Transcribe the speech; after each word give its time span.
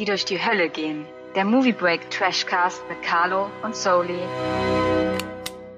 die 0.00 0.06
durch 0.06 0.24
die 0.24 0.42
Hölle 0.42 0.70
gehen. 0.70 1.04
Der 1.36 1.44
Movie 1.44 1.74
Break 1.74 2.10
Trashcast 2.10 2.82
mit 2.88 3.02
Carlo 3.02 3.50
und 3.62 3.76
Soli. 3.76 4.18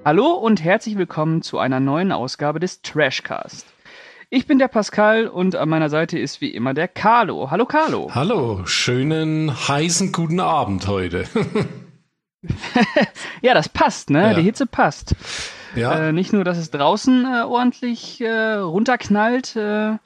Hallo 0.05 0.31
und 0.31 0.63
herzlich 0.63 0.97
willkommen 0.97 1.41
zu 1.41 1.59
einer 1.59 1.81
neuen 1.81 2.13
Ausgabe 2.13 2.61
des 2.61 2.81
Trashcast. 2.81 3.67
Ich 4.29 4.47
bin 4.47 4.59
der 4.59 4.69
Pascal 4.69 5.27
und 5.27 5.57
an 5.57 5.67
meiner 5.67 5.89
Seite 5.89 6.17
ist 6.17 6.39
wie 6.39 6.51
immer 6.51 6.73
der 6.73 6.87
Carlo. 6.87 7.51
Hallo 7.51 7.65
Carlo. 7.65 8.11
Hallo, 8.15 8.65
schönen 8.65 9.51
heißen 9.67 10.13
guten 10.13 10.39
Abend 10.39 10.87
heute. 10.87 11.25
ja, 13.41 13.53
das 13.53 13.67
passt, 13.67 14.09
ne? 14.09 14.21
Ja. 14.21 14.33
Die 14.35 14.43
Hitze 14.43 14.65
passt. 14.65 15.17
Ja, 15.75 15.99
Äh, 15.99 16.13
nicht 16.13 16.31
nur, 16.31 16.45
dass 16.45 16.57
es 16.57 16.71
draußen 16.71 17.25
äh, 17.25 17.41
ordentlich 17.41 18.21
äh, 18.21 18.53
runterknallt. 18.53 19.57
Äh, 19.57 19.97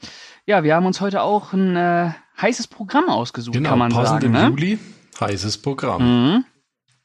ja, 0.47 0.63
wir 0.63 0.75
haben 0.75 0.87
uns 0.87 1.01
heute 1.01 1.21
auch 1.21 1.53
ein 1.53 1.75
äh, 1.75 2.09
heißes 2.41 2.67
Programm 2.67 3.09
ausgesucht, 3.09 3.53
genau, 3.55 3.69
kann 3.69 3.79
man 3.79 3.91
passend 3.91 4.21
sagen. 4.21 4.25
im 4.35 4.41
Ne? 4.41 4.47
Juli, 4.49 4.79
heißes 5.19 5.59
Programm. 5.59 6.03
Mhm. 6.33 6.45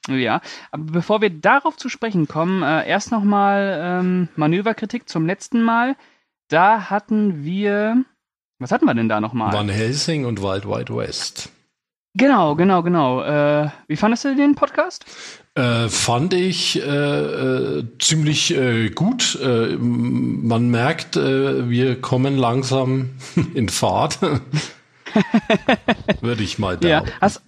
Ja, 0.09 0.41
aber 0.73 0.85
bevor 0.85 1.21
wir 1.21 1.31
darauf 1.31 1.77
zu 1.77 1.89
sprechen 1.89 2.27
kommen, 2.27 2.63
äh, 2.63 2.89
erst 2.89 3.13
nochmal 3.13 3.79
ähm, 3.83 4.29
Manöverkritik 4.35 5.09
zum 5.09 5.27
letzten 5.27 5.63
Mal. 5.63 5.95
Da 6.49 6.91
hatten 6.91 7.45
wir, 7.45 8.05
was 8.59 8.73
hatten 8.73 8.85
wir 8.85 8.95
denn 8.95 9.09
da 9.09 9.21
nochmal? 9.21 9.53
Van 9.53 9.69
Helsing 9.69 10.25
und 10.25 10.43
Wild 10.43 10.67
Wild 10.67 10.91
West. 10.95 11.51
Genau, 12.15 12.57
genau, 12.57 12.83
genau. 12.83 13.23
Äh, 13.23 13.71
wie 13.87 13.97
fandest 13.97 14.25
du 14.25 14.35
den 14.35 14.55
Podcast? 14.55 15.07
Äh, 15.55 15.89
fand 15.89 16.35
ich 16.35 16.79
äh, 16.79 16.85
äh, 16.85 17.85
ziemlich 18.01 18.55
äh, 18.55 18.91
gut. 18.91 19.39
Äh, 19.41 19.77
man 19.79 20.69
merkt, 20.69 21.17
wir 21.17 22.01
kommen 22.01 22.37
langsam 22.37 23.11
in 23.55 23.69
Fahrt. 23.69 24.19
Würde 26.21 26.43
ich 26.43 26.59
mal 26.59 26.79
Ja. 26.83 27.01
behaupten. 27.01 27.41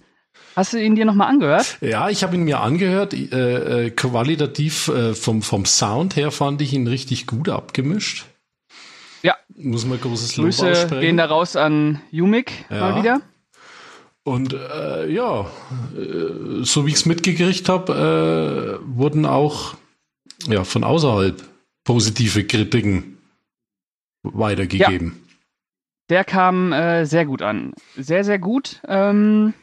Hast, 0.55 0.71
du 0.73 0.81
ihn 0.81 0.95
dir 0.95 1.03
nochmal 1.05 1.27
angehört? 1.27 1.77
Ja, 1.81 2.09
ich 2.09 2.23
habe 2.23 2.35
ihn 2.35 2.43
mir 2.43 2.61
angehört. 2.61 3.13
Äh, 3.13 3.87
äh, 3.87 3.89
qualitativ 3.91 4.87
äh, 4.87 5.13
vom, 5.13 5.41
vom 5.41 5.65
Sound 5.65 6.15
her 6.15 6.31
fand 6.31 6.61
ich 6.61 6.71
ihn 6.73 6.87
richtig 6.87 7.27
gut 7.27 7.49
abgemischt. 7.49 8.25
Ja. 9.21 9.35
Muss 9.57 9.85
man 9.85 9.99
großes 9.99 10.37
Lob 10.37 10.45
Grüße 10.45 10.71
aussprechen. 10.71 11.01
gehen 11.01 11.17
da 11.17 11.25
raus 11.25 11.55
an 11.57 12.01
Jumik 12.11 12.51
Ja. 12.69 12.79
mal 12.79 12.95
wieder. 13.03 13.21
Und 14.23 14.53
äh, 14.53 15.11
ja, 15.11 15.41
äh, 15.95 16.63
so 16.63 16.85
wie 16.85 16.89
ich 16.91 16.95
es 16.95 17.05
mitgekriegt 17.05 17.67
habe, 17.69 18.79
äh, 18.81 18.85
wurden 18.97 19.25
auch 19.25 19.75
ja, 20.47 20.63
von 20.63 20.83
außerhalb 20.83 21.43
positive 21.83 22.45
Kritiken 22.45 23.17
weitergegeben. 24.23 25.21
Der 26.09 26.23
kam 26.23 26.71
äh, 26.71 27.05
sehr 27.05 27.25
gut 27.25 27.41
an. 27.41 27.73
Sehr, 27.95 28.23
sehr 28.23 28.39
gut. 28.39 28.81
Ähm, 28.87 29.53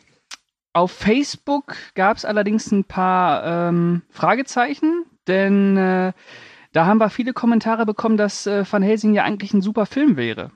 auf 0.73 0.91
Facebook 0.91 1.77
gab 1.95 2.17
es 2.17 2.25
allerdings 2.25 2.73
ein 2.73 2.85
paar 2.85 3.69
ähm, 3.69 4.03
Fragezeichen, 4.11 5.05
denn 5.27 5.77
äh, 5.77 6.13
da 6.73 6.87
haben 6.87 6.99
wir 6.99 7.11
viele 7.11 7.35
Kommentare 7.35 7.85
bekommen, 7.85 8.17
dass 8.17 8.47
äh, 8.47 8.65
Van 8.69 8.83
Helsing 8.83 9.15
ja 9.15 9.25
eigentlich 9.25 9.53
ein 9.53 9.61
super 9.61 9.87
Film 9.87 10.17
wäre. 10.17 10.51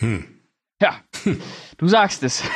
Hm. 0.00 0.39
Ja, 0.82 0.96
du 1.76 1.88
sagst 1.88 2.22
es. 2.22 2.42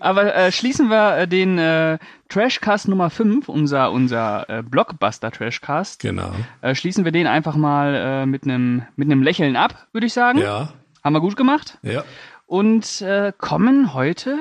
Aber 0.00 0.34
äh, 0.34 0.50
schließen 0.50 0.88
wir 0.88 1.16
äh, 1.18 1.28
den 1.28 1.58
äh, 1.58 1.98
Trashcast 2.28 2.88
Nummer 2.88 3.08
5, 3.10 3.48
unser, 3.48 3.92
unser 3.92 4.48
äh, 4.50 4.62
Blockbuster-Trashcast, 4.62 6.00
Genau. 6.00 6.32
äh, 6.60 6.74
schließen 6.74 7.04
wir 7.04 7.12
den 7.12 7.26
einfach 7.28 7.54
mal 7.54 7.94
äh, 7.94 8.26
mit 8.26 8.44
einem 8.44 8.84
mit 8.96 9.08
Lächeln 9.08 9.54
ab, 9.56 9.86
würde 9.92 10.06
ich 10.08 10.12
sagen. 10.12 10.38
Ja, 10.38 10.72
Haben 11.04 11.12
wir 11.14 11.20
gut 11.20 11.36
gemacht. 11.36 11.78
ja, 11.82 12.02
Und 12.46 13.00
äh, 13.02 13.32
kommen 13.38 13.94
heute, 13.94 14.38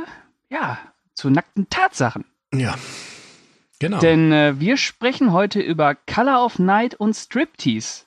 ja, 0.50 0.80
zu 1.14 1.30
nackten 1.30 1.70
Tatsachen. 1.70 2.26
ja. 2.54 2.76
Genau. 3.80 3.98
Denn 3.98 4.32
äh, 4.32 4.60
wir 4.60 4.78
sprechen 4.78 5.32
heute 5.32 5.60
über 5.60 5.96
Color 5.96 6.46
of 6.46 6.60
Night 6.60 6.94
und 6.94 7.16
Striptease. 7.16 8.04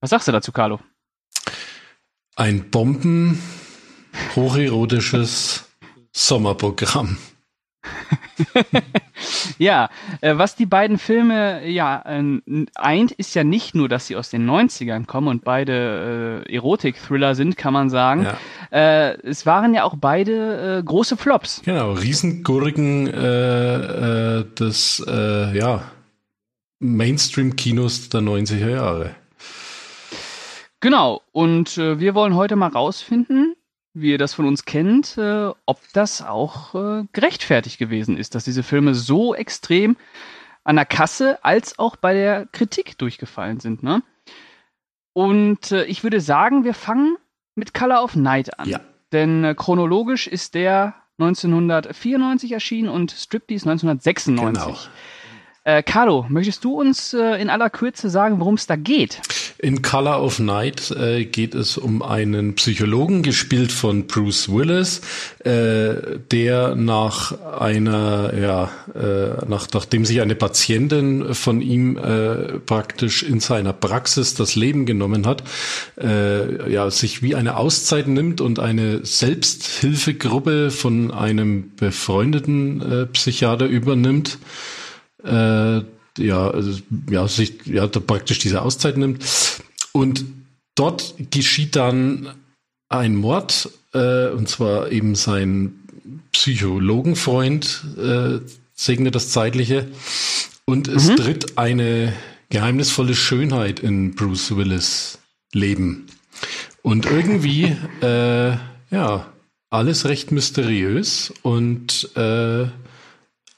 Was 0.00 0.10
sagst 0.10 0.26
du 0.26 0.32
dazu, 0.32 0.50
Carlo? 0.50 0.80
Ein 2.36 2.70
Bomben 2.70 3.40
hocherotisches 4.36 5.68
Sommerprogramm. 6.12 7.18
Ja, 9.58 9.90
äh, 10.22 10.38
was 10.38 10.56
die 10.56 10.64
beiden 10.64 10.96
Filme 10.98 11.68
ja 11.68 12.02
äh, 12.06 12.40
eint, 12.74 13.12
ist 13.12 13.34
ja 13.34 13.44
nicht 13.44 13.74
nur, 13.74 13.90
dass 13.90 14.06
sie 14.06 14.16
aus 14.16 14.30
den 14.30 14.48
90ern 14.48 15.04
kommen 15.04 15.28
und 15.28 15.44
beide 15.44 16.44
äh, 16.48 16.54
Erotik-Thriller 16.54 17.34
sind, 17.34 17.58
kann 17.58 17.74
man 17.74 17.90
sagen. 17.90 18.24
Ja. 18.24 18.38
Äh, 19.10 19.18
es 19.22 19.44
waren 19.44 19.74
ja 19.74 19.84
auch 19.84 19.96
beide 20.00 20.78
äh, 20.78 20.82
große 20.82 21.18
Flops. 21.18 21.60
Genau, 21.64 21.92
Riesengurken 21.92 23.06
äh, 23.08 24.44
des 24.58 25.04
ja, 25.06 25.82
Mainstream-Kinos 26.78 28.08
der 28.08 28.20
90er 28.20 28.70
Jahre. 28.70 29.14
Genau, 30.80 31.22
und 31.32 31.76
äh, 31.76 32.00
wir 32.00 32.14
wollen 32.14 32.34
heute 32.34 32.56
mal 32.56 32.68
rausfinden, 32.68 33.54
wie 33.92 34.12
ihr 34.12 34.18
das 34.18 34.34
von 34.34 34.46
uns 34.46 34.64
kennt, 34.64 35.18
äh, 35.18 35.50
ob 35.66 35.80
das 35.92 36.22
auch 36.22 36.74
äh, 36.74 37.04
gerechtfertigt 37.12 37.78
gewesen 37.78 38.16
ist, 38.16 38.34
dass 38.34 38.44
diese 38.44 38.62
Filme 38.62 38.94
so 38.94 39.34
extrem 39.34 39.96
an 40.64 40.76
der 40.76 40.86
Kasse 40.86 41.44
als 41.44 41.78
auch 41.78 41.96
bei 41.96 42.14
der 42.14 42.46
Kritik 42.46 42.96
durchgefallen 42.98 43.60
sind. 43.60 43.82
Ne? 43.82 44.02
Und 45.12 45.72
äh, 45.72 45.84
ich 45.84 46.02
würde 46.02 46.20
sagen, 46.20 46.64
wir 46.64 46.74
fangen 46.74 47.16
mit 47.54 47.74
Color 47.74 48.02
of 48.02 48.16
Night 48.16 48.58
an. 48.58 48.68
Ja. 48.68 48.80
Denn 49.12 49.44
äh, 49.44 49.54
chronologisch 49.54 50.26
ist 50.26 50.54
der 50.54 50.94
1994 51.18 52.52
erschienen 52.52 52.88
und 52.88 53.10
Striptease 53.10 53.68
1996. 53.68 54.64
Genau. 54.64 54.78
Äh, 55.70 55.84
Carlo, 55.84 56.26
möchtest 56.28 56.64
du 56.64 56.80
uns 56.80 57.14
äh, 57.14 57.40
in 57.40 57.48
aller 57.48 57.70
Kürze 57.70 58.10
sagen, 58.10 58.40
worum 58.40 58.54
es 58.54 58.66
da 58.66 58.74
geht? 58.74 59.20
In 59.58 59.82
Color 59.82 60.20
of 60.20 60.40
Night 60.40 60.90
äh, 60.90 61.24
geht 61.24 61.54
es 61.54 61.78
um 61.78 62.02
einen 62.02 62.56
Psychologen, 62.56 63.22
gespielt 63.22 63.70
von 63.70 64.08
Bruce 64.08 64.50
Willis, 64.50 65.00
äh, 65.44 66.18
der 66.32 66.74
nach 66.74 67.38
einer, 67.60 68.32
ja, 68.36 68.70
äh, 68.94 69.46
nach, 69.46 69.68
nachdem 69.72 70.04
sich 70.04 70.20
eine 70.20 70.34
Patientin 70.34 71.34
von 71.34 71.60
ihm 71.60 71.96
äh, 71.98 72.58
praktisch 72.66 73.22
in 73.22 73.38
seiner 73.38 73.72
Praxis 73.72 74.34
das 74.34 74.56
Leben 74.56 74.86
genommen 74.86 75.24
hat, 75.24 75.44
äh, 76.00 76.72
ja, 76.72 76.90
sich 76.90 77.22
wie 77.22 77.36
eine 77.36 77.56
Auszeit 77.56 78.08
nimmt 78.08 78.40
und 78.40 78.58
eine 78.58 79.04
Selbsthilfegruppe 79.06 80.72
von 80.72 81.12
einem 81.12 81.70
befreundeten 81.76 82.80
äh, 82.80 83.06
Psychiater 83.06 83.66
übernimmt 83.66 84.38
äh, 85.24 85.82
ja, 86.18 86.50
also, 86.50 86.80
ja, 87.08 87.28
sich 87.28 87.66
ja, 87.66 87.86
praktisch 87.86 88.38
diese 88.38 88.62
Auszeit 88.62 88.96
nimmt. 88.96 89.24
Und 89.92 90.24
dort 90.74 91.14
geschieht 91.30 91.76
dann 91.76 92.34
ein 92.88 93.16
Mord, 93.16 93.70
äh, 93.94 94.28
und 94.28 94.48
zwar 94.48 94.90
eben 94.90 95.14
sein 95.14 95.74
Psychologenfreund 96.32 97.84
äh, 97.98 98.40
segnet 98.74 99.14
das 99.14 99.30
Zeitliche. 99.30 99.88
Und 100.64 100.88
es 100.88 101.08
tritt 101.16 101.58
eine 101.58 102.12
geheimnisvolle 102.48 103.14
Schönheit 103.14 103.80
in 103.80 104.14
Bruce 104.14 104.56
Willis 104.56 105.18
Leben. 105.52 106.06
Und 106.82 107.06
irgendwie, 107.06 107.76
äh, 108.02 108.56
ja, 108.90 109.32
alles 109.70 110.04
recht 110.06 110.32
mysteriös 110.32 111.32
und 111.42 112.10
äh, 112.16 112.66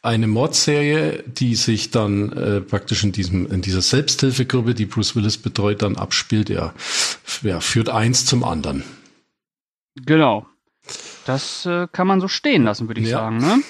eine 0.03 0.27
Mordserie, 0.27 1.23
die 1.27 1.55
sich 1.55 1.91
dann 1.91 2.33
äh, 2.33 2.61
praktisch 2.61 3.05
in 3.05 3.13
diesem 3.13 3.51
in 3.51 3.63
dieser 3.63 3.83
Selbsthilfegruppe, 3.83 4.75
die 4.75 4.87
Bruce 4.87 5.15
Willis 5.17 5.39
betreut, 5.39 5.83
dann 5.83 5.97
abspielt, 5.97 6.51
f- 6.51 7.41
ja 7.43 7.61
führt 7.61 7.89
eins 7.89 8.27
zum 8.27 8.43
anderen. 8.45 8.83
Genau. 9.95 10.47
Das 11.25 11.65
äh, 11.67 11.87
kann 11.93 12.09
man 12.09 12.21
so 12.21 12.27
stehen 12.29 12.65
lassen, 12.65 12.89
würde 12.89 13.01
ich 13.01 13.09
Ja. 13.09 13.19
sagen. 13.19 13.39
Ne? 13.39 13.63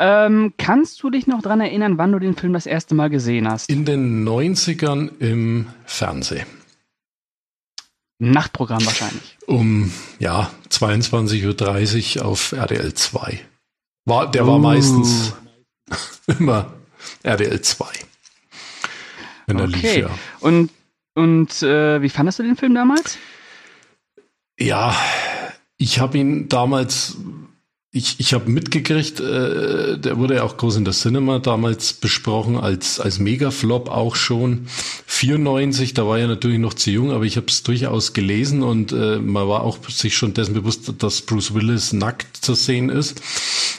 Ähm, 0.00 0.54
kannst 0.58 1.02
du 1.02 1.10
dich 1.10 1.26
noch 1.26 1.42
dran 1.42 1.60
erinnern, 1.60 1.98
wann 1.98 2.12
du 2.12 2.18
den 2.18 2.36
Film 2.36 2.52
das 2.52 2.66
erste 2.66 2.94
Mal 2.94 3.08
gesehen 3.10 3.48
hast? 3.50 3.68
In 3.70 3.84
den 3.84 4.22
90ern 4.28 5.10
im 5.18 5.66
Fernsehen. 5.86 6.46
Nachtprogramm 8.20 8.84
wahrscheinlich. 8.84 9.38
Um 9.46 9.92
ja 10.18 10.50
22:30 10.70 12.18
Uhr 12.18 12.26
auf 12.26 12.52
RDL 12.52 12.92
2. 12.94 13.40
War 14.08 14.30
der 14.30 14.46
war 14.46 14.56
Uh. 14.56 14.58
meistens 14.58 15.34
immer 16.38 16.72
RDL 17.22 17.60
2. 17.60 17.84
Wenn 19.46 19.58
er 19.58 19.66
lief, 19.66 19.78
Okay. 19.84 20.00
ja. 20.02 20.10
Und, 20.40 20.70
und 21.14 21.62
äh, 21.62 22.00
wie 22.02 22.08
fandest 22.10 22.38
du 22.38 22.42
den 22.42 22.56
Film 22.56 22.74
damals? 22.74 23.18
Ja, 24.58 24.94
ich 25.76 26.00
habe 26.00 26.18
ihn 26.18 26.48
damals, 26.48 27.16
ich, 27.92 28.18
ich 28.18 28.34
habe 28.34 28.50
mitgekriegt, 28.50 29.20
äh, 29.20 29.98
der 29.98 30.18
wurde 30.18 30.34
ja 30.36 30.42
auch 30.42 30.56
groß 30.56 30.76
in 30.76 30.84
der 30.84 30.92
Cinema 30.94 31.38
damals 31.38 31.92
besprochen, 31.94 32.56
als, 32.58 32.98
als 33.00 33.18
Megaflop 33.20 33.88
auch 33.88 34.16
schon. 34.16 34.66
94, 35.06 35.94
da 35.94 36.06
war 36.06 36.18
er 36.18 36.26
natürlich 36.28 36.58
noch 36.58 36.74
zu 36.74 36.90
jung, 36.90 37.12
aber 37.12 37.24
ich 37.24 37.36
habe 37.36 37.46
es 37.46 37.62
durchaus 37.62 38.12
gelesen 38.12 38.62
und 38.62 38.92
äh, 38.92 39.18
man 39.18 39.48
war 39.48 39.62
auch 39.62 39.78
sich 39.88 40.16
schon 40.16 40.34
dessen 40.34 40.54
bewusst, 40.54 40.92
dass 40.98 41.22
Bruce 41.22 41.54
Willis 41.54 41.92
nackt 41.92 42.36
zu 42.36 42.54
sehen 42.54 42.88
ist. 42.90 43.22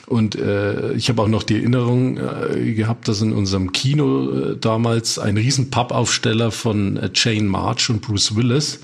Und 0.10 0.36
äh, 0.36 0.94
ich 0.94 1.08
habe 1.10 1.22
auch 1.22 1.28
noch 1.28 1.44
die 1.44 1.58
Erinnerung 1.58 2.18
äh, 2.18 2.74
gehabt, 2.74 3.08
dass 3.08 3.22
in 3.22 3.32
unserem 3.32 3.72
Kino 3.74 4.32
äh, 4.32 4.58
damals 4.58 5.20
ein 5.20 5.38
riesen 5.38 5.70
Pappaufsteller 5.70 6.50
von 6.50 6.98
äh, 6.98 7.12
Jane 7.14 7.44
March 7.44 7.92
und 7.92 8.02
Bruce 8.02 8.36
Willis 8.36 8.80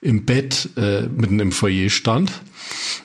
im 0.00 0.24
Bett 0.24 0.68
äh, 0.76 1.02
mitten 1.02 1.38
im 1.38 1.52
Foyer 1.52 1.90
stand. 1.90 2.32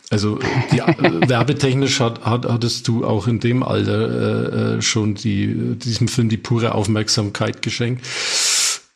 Also 0.10 0.40
die, 0.72 0.80
äh, 0.80 1.30
werbetechnisch 1.30 2.00
hat, 2.00 2.26
hat, 2.26 2.48
hattest 2.48 2.88
du 2.88 3.06
auch 3.06 3.28
in 3.28 3.40
dem 3.40 3.62
Alter 3.62 4.74
äh, 4.74 4.78
äh, 4.78 4.82
schon 4.82 5.14
die, 5.14 5.76
diesem 5.76 6.08
Film 6.08 6.28
die 6.28 6.38
pure 6.38 6.74
Aufmerksamkeit 6.74 7.62
geschenkt. 7.62 8.04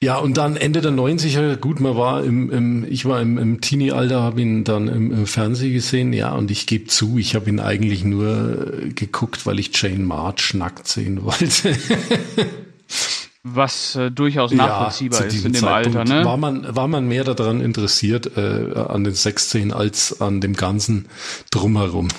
Ja, 0.04 0.18
und 0.18 0.36
dann 0.36 0.58
Ende 0.58 0.82
der 0.82 0.92
90er, 0.92 1.56
gut, 1.56 1.80
man 1.80 1.96
war 1.96 2.26
im, 2.26 2.52
im 2.52 2.86
ich 2.90 3.06
war 3.06 3.22
im, 3.22 3.38
im 3.38 3.62
Teenie-Alter, 3.62 4.22
habe 4.22 4.42
ihn 4.42 4.66
dann 4.66 4.90
im, 4.90 5.12
im 5.14 5.26
Fernsehen 5.26 5.72
gesehen, 5.72 6.12
ja, 6.12 6.34
und 6.34 6.52
ich 6.52 6.68
gebe 6.68 6.88
zu, 6.88 7.18
ich 7.18 7.36
habe 7.36 7.50
ihn 7.50 7.62
eigentlich 7.62 8.04
nur 8.04 8.84
äh, 8.84 8.90
geguckt, 8.90 9.46
weil 9.46 9.60
ich 9.60 9.72
Jane 9.82 10.04
March 10.04 10.56
nackt 10.56 10.90
sehen 10.90 11.24
wollte. 11.24 11.78
Was 13.44 13.96
äh, 13.96 14.12
durchaus 14.12 14.52
nachvollziehbar 14.52 15.22
ja, 15.22 15.28
ist 15.28 15.46
in 15.46 15.54
dem 15.54 15.62
Zeitpunkt 15.62 15.98
Alter, 15.98 16.14
ne? 16.14 16.26
War 16.26 16.36
man, 16.36 16.76
war 16.76 16.90
man 16.90 17.08
mehr 17.08 17.24
daran 17.24 17.62
interessiert, 17.62 18.36
äh, 18.36 18.74
an 18.76 19.06
den 19.06 19.16
Sexszenen 19.16 19.72
als 19.72 20.20
an 20.20 20.42
dem 20.42 20.54
ganzen 20.54 21.08
Drumherum. 21.50 22.10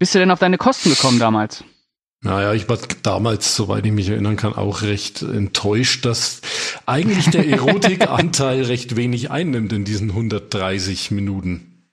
Bist 0.00 0.16
du 0.16 0.18
denn 0.18 0.32
auf 0.32 0.40
deine 0.40 0.58
Kosten 0.58 0.90
gekommen 0.90 1.20
damals? 1.20 1.62
Naja, 2.24 2.54
ich 2.54 2.70
war 2.70 2.78
damals, 3.02 3.54
soweit 3.54 3.84
ich 3.84 3.92
mich 3.92 4.08
erinnern 4.08 4.36
kann, 4.36 4.54
auch 4.54 4.80
recht 4.80 5.20
enttäuscht, 5.20 6.06
dass 6.06 6.40
eigentlich 6.86 7.28
der 7.28 7.46
Erotikanteil 7.46 8.62
recht 8.64 8.96
wenig 8.96 9.30
einnimmt 9.30 9.74
in 9.74 9.84
diesen 9.84 10.08
130 10.08 11.10
Minuten. 11.10 11.84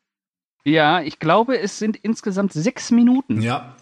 Ja, 0.64 1.02
ich 1.02 1.20
glaube, 1.20 1.60
es 1.60 1.80
sind 1.80 1.98
insgesamt 1.98 2.54
sechs 2.54 2.92
Minuten. 2.92 3.42
Ja. 3.42 3.76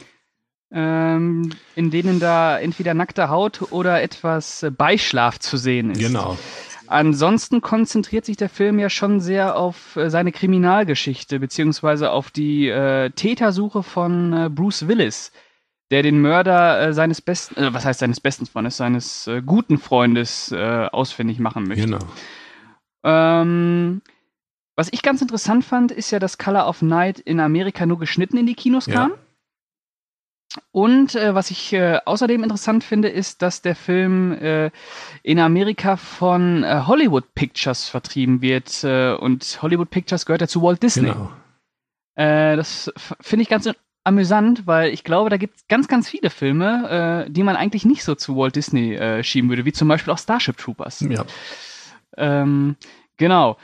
Ähm, 0.71 1.51
in 1.75 1.91
denen 1.91 2.19
da 2.19 2.57
entweder 2.57 2.95
nackte 2.95 3.29
Haut 3.29 3.71
oder 3.71 4.01
etwas 4.01 4.65
Beischlaf 4.75 5.39
zu 5.39 5.55
sehen 5.55 5.91
ist. 5.91 5.99
Genau. 5.99 6.35
Ansonsten 6.87 7.61
konzentriert 7.61 8.25
sich 8.25 8.37
der 8.37 8.49
Film 8.49 8.79
ja 8.79 8.89
schon 8.89 9.19
sehr 9.19 9.55
auf 9.55 9.95
äh, 9.95 10.09
seine 10.09 10.31
Kriminalgeschichte, 10.31 11.39
beziehungsweise 11.39 12.09
auf 12.09 12.31
die 12.31 12.69
äh, 12.69 13.11
Tätersuche 13.11 13.83
von 13.83 14.33
äh, 14.33 14.49
Bruce 14.49 14.87
Willis 14.87 15.31
der 15.91 16.03
den 16.03 16.21
Mörder 16.21 16.81
äh, 16.81 16.93
seines 16.93 17.21
besten, 17.21 17.59
äh, 17.59 17.73
was 17.73 17.85
heißt 17.85 17.99
seines 17.99 18.19
besten 18.19 18.45
Freundes, 18.45 18.77
seines 18.77 19.27
äh, 19.27 19.41
guten 19.41 19.77
Freundes 19.79 20.51
äh, 20.51 20.87
ausfindig 20.91 21.39
machen 21.39 21.63
möchte. 21.63 21.85
Genau. 21.85 21.99
Ähm, 23.03 24.01
was 24.75 24.89
ich 24.91 25.01
ganz 25.01 25.21
interessant 25.21 25.65
fand, 25.65 25.91
ist 25.91 26.11
ja, 26.11 26.19
dass 26.19 26.37
Color 26.37 26.67
of 26.67 26.81
Night 26.81 27.19
in 27.19 27.39
Amerika 27.39 27.85
nur 27.85 27.97
geschnitten 27.97 28.37
in 28.37 28.45
die 28.45 28.55
Kinos 28.55 28.85
kam. 28.85 29.11
Ja. 29.11 29.17
Und 30.71 31.15
äh, 31.15 31.35
was 31.35 31.51
ich 31.51 31.73
äh, 31.73 31.99
außerdem 32.05 32.43
interessant 32.43 32.83
finde, 32.83 33.09
ist, 33.09 33.41
dass 33.41 33.61
der 33.61 33.75
Film 33.75 34.31
in 35.21 35.39
Amerika 35.39 35.95
von 35.95 36.65
Hollywood 36.87 37.35
Pictures 37.35 37.87
vertrieben 37.87 38.41
wird. 38.41 38.83
Und 38.83 39.59
Hollywood 39.61 39.91
Pictures 39.91 40.25
gehört 40.25 40.41
ja 40.41 40.47
zu 40.47 40.63
Walt 40.63 40.81
Disney. 40.81 41.11
Genau. 41.11 41.31
Das 42.15 42.91
finde 43.21 43.43
ich 43.43 43.49
ganz 43.49 43.69
amüsant, 44.09 44.67
weil 44.67 44.91
ich 44.91 45.03
glaube, 45.03 45.29
da 45.29 45.37
gibt 45.37 45.55
es 45.55 45.67
ganz, 45.67 45.87
ganz 45.87 46.09
viele 46.09 46.29
Filme, 46.29 47.25
äh, 47.27 47.31
die 47.31 47.43
man 47.43 47.55
eigentlich 47.55 47.85
nicht 47.85 48.03
so 48.03 48.15
zu 48.15 48.35
Walt 48.35 48.55
Disney 48.55 48.95
äh, 48.95 49.23
schieben 49.23 49.49
würde, 49.49 49.63
wie 49.65 49.71
zum 49.71 49.87
Beispiel 49.87 50.11
auch 50.11 50.17
Starship 50.17 50.57
Troopers. 50.57 50.99
Ja. 51.01 51.23
Ähm, 52.17 52.75
genau. 53.17 53.57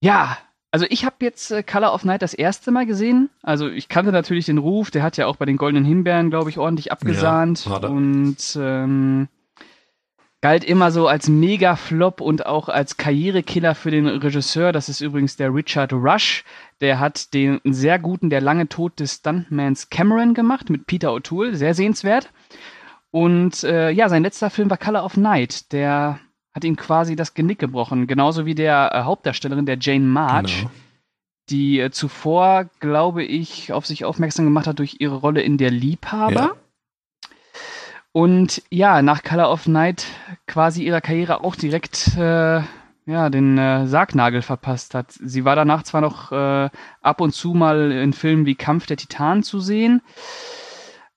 Ja, 0.00 0.38
also 0.72 0.86
ich 0.90 1.04
habe 1.04 1.16
jetzt 1.20 1.52
äh, 1.52 1.62
Color 1.62 1.94
of 1.94 2.04
Night 2.04 2.22
das 2.22 2.34
erste 2.34 2.70
Mal 2.70 2.86
gesehen. 2.86 3.30
Also 3.42 3.68
ich 3.68 3.88
kannte 3.88 4.12
natürlich 4.12 4.46
den 4.46 4.58
Ruf, 4.58 4.90
der 4.90 5.02
hat 5.02 5.16
ja 5.16 5.26
auch 5.26 5.36
bei 5.36 5.44
den 5.44 5.56
Goldenen 5.56 5.84
Himbeeren, 5.84 6.30
glaube 6.30 6.50
ich, 6.50 6.58
ordentlich 6.58 6.92
abgesahnt. 6.92 7.64
Ja, 7.66 7.76
und 7.88 8.58
ähm, 8.60 9.28
galt 10.46 10.62
immer 10.62 10.92
so 10.92 11.08
als 11.08 11.28
Mega-Flop 11.28 12.20
und 12.20 12.46
auch 12.46 12.68
als 12.68 12.96
Karrierekiller 12.96 13.74
für 13.74 13.90
den 13.90 14.06
Regisseur. 14.06 14.70
Das 14.70 14.88
ist 14.88 15.00
übrigens 15.00 15.36
der 15.36 15.52
Richard 15.52 15.92
Rush. 15.92 16.44
Der 16.80 17.00
hat 17.00 17.34
den 17.34 17.60
sehr 17.64 17.98
guten 17.98 18.30
Der 18.30 18.40
lange 18.40 18.68
Tod 18.68 19.00
des 19.00 19.14
Stuntmans 19.14 19.90
Cameron 19.90 20.34
gemacht 20.34 20.70
mit 20.70 20.86
Peter 20.86 21.10
O'Toole. 21.10 21.56
Sehr 21.56 21.74
sehenswert. 21.74 22.30
Und 23.10 23.64
äh, 23.64 23.90
ja, 23.90 24.08
sein 24.08 24.22
letzter 24.22 24.48
Film 24.48 24.70
war 24.70 24.76
Color 24.76 25.04
of 25.04 25.16
Night. 25.16 25.72
Der 25.72 26.20
hat 26.54 26.62
ihm 26.62 26.76
quasi 26.76 27.16
das 27.16 27.34
Genick 27.34 27.58
gebrochen. 27.58 28.06
Genauso 28.06 28.46
wie 28.46 28.54
der 28.54 28.92
äh, 28.94 29.02
Hauptdarstellerin, 29.02 29.66
der 29.66 29.78
Jane 29.80 30.06
March. 30.06 30.58
Genau. 30.58 30.70
Die 31.50 31.80
äh, 31.80 31.90
zuvor, 31.90 32.70
glaube 32.78 33.24
ich, 33.24 33.72
auf 33.72 33.84
sich 33.84 34.04
aufmerksam 34.04 34.44
gemacht 34.44 34.68
hat 34.68 34.78
durch 34.78 34.98
ihre 35.00 35.16
Rolle 35.16 35.42
in 35.42 35.58
Der 35.58 35.72
Liebhaber. 35.72 36.32
Ja. 36.32 36.52
Und 38.16 38.62
ja, 38.70 39.02
nach 39.02 39.22
Color 39.22 39.52
of 39.52 39.68
Night 39.68 40.06
quasi 40.46 40.82
ihrer 40.82 41.02
Karriere 41.02 41.44
auch 41.44 41.54
direkt 41.54 42.16
äh, 42.16 42.62
ja, 43.04 43.28
den 43.28 43.58
äh, 43.58 43.86
Sargnagel 43.86 44.40
verpasst 44.40 44.94
hat. 44.94 45.12
Sie 45.12 45.44
war 45.44 45.54
danach 45.54 45.82
zwar 45.82 46.00
noch 46.00 46.32
äh, 46.32 46.70
ab 47.02 47.20
und 47.20 47.32
zu 47.32 47.52
mal 47.52 47.92
in 47.92 48.14
Filmen 48.14 48.46
wie 48.46 48.54
Kampf 48.54 48.86
der 48.86 48.96
Titanen 48.96 49.42
zu 49.42 49.60
sehen, 49.60 50.00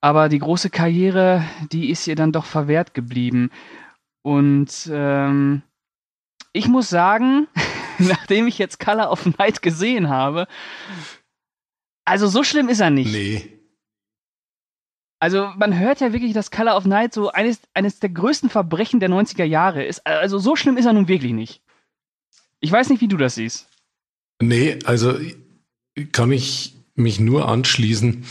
aber 0.01 0.27
die 0.27 0.39
große 0.39 0.69
Karriere, 0.69 1.45
die 1.71 1.89
ist 1.89 2.05
ihr 2.05 2.17
dann 2.17 2.33
doch 2.33 2.43
verwehrt 2.43 2.93
geblieben. 2.93 3.49
Und 4.21 4.89
ähm, 4.91 5.61
ich 6.51 6.67
muss 6.67 6.89
sagen, 6.89 7.47
nachdem 7.97 8.45
ich 8.45 8.57
jetzt 8.57 8.77
Color 8.77 9.09
of 9.09 9.25
Night 9.37 9.61
gesehen 9.61 10.09
habe, 10.09 10.47
also 12.03 12.27
so 12.27 12.43
schlimm 12.43 12.67
ist 12.67 12.81
er 12.81 12.89
nicht. 12.89 13.13
Nee. 13.13 13.58
Also 15.19 15.51
man 15.57 15.77
hört 15.77 15.99
ja 15.99 16.13
wirklich, 16.13 16.33
dass 16.33 16.49
Color 16.49 16.77
of 16.77 16.85
Night 16.85 17.13
so 17.13 17.29
eines, 17.29 17.59
eines 17.73 17.99
der 17.99 18.09
größten 18.09 18.49
Verbrechen 18.49 19.01
der 19.01 19.09
90er 19.09 19.43
Jahre 19.43 19.83
ist. 19.83 20.05
Also 20.07 20.39
so 20.39 20.55
schlimm 20.55 20.77
ist 20.77 20.85
er 20.85 20.93
nun 20.93 21.09
wirklich 21.09 21.33
nicht. 21.33 21.61
Ich 22.61 22.71
weiß 22.71 22.89
nicht, 22.89 23.01
wie 23.01 23.07
du 23.07 23.17
das 23.17 23.35
siehst. 23.35 23.67
Nee, 24.41 24.79
also 24.85 25.17
kann 26.13 26.31
ich 26.31 26.75
mich 26.95 27.19
nur 27.19 27.49
anschließen. 27.49 28.23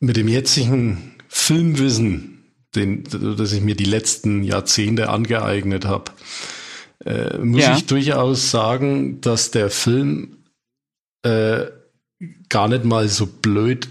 Mit 0.00 0.16
dem 0.16 0.26
jetzigen 0.26 1.14
Filmwissen, 1.28 2.44
den, 2.74 3.04
das 3.04 3.52
ich 3.52 3.60
mir 3.60 3.76
die 3.76 3.84
letzten 3.84 4.42
Jahrzehnte 4.42 5.10
angeeignet 5.10 5.84
habe, 5.84 6.10
äh, 7.04 7.38
muss 7.38 7.62
ja. 7.62 7.76
ich 7.76 7.86
durchaus 7.86 8.50
sagen, 8.50 9.20
dass 9.20 9.52
der 9.52 9.70
Film 9.70 10.44
äh, 11.22 11.66
gar 12.48 12.68
nicht 12.68 12.84
mal 12.84 13.08
so 13.08 13.26
blöd 13.26 13.88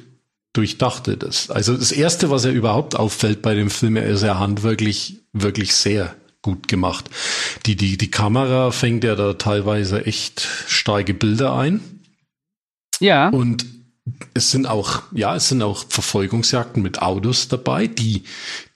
durchdachtet 0.54 1.24
ist. 1.24 1.52
Also 1.52 1.76
das 1.76 1.92
erste, 1.92 2.30
was 2.30 2.46
er 2.46 2.52
überhaupt 2.52 2.96
auffällt 2.96 3.42
bei 3.42 3.56
dem 3.56 3.70
Film, 3.70 3.96
er 3.96 4.08
ist 4.08 4.24
ja 4.24 4.40
handwerklich 4.40 5.20
wirklich 5.34 5.74
sehr 5.74 6.16
gut 6.42 6.68
gemacht. 6.68 7.10
Die, 7.66 7.76
die, 7.76 7.98
die 7.98 8.12
Kamera 8.12 8.72
fängt 8.72 9.04
ja 9.04 9.16
da 9.16 9.34
teilweise 9.34 10.06
echt 10.06 10.48
starke 10.68 11.14
Bilder 11.14 11.56
ein. 11.56 11.80
Ja. 13.00 13.30
Und 13.30 13.66
es 14.34 14.52
sind 14.52 14.66
auch, 14.68 15.04
ja, 15.12 15.36
es 15.36 15.50
sind 15.50 15.62
auch 15.62 15.86
Verfolgungsjagden 15.88 16.82
mit 16.82 17.02
Autos 17.02 17.48
dabei, 17.48 17.88
die, 17.88 18.24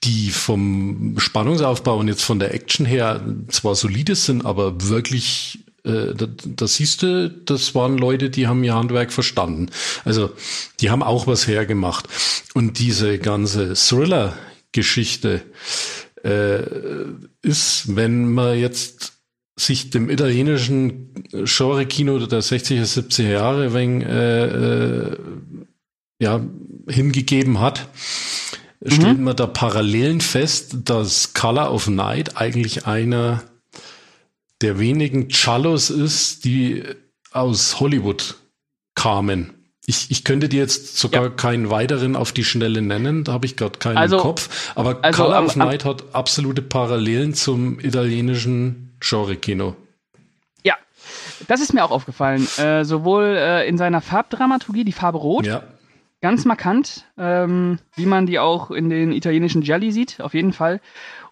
die 0.04 0.30
vom 0.30 1.16
Spannungsaufbau 1.18 1.98
und 1.98 2.08
jetzt 2.08 2.24
von 2.24 2.40
der 2.40 2.54
Action 2.54 2.86
her 2.86 3.22
zwar 3.50 3.76
solide 3.76 4.16
sind, 4.16 4.46
aber 4.46 4.88
wirklich 4.88 5.65
äh, 5.86 6.13
da, 6.15 6.27
da 6.44 6.68
siehst 6.68 7.04
du, 7.04 7.30
das 7.30 7.75
waren 7.75 7.98
Leute, 7.98 8.30
die 8.30 8.48
haben 8.48 8.63
ihr 8.63 8.75
Handwerk 8.75 9.13
verstanden. 9.13 9.68
Also 10.04 10.32
die 10.80 10.89
haben 10.89 11.04
auch 11.04 11.27
was 11.27 11.48
hergemacht. 11.48 12.08
Und 12.54 12.80
diese 12.80 13.20
ganze 13.20 13.74
Thriller-Geschichte 13.74 15.42
äh, 16.24 16.63
ist, 17.42 17.96
wenn 17.96 18.34
man 18.34 18.58
jetzt 18.58 19.13
sich 19.58 19.89
dem 19.89 20.10
italienischen 20.10 21.13
Genre-Kino 21.32 22.20
der 22.25 22.42
60er, 22.42 22.84
70er 22.84 23.30
Jahre 23.30 23.74
wegen, 23.74 24.01
äh, 24.01 24.46
äh, 24.46 25.18
ja, 26.20 26.42
hingegeben 26.89 27.60
hat, 27.60 27.88
mhm. 28.82 28.92
stellt 28.92 29.20
man 29.20 29.36
da 29.36 29.48
Parallelen 29.48 30.20
fest, 30.20 30.75
dass 30.86 31.34
Color 31.34 31.72
of 31.74 31.88
Night 31.88 32.38
eigentlich 32.38 32.86
einer 32.86 33.44
der 34.66 34.80
wenigen 34.80 35.30
Cellos 35.30 35.92
ist, 35.92 36.44
die 36.44 36.82
aus 37.32 37.80
Hollywood 37.80 38.36
kamen. 38.96 39.54
Ich, 39.86 40.10
ich 40.10 40.24
könnte 40.24 40.50
dir 40.50 40.60
jetzt 40.60 40.98
sogar 40.98 41.26
ja. 41.26 41.30
keinen 41.30 41.70
weiteren 41.70 42.16
auf 42.16 42.32
die 42.32 42.44
Schnelle 42.44 42.82
nennen, 42.82 43.24
da 43.24 43.34
habe 43.34 43.46
ich 43.46 43.58
gerade 43.58 43.78
keinen 43.78 43.98
also, 43.98 44.18
Kopf. 44.18 44.74
Aber 44.74 44.98
also, 45.04 45.22
Color 45.22 45.46
of 45.46 45.56
Night 45.56 45.86
hat 45.86 46.16
absolute 46.16 46.64
Parallelen 46.64 47.36
zum 47.36 47.80
italienischen 47.80 48.98
Genre-Kino. 49.00 49.76
Ja, 50.64 50.74
das 51.48 51.62
ist 51.62 51.76
mir 51.76 51.86
auch 51.86 51.92
aufgefallen. 51.92 52.48
Äh, 52.58 52.86
sowohl 52.86 53.36
äh, 53.38 53.70
in 53.70 53.78
seiner 53.78 54.02
Farbdramaturgie, 54.02 54.84
die 54.84 54.94
Farbe 54.94 55.20
Rot, 55.20 55.46
ja. 55.46 55.62
ganz 56.22 56.44
markant, 56.46 57.06
ähm, 57.20 57.78
wie 57.96 58.08
man 58.08 58.26
die 58.26 58.40
auch 58.40 58.72
in 58.72 58.90
den 58.90 59.12
italienischen 59.12 59.62
Gialli 59.62 59.92
sieht, 59.92 60.22
auf 60.22 60.34
jeden 60.34 60.54
Fall. 60.54 60.82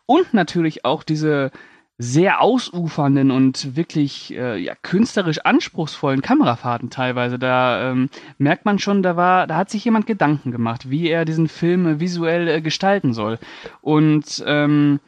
Und 0.06 0.36
natürlich 0.36 0.86
auch 0.86 1.02
diese 1.02 1.50
sehr 1.98 2.42
ausufernden 2.42 3.30
und 3.30 3.76
wirklich 3.76 4.34
äh, 4.34 4.58
ja, 4.58 4.74
künstlerisch 4.82 5.40
anspruchsvollen 5.40 6.22
Kamerafahrten 6.22 6.90
teilweise. 6.90 7.38
Da 7.38 7.92
ähm, 7.92 8.10
merkt 8.38 8.66
man 8.66 8.80
schon, 8.80 9.04
da 9.04 9.16
war, 9.16 9.46
da 9.46 9.58
hat 9.58 9.70
sich 9.70 9.86
jemand 9.86 10.08
Gedanken 10.08 10.52
gemacht, 10.52 10.90
wie 10.90 11.10
er 11.10 11.24
diesen 11.26 11.48
Film 11.48 11.86
äh, 11.86 12.00
visuell 12.00 12.48
äh, 12.48 12.62
gestalten 12.62 13.14
soll. 13.14 13.38
Und 13.82 14.44
ähm, 14.48 15.00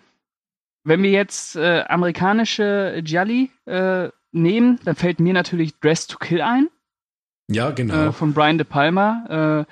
wenn 0.83 1.01
wir 1.01 1.09
jetzt 1.09 1.55
äh, 1.55 1.83
amerikanische 1.87 3.01
Gialli 3.03 3.49
äh, 3.65 4.09
nehmen, 4.31 4.79
dann 4.85 4.95
fällt 4.95 5.19
mir 5.19 5.33
natürlich 5.33 5.79
Dress 5.79 6.05
to 6.05 6.19
Kill 6.19 6.41
ein. 6.41 6.69
Ja, 7.49 7.71
genau. 7.71 8.09
Äh, 8.09 8.11
von 8.11 8.33
Brian 8.33 8.57
De 8.57 8.65
Palma, 8.65 9.65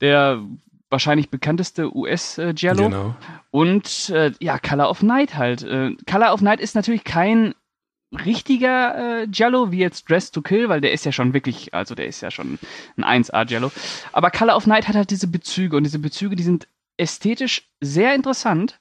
der 0.00 0.42
wahrscheinlich 0.90 1.30
bekannteste 1.30 1.94
US-Giallo. 1.96 2.84
Genau. 2.84 3.14
Und 3.50 4.10
äh, 4.10 4.32
ja, 4.40 4.58
Color 4.58 4.90
of 4.90 5.02
Night 5.02 5.36
halt. 5.36 5.62
Äh, 5.62 5.96
Color 6.10 6.34
of 6.34 6.42
Night 6.42 6.60
ist 6.60 6.74
natürlich 6.74 7.04
kein 7.04 7.54
richtiger 8.12 9.22
äh, 9.22 9.26
Giallo 9.28 9.70
wie 9.70 9.78
jetzt 9.78 10.10
Dress 10.10 10.32
to 10.32 10.42
Kill, 10.42 10.68
weil 10.68 10.80
der 10.80 10.92
ist 10.92 11.04
ja 11.04 11.12
schon 11.12 11.32
wirklich, 11.32 11.72
also 11.72 11.94
der 11.94 12.06
ist 12.06 12.20
ja 12.20 12.30
schon 12.30 12.58
ein 12.96 13.22
1A 13.24 13.44
Giallo. 13.46 13.70
Aber 14.12 14.30
Color 14.30 14.56
of 14.56 14.66
Night 14.66 14.88
hat 14.88 14.96
halt 14.96 15.10
diese 15.10 15.28
Bezüge 15.28 15.76
und 15.76 15.84
diese 15.84 16.00
Bezüge, 16.00 16.34
die 16.34 16.42
sind 16.42 16.66
ästhetisch 16.96 17.68
sehr 17.80 18.14
interessant, 18.14 18.80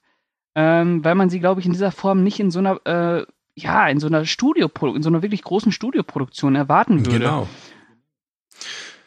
ähm, 0.56 1.04
weil 1.06 1.16
man 1.16 1.30
sie, 1.30 1.40
glaube 1.40 1.62
ich, 1.62 1.68
in 1.68 1.74
dieser 1.74 1.92
Form 1.92 2.24
nicht 2.24 2.40
in 2.40 2.52
so 2.52 2.60
einer, 2.60 2.86
äh, 2.86 3.26
ja, 3.56 3.88
in 3.88 4.00
so 4.00 4.08
einer 4.08 4.26
Studio, 4.26 4.70
in 4.96 5.04
so 5.04 5.10
einer 5.10 5.22
wirklich 5.22 5.44
großen 5.44 5.72
Studioproduktion 5.72 6.56
erwarten 6.56 7.06
würde. 7.06 7.20
Genau. 7.20 7.48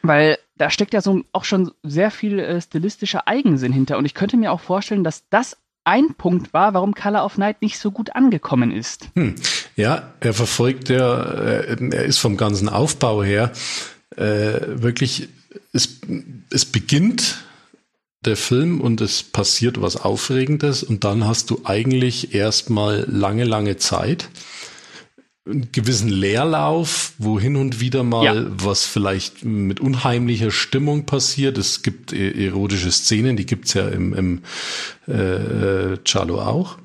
Weil 0.01 0.37
da 0.55 0.69
steckt 0.69 0.93
ja 0.93 1.01
so 1.01 1.23
auch 1.31 1.45
schon 1.45 1.71
sehr 1.83 2.11
viel 2.11 2.39
äh, 2.39 2.61
stilistischer 2.61 3.27
Eigensinn 3.27 3.73
hinter. 3.73 3.97
Und 3.97 4.05
ich 4.05 4.13
könnte 4.13 4.37
mir 4.37 4.51
auch 4.51 4.59
vorstellen, 4.59 5.03
dass 5.03 5.27
das 5.29 5.57
ein 5.83 6.13
Punkt 6.15 6.53
war, 6.53 6.73
warum 6.73 6.93
Color 6.95 7.25
of 7.25 7.37
Night 7.37 7.61
nicht 7.61 7.77
so 7.77 7.91
gut 7.91 8.15
angekommen 8.15 8.71
ist. 8.71 9.09
Hm. 9.15 9.35
Ja, 9.75 10.13
er 10.19 10.33
verfolgt 10.33 10.89
ja, 10.89 11.23
äh, 11.23 11.77
er 11.91 12.05
ist 12.05 12.19
vom 12.19 12.37
ganzen 12.37 12.69
Aufbau 12.69 13.23
her 13.23 13.51
äh, 14.15 14.81
wirklich, 14.81 15.29
es, 15.73 15.99
es 16.49 16.65
beginnt 16.65 17.43
der 18.25 18.37
Film 18.37 18.79
und 18.79 19.01
es 19.01 19.23
passiert 19.23 19.81
was 19.81 19.97
Aufregendes 19.97 20.83
und 20.83 21.03
dann 21.03 21.27
hast 21.27 21.49
du 21.49 21.61
eigentlich 21.65 22.33
erstmal 22.33 23.05
lange, 23.09 23.43
lange 23.43 23.77
Zeit 23.77 24.29
einen 25.45 25.71
gewissen 25.71 26.09
Leerlauf, 26.09 27.13
wo 27.17 27.39
hin 27.39 27.57
und 27.57 27.81
wieder 27.81 28.03
mal 28.03 28.23
ja. 28.23 28.45
was 28.49 28.85
vielleicht 28.85 29.43
mit 29.43 29.81
unheimlicher 29.81 30.51
Stimmung 30.51 31.05
passiert. 31.05 31.57
Es 31.57 31.81
gibt 31.81 32.13
e-, 32.13 32.45
erotische 32.45 32.91
Szenen, 32.91 33.35
die 33.35 33.45
gibt's 33.45 33.73
ja 33.73 33.89
im, 33.89 34.13
im 34.13 34.41
äh, 35.07 35.97
Charlo 36.05 36.41
auch. 36.41 36.77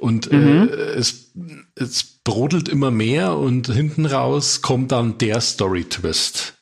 Und 0.00 0.30
äh, 0.30 0.36
mhm. 0.36 0.68
äh, 0.68 0.72
es, 0.72 1.32
es 1.76 2.04
brodelt 2.24 2.68
immer 2.68 2.90
mehr 2.90 3.38
und 3.38 3.68
hinten 3.68 4.04
raus 4.04 4.60
kommt 4.60 4.92
dann 4.92 5.16
der 5.16 5.40
Story-Twist. 5.40 6.54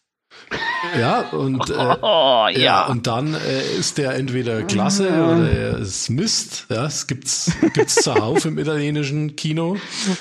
Ja, 0.98 1.20
und, 1.30 1.70
äh, 1.70 1.72
oh, 2.02 2.48
ja. 2.48 2.58
ja. 2.58 2.86
und 2.86 3.06
dann 3.06 3.34
äh, 3.34 3.78
ist 3.78 3.98
der 3.98 4.14
entweder 4.14 4.62
klasse 4.62 5.08
oder 5.08 5.50
er 5.50 5.78
ist 5.78 6.10
Mist. 6.10 6.66
Ja, 6.68 6.86
es 6.86 7.06
gibt's, 7.06 7.52
gibt's 7.74 7.96
zuhauf 7.96 8.44
im 8.44 8.58
italienischen 8.58 9.36
Kino. 9.36 9.72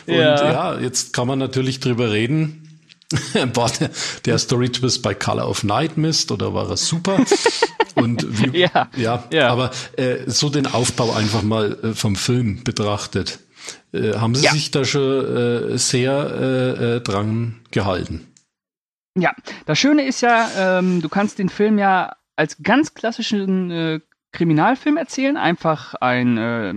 Und 0.07 0.13
ja. 0.13 0.51
ja, 0.51 0.79
jetzt 0.79 1.13
kann 1.13 1.27
man 1.27 1.39
natürlich 1.39 1.79
drüber 1.79 2.11
reden. 2.11 2.61
War 3.53 3.69
der, 3.71 3.89
der 4.25 4.37
Story-Twist 4.37 5.01
bei 5.01 5.13
Color 5.13 5.49
of 5.49 5.63
Night 5.63 5.97
Mist 5.97 6.31
oder 6.31 6.53
war 6.53 6.69
er 6.69 6.77
super? 6.77 7.17
Und 7.95 8.25
wie, 8.29 8.59
ja, 8.73 8.89
ja, 8.95 9.23
ja, 9.31 9.49
aber 9.49 9.71
äh, 9.97 10.19
so 10.27 10.49
den 10.49 10.65
Aufbau 10.65 11.11
einfach 11.11 11.41
mal 11.41 11.77
äh, 11.83 11.93
vom 11.93 12.15
Film 12.15 12.63
betrachtet. 12.63 13.39
Äh, 13.93 14.13
haben 14.13 14.35
Sie 14.35 14.45
ja. 14.45 14.53
sich 14.53 14.71
da 14.71 14.85
schon 14.85 15.73
äh, 15.73 15.77
sehr 15.77 16.13
äh, 16.13 16.95
äh, 16.95 17.01
dran 17.01 17.59
gehalten? 17.71 18.30
Ja, 19.15 19.33
das 19.65 19.77
Schöne 19.77 20.03
ist 20.03 20.21
ja, 20.21 20.79
ähm, 20.79 21.01
du 21.01 21.09
kannst 21.09 21.39
den 21.39 21.49
Film 21.49 21.77
ja 21.77 22.15
als 22.35 22.63
ganz 22.63 22.93
klassischen 22.93 23.69
äh, 23.69 23.99
Kriminalfilm 24.31 24.97
erzählen. 24.97 25.35
Einfach 25.35 25.95
ein 25.95 26.37
äh, 26.37 26.73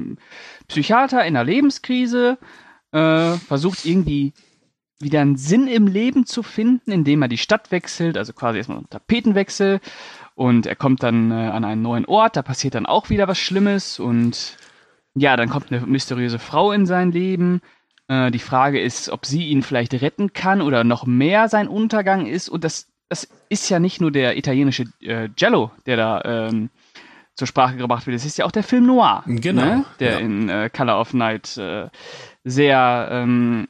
Psychiater 0.66 1.24
in 1.24 1.36
einer 1.36 1.44
Lebenskrise 1.44 2.38
äh, 2.92 3.32
versucht 3.34 3.84
irgendwie 3.84 4.32
wieder 5.00 5.20
einen 5.20 5.36
Sinn 5.36 5.68
im 5.68 5.86
Leben 5.86 6.26
zu 6.26 6.42
finden, 6.42 6.90
indem 6.90 7.22
er 7.22 7.28
die 7.28 7.38
Stadt 7.38 7.70
wechselt, 7.70 8.16
also 8.16 8.32
quasi 8.32 8.58
erstmal 8.58 8.78
einen 8.78 8.90
Tapetenwechsel. 8.90 9.80
Und 10.34 10.66
er 10.66 10.76
kommt 10.76 11.04
dann 11.04 11.30
äh, 11.30 11.34
an 11.34 11.64
einen 11.64 11.82
neuen 11.82 12.06
Ort, 12.06 12.36
da 12.36 12.42
passiert 12.42 12.74
dann 12.74 12.86
auch 12.86 13.10
wieder 13.10 13.28
was 13.28 13.38
Schlimmes 13.38 14.00
und 14.00 14.56
ja, 15.14 15.36
dann 15.36 15.48
kommt 15.48 15.70
eine 15.70 15.86
mysteriöse 15.86 16.40
Frau 16.40 16.72
in 16.72 16.86
sein 16.86 17.12
Leben 17.12 17.60
äh, 18.08 18.30
die 18.30 18.38
Frage 18.38 18.80
ist, 18.80 19.08
ob 19.08 19.26
sie 19.26 19.48
ihn 19.48 19.62
vielleicht 19.62 19.94
retten 19.94 20.32
kann 20.32 20.60
oder 20.60 20.84
noch 20.84 21.06
mehr 21.06 21.48
sein 21.48 21.68
Untergang 21.68 22.26
ist. 22.26 22.48
Und 22.48 22.64
das, 22.64 22.88
das 23.08 23.28
ist 23.48 23.68
ja 23.70 23.78
nicht 23.78 24.00
nur 24.00 24.10
der 24.10 24.36
italienische 24.36 24.84
äh, 25.00 25.28
Jello, 25.36 25.70
der 25.86 25.96
da 25.96 26.22
ähm, 26.24 26.70
zur 27.34 27.46
Sprache 27.46 27.76
gebracht 27.76 28.06
wird. 28.06 28.16
Es 28.16 28.24
ist 28.24 28.38
ja 28.38 28.44
auch 28.44 28.52
der 28.52 28.62
Film 28.62 28.86
Noir, 28.86 29.24
genau, 29.26 29.64
ne? 29.64 29.84
der 30.00 30.12
ja. 30.12 30.18
in 30.18 30.48
äh, 30.48 30.70
Color 30.70 31.00
of 31.00 31.14
Night 31.14 31.56
äh, 31.56 31.88
sehr, 32.44 33.08
ähm, 33.10 33.68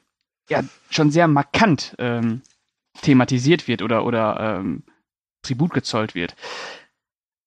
ja, 0.51 0.63
schon 0.91 1.11
sehr 1.11 1.29
markant 1.29 1.95
ähm, 1.99 2.43
thematisiert 3.01 3.67
wird 3.67 3.83
oder, 3.83 4.05
oder 4.05 4.59
ähm, 4.59 4.83
Tribut 5.43 5.73
gezollt 5.73 6.15
wird. 6.15 6.35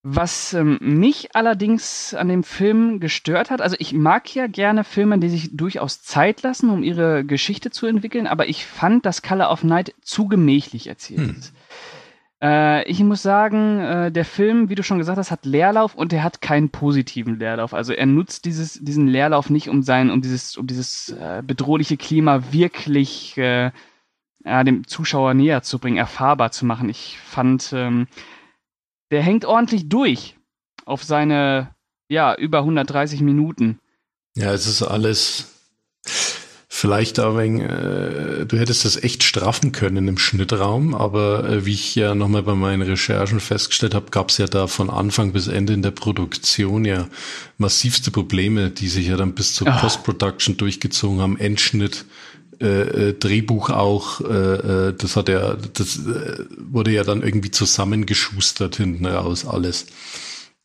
Was 0.03 0.53
ähm, 0.53 0.77
mich 0.79 1.35
allerdings 1.35 2.13
an 2.13 2.29
dem 2.29 2.43
Film 2.43 2.99
gestört 2.99 3.49
hat, 3.49 3.61
also 3.61 3.75
ich 3.79 3.93
mag 3.93 4.33
ja 4.33 4.47
gerne 4.47 4.83
Filme, 4.83 5.17
die 5.19 5.29
sich 5.29 5.57
durchaus 5.57 6.01
Zeit 6.01 6.43
lassen, 6.43 6.69
um 6.69 6.83
ihre 6.83 7.25
Geschichte 7.25 7.71
zu 7.71 7.87
entwickeln, 7.87 8.27
aber 8.27 8.47
ich 8.47 8.65
fand, 8.65 9.05
dass 9.05 9.21
Color 9.21 9.51
of 9.51 9.63
Night 9.63 9.93
zu 10.01 10.27
gemächlich 10.27 10.87
erzählt 10.87 11.29
hm. 11.29 11.35
ist. 11.37 11.53
Äh, 12.41 12.87
ich 12.89 12.99
muss 12.99 13.23
sagen, 13.23 13.79
äh, 13.79 14.11
der 14.11 14.25
Film, 14.25 14.69
wie 14.69 14.75
du 14.75 14.83
schon 14.83 14.99
gesagt 14.99 15.17
hast, 15.17 15.31
hat 15.31 15.45
Leerlauf 15.45 15.95
und 15.95 16.13
er 16.13 16.23
hat 16.23 16.41
keinen 16.41 16.69
positiven 16.69 17.39
Leerlauf. 17.39 17.73
Also 17.73 17.93
er 17.93 18.05
nutzt 18.05 18.45
dieses, 18.45 18.79
diesen 18.81 19.07
Leerlauf 19.07 19.49
nicht, 19.49 19.69
um 19.69 19.81
sein, 19.81 20.11
um 20.11 20.21
dieses, 20.21 20.55
um 20.55 20.67
dieses 20.67 21.09
äh, 21.09 21.41
bedrohliche 21.45 21.97
Klima 21.97 22.51
wirklich 22.51 23.37
äh, 23.37 23.71
dem 24.45 24.87
Zuschauer 24.87 25.33
näher 25.33 25.63
zu 25.63 25.79
bringen, 25.79 25.97
erfahrbar 25.97 26.51
zu 26.51 26.65
machen. 26.65 26.89
Ich 26.89 27.17
fand, 27.19 27.73
ähm, 27.73 28.07
der 29.11 29.21
hängt 29.21 29.45
ordentlich 29.45 29.89
durch 29.89 30.35
auf 30.85 31.03
seine, 31.03 31.75
ja, 32.09 32.35
über 32.35 32.59
130 32.59 33.21
Minuten. 33.21 33.79
Ja, 34.35 34.53
es 34.53 34.67
ist 34.67 34.83
alles 34.83 35.57
vielleicht 36.77 37.17
aber, 37.17 37.43
äh, 37.43 38.45
du 38.45 38.57
hättest 38.57 38.85
das 38.85 39.01
echt 39.01 39.23
straffen 39.23 39.71
können 39.71 40.07
im 40.07 40.19
Schnittraum, 40.19 40.93
aber 40.93 41.49
äh, 41.49 41.65
wie 41.65 41.73
ich 41.73 41.95
ja 41.95 42.13
nochmal 42.13 42.43
bei 42.43 42.53
meinen 42.53 42.83
Recherchen 42.83 43.39
festgestellt 43.39 43.95
habe, 43.95 44.11
gab 44.11 44.29
es 44.29 44.37
ja 44.37 44.45
da 44.45 44.67
von 44.67 44.91
Anfang 44.91 45.33
bis 45.33 45.47
Ende 45.47 45.73
in 45.73 45.81
der 45.81 45.91
Produktion 45.91 46.85
ja 46.85 47.07
massivste 47.57 48.11
Probleme, 48.11 48.69
die 48.69 48.89
sich 48.89 49.07
ja 49.07 49.17
dann 49.17 49.33
bis 49.33 49.55
zur 49.55 49.67
ah. 49.67 49.77
Post-Production 49.79 50.57
durchgezogen 50.57 51.19
haben, 51.19 51.39
Endschnitt, 51.39 52.05
äh, 52.59 53.09
äh, 53.09 53.13
Drehbuch 53.13 53.69
auch, 53.69 54.21
äh, 54.21 54.87
äh, 54.87 54.93
das 54.97 55.15
hat 55.15 55.29
ja, 55.29 55.55
das 55.73 55.97
äh, 55.97 56.45
wurde 56.57 56.91
ja 56.91 57.03
dann 57.03 57.21
irgendwie 57.21 57.51
zusammengeschustert 57.51 58.77
hinten 58.77 59.05
raus 59.05 59.45
alles. 59.45 59.85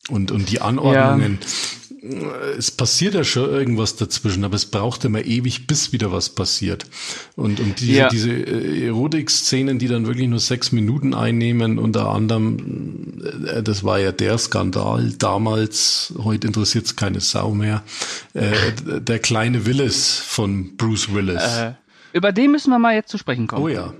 Und, 0.09 0.31
und 0.31 0.51
die 0.51 0.59
Anordnungen, 0.59 1.37
ja. 2.01 2.09
es 2.57 2.71
passiert 2.71 3.13
ja 3.13 3.23
schon 3.23 3.49
irgendwas 3.49 3.95
dazwischen, 3.95 4.43
aber 4.43 4.55
es 4.55 4.65
braucht 4.65 5.05
immer 5.05 5.23
ewig, 5.23 5.67
bis 5.67 5.93
wieder 5.93 6.11
was 6.11 6.29
passiert. 6.29 6.87
Und, 7.35 7.59
und 7.59 7.79
diese, 7.79 7.91
ja. 7.91 8.09
diese 8.09 8.31
Erotik-Szenen, 8.31 9.77
die 9.77 9.87
dann 9.87 10.07
wirklich 10.07 10.27
nur 10.27 10.39
sechs 10.39 10.71
Minuten 10.71 11.13
einnehmen, 11.13 11.77
unter 11.77 12.09
anderem, 12.09 13.21
das 13.63 13.83
war 13.83 13.99
ja 13.99 14.11
der 14.11 14.37
Skandal 14.39 15.13
damals, 15.19 16.13
heute 16.17 16.47
interessiert 16.47 16.87
es 16.87 16.95
keine 16.95 17.21
Sau 17.21 17.53
mehr, 17.53 17.83
äh, 18.33 18.51
der 18.99 19.19
kleine 19.19 19.65
Willis 19.67 20.17
von 20.17 20.75
Bruce 20.75 21.13
Willis. 21.13 21.43
Äh 21.43 21.73
über 22.13 22.31
den 22.31 22.51
müssen 22.51 22.69
wir 22.69 22.79
mal 22.79 22.93
jetzt 22.93 23.09
zu 23.09 23.17
sprechen 23.17 23.47
kommen. 23.47 23.63
Oh 23.63 23.67
ja. 23.67 23.93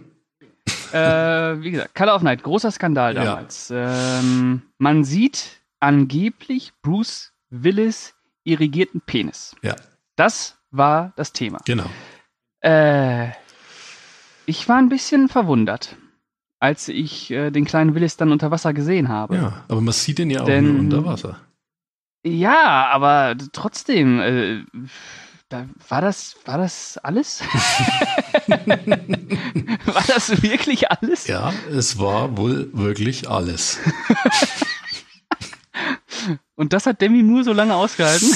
Äh, 0.94 1.62
wie 1.62 1.72
gesagt, 1.72 1.96
Color 1.96 2.16
of 2.16 2.22
Night, 2.22 2.44
großer 2.44 2.72
Skandal 2.72 3.16
damals. 3.16 3.70
Ja. 3.70 4.20
Ähm, 4.20 4.62
man 4.78 5.04
sieht 5.04 5.62
angeblich 5.80 6.72
Bruce 6.82 7.34
Willis 7.50 8.14
irrigierten 8.44 9.02
Penis. 9.02 9.56
Ja. 9.62 9.76
Das 10.16 10.58
war 10.72 11.14
das 11.16 11.34
Thema. 11.34 11.60
Genau. 11.66 11.86
Äh, 12.62 13.30
ich 14.46 14.68
war 14.70 14.78
ein 14.78 14.90
bisschen 14.90 15.30
verwundert, 15.30 15.96
als 16.60 16.88
ich 16.88 17.32
äh, 17.32 17.52
den 17.52 17.66
kleinen 17.66 17.96
Willis 17.96 18.18
dann 18.18 18.32
unter 18.32 18.52
Wasser 18.52 18.74
gesehen 18.74 19.10
habe. 19.10 19.36
Ja, 19.36 19.64
aber 19.68 19.82
man 19.82 19.94
sieht 19.94 20.20
ihn 20.20 20.30
ja 20.30 20.42
auch 20.42 20.46
Denn, 20.46 20.72
nur 20.72 20.80
unter 20.80 21.06
Wasser. 21.06 21.40
Ja, 22.26 22.88
aber 22.88 23.36
trotzdem, 23.52 24.20
äh, 24.20 24.64
war 25.90 26.02
das, 26.02 26.36
war 26.46 26.58
das 26.58 26.98
alles? 26.98 27.42
war 28.48 30.04
das 30.08 30.42
wirklich 30.42 30.90
alles? 30.92 31.28
Ja, 31.28 31.54
es 31.72 32.00
war 32.00 32.38
wohl 32.38 32.70
wirklich 32.74 33.30
alles. 33.30 33.80
Und 36.56 36.72
das 36.72 36.86
hat 36.86 37.02
Demi 37.02 37.24
Moore 37.24 37.44
so 37.44 37.52
lange 37.52 37.74
ausgehalten? 37.74 38.28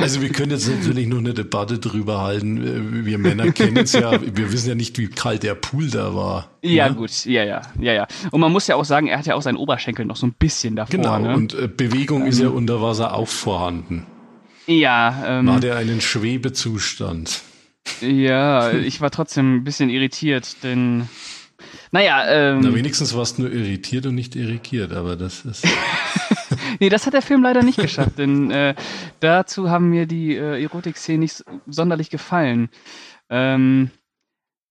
also 0.00 0.20
wir 0.20 0.28
können 0.28 0.50
jetzt 0.52 0.68
natürlich 0.68 1.06
nur 1.06 1.20
eine 1.20 1.32
Debatte 1.32 1.78
drüber 1.78 2.20
halten. 2.20 3.06
Wir 3.06 3.16
Männer 3.16 3.50
kennen 3.52 3.78
es 3.78 3.92
ja. 3.94 4.12
Wir 4.20 4.52
wissen 4.52 4.68
ja 4.68 4.74
nicht, 4.74 4.98
wie 4.98 5.08
kalt 5.08 5.42
der 5.42 5.54
Pool 5.54 5.88
da 5.88 6.14
war. 6.14 6.50
Ja, 6.62 6.90
ne? 6.90 6.96
gut. 6.96 7.24
Ja, 7.24 7.44
ja, 7.44 7.62
ja, 7.80 7.92
ja. 7.94 8.06
Und 8.30 8.40
man 8.40 8.52
muss 8.52 8.66
ja 8.66 8.76
auch 8.76 8.84
sagen, 8.84 9.06
er 9.06 9.18
hat 9.18 9.26
ja 9.26 9.36
auch 9.36 9.42
seinen 9.42 9.56
Oberschenkel 9.56 10.04
noch 10.04 10.16
so 10.16 10.26
ein 10.26 10.34
bisschen 10.38 10.76
davor. 10.76 10.90
Genau. 10.90 11.18
Ne? 11.18 11.34
Und 11.34 11.54
äh, 11.54 11.66
Bewegung 11.66 12.22
ähm, 12.22 12.28
ist 12.28 12.40
ja 12.40 12.48
unter 12.48 12.82
Wasser 12.82 13.14
auch 13.14 13.28
vorhanden. 13.28 14.06
Ja. 14.68 15.38
Ähm, 15.40 15.46
war 15.46 15.60
der 15.60 15.76
einen 15.76 16.00
Schwebezustand? 16.00 17.40
Ja, 18.02 18.70
ich 18.72 19.00
war 19.00 19.10
trotzdem 19.10 19.56
ein 19.56 19.64
bisschen 19.64 19.88
irritiert, 19.88 20.62
denn 20.62 21.08
naja, 21.90 22.26
ähm. 22.28 22.60
Na, 22.60 22.74
wenigstens 22.74 23.14
warst 23.16 23.38
du 23.38 23.42
nur 23.42 23.52
irritiert 23.52 24.04
und 24.06 24.14
nicht 24.14 24.36
irrigiert, 24.36 24.92
aber 24.92 25.16
das 25.16 25.44
ist. 25.44 25.66
nee, 26.80 26.90
das 26.90 27.06
hat 27.06 27.14
der 27.14 27.22
Film 27.22 27.42
leider 27.42 27.62
nicht 27.62 27.78
geschafft, 27.80 28.18
denn 28.18 28.50
äh, 28.50 28.74
dazu 29.20 29.70
haben 29.70 29.88
mir 29.88 30.06
die 30.06 30.36
äh, 30.36 30.62
Erotik-Szenen 30.62 31.20
nicht 31.20 31.44
sonderlich 31.66 32.10
gefallen. 32.10 32.68
Ähm, 33.30 33.90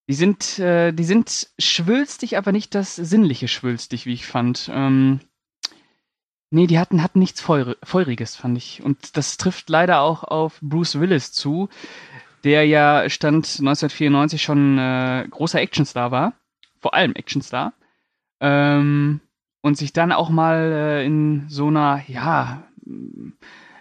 die 0.07 0.13
sind, 0.13 0.59
äh, 0.59 0.93
die 0.93 1.03
sind 1.03 1.49
schwülstig, 1.59 2.37
aber 2.37 2.51
nicht 2.51 2.75
das 2.75 2.95
sinnliche 2.95 3.47
schwülstig, 3.47 4.05
wie 4.05 4.13
ich 4.13 4.25
fand. 4.25 4.69
Ähm, 4.71 5.19
nee, 6.49 6.67
die 6.67 6.79
hatten, 6.79 7.03
hatten 7.03 7.19
nichts 7.19 7.41
Feuriges, 7.41 8.35
fand 8.35 8.57
ich. 8.57 8.83
Und 8.83 9.17
das 9.17 9.37
trifft 9.37 9.69
leider 9.69 10.01
auch 10.01 10.23
auf 10.23 10.59
Bruce 10.61 10.99
Willis 10.99 11.31
zu, 11.31 11.69
der 12.43 12.65
ja 12.65 13.09
stand 13.09 13.45
1994 13.45 14.41
schon 14.41 14.77
äh, 14.77 15.27
großer 15.29 15.59
Actionstar 15.59 16.11
war 16.11 16.33
vor 16.79 16.93
allem 16.93 17.15
Actionstar. 17.15 17.73
Ähm, 18.39 19.21
und 19.61 19.77
sich 19.77 19.91
dann 19.91 20.11
auch 20.11 20.29
mal 20.29 20.71
äh, 20.71 21.05
in 21.05 21.49
so 21.49 21.67
einer, 21.67 22.01
ja, 22.07 22.63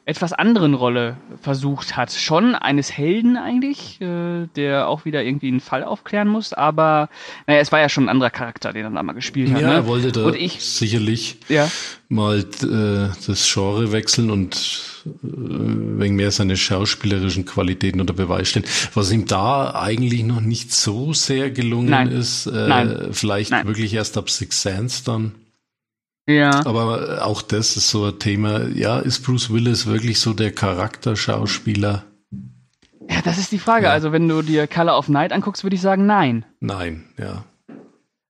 etwas 0.06 0.32
anderen 0.32 0.74
Rolle 0.74 1.16
versucht 1.42 1.96
hat. 1.96 2.12
Schon 2.12 2.54
eines 2.54 2.96
Helden 2.96 3.36
eigentlich, 3.36 4.00
äh, 4.00 4.46
der 4.54 4.86
auch 4.86 5.04
wieder 5.04 5.24
irgendwie 5.24 5.48
einen 5.48 5.58
Fall 5.58 5.82
aufklären 5.82 6.28
muss, 6.28 6.52
aber 6.52 7.08
naja, 7.48 7.60
es 7.60 7.72
war 7.72 7.80
ja 7.80 7.88
schon 7.88 8.04
ein 8.04 8.08
anderer 8.08 8.30
Charakter, 8.30 8.72
den 8.72 8.84
er 8.84 8.90
da 8.92 9.02
mal 9.02 9.14
gespielt 9.14 9.52
hat. 9.52 9.60
Ja, 9.60 9.66
ne? 9.66 9.74
er 9.74 9.86
wollte 9.88 10.12
da 10.12 10.30
ich, 10.30 10.62
sicherlich 10.62 11.38
ja. 11.48 11.68
mal 12.08 12.38
äh, 12.38 13.16
das 13.26 13.52
Genre 13.52 13.90
wechseln 13.90 14.30
und 14.30 15.04
äh, 15.06 15.10
wegen 15.22 16.14
mehr 16.14 16.30
seine 16.30 16.56
schauspielerischen 16.56 17.44
Qualitäten 17.44 18.00
unter 18.00 18.14
Beweis 18.14 18.48
stellen. 18.48 18.66
Was 18.94 19.10
ihm 19.10 19.26
da 19.26 19.74
eigentlich 19.74 20.22
noch 20.22 20.40
nicht 20.40 20.72
so 20.72 21.14
sehr 21.14 21.50
gelungen 21.50 21.90
Nein. 21.90 22.12
ist, 22.12 22.46
äh, 22.46 22.68
Nein. 22.68 23.08
vielleicht 23.10 23.50
Nein. 23.50 23.66
wirklich 23.66 23.92
erst 23.92 24.16
ab 24.16 24.30
Six 24.30 24.62
Sense 24.62 25.02
dann. 25.04 25.32
Ja. 26.28 26.66
Aber 26.66 27.24
auch 27.24 27.42
das 27.42 27.76
ist 27.76 27.90
so 27.90 28.06
ein 28.06 28.18
Thema. 28.18 28.66
Ja, 28.68 28.98
ist 28.98 29.24
Bruce 29.24 29.52
Willis 29.52 29.86
wirklich 29.86 30.20
so 30.20 30.32
der 30.32 30.52
Charakterschauspieler? 30.52 32.04
Ja, 33.08 33.22
das 33.22 33.38
ist 33.38 33.52
die 33.52 33.58
Frage. 33.58 33.86
Ja. 33.86 33.92
Also, 33.92 34.10
wenn 34.12 34.28
du 34.28 34.42
dir 34.42 34.66
Color 34.66 34.98
of 34.98 35.08
Night 35.08 35.32
anguckst, 35.32 35.62
würde 35.62 35.76
ich 35.76 35.80
sagen, 35.80 36.06
nein. 36.06 36.44
Nein, 36.60 37.04
ja. 37.16 37.44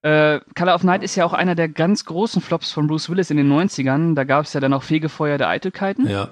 Äh, 0.02 0.40
Color 0.54 0.74
of 0.74 0.84
Night 0.84 1.02
ist 1.02 1.16
ja 1.16 1.24
auch 1.24 1.32
einer 1.32 1.54
der 1.54 1.68
ganz 1.68 2.04
großen 2.04 2.42
Flops 2.42 2.70
von 2.70 2.86
Bruce 2.86 3.08
Willis 3.08 3.30
in 3.30 3.38
den 3.38 3.50
90ern. 3.50 4.14
Da 4.14 4.24
gab 4.24 4.44
es 4.44 4.52
ja 4.52 4.60
dann 4.60 4.74
auch 4.74 4.82
Fegefeuer 4.82 5.38
der 5.38 5.48
Eitelkeiten. 5.48 6.06
Ja. 6.06 6.28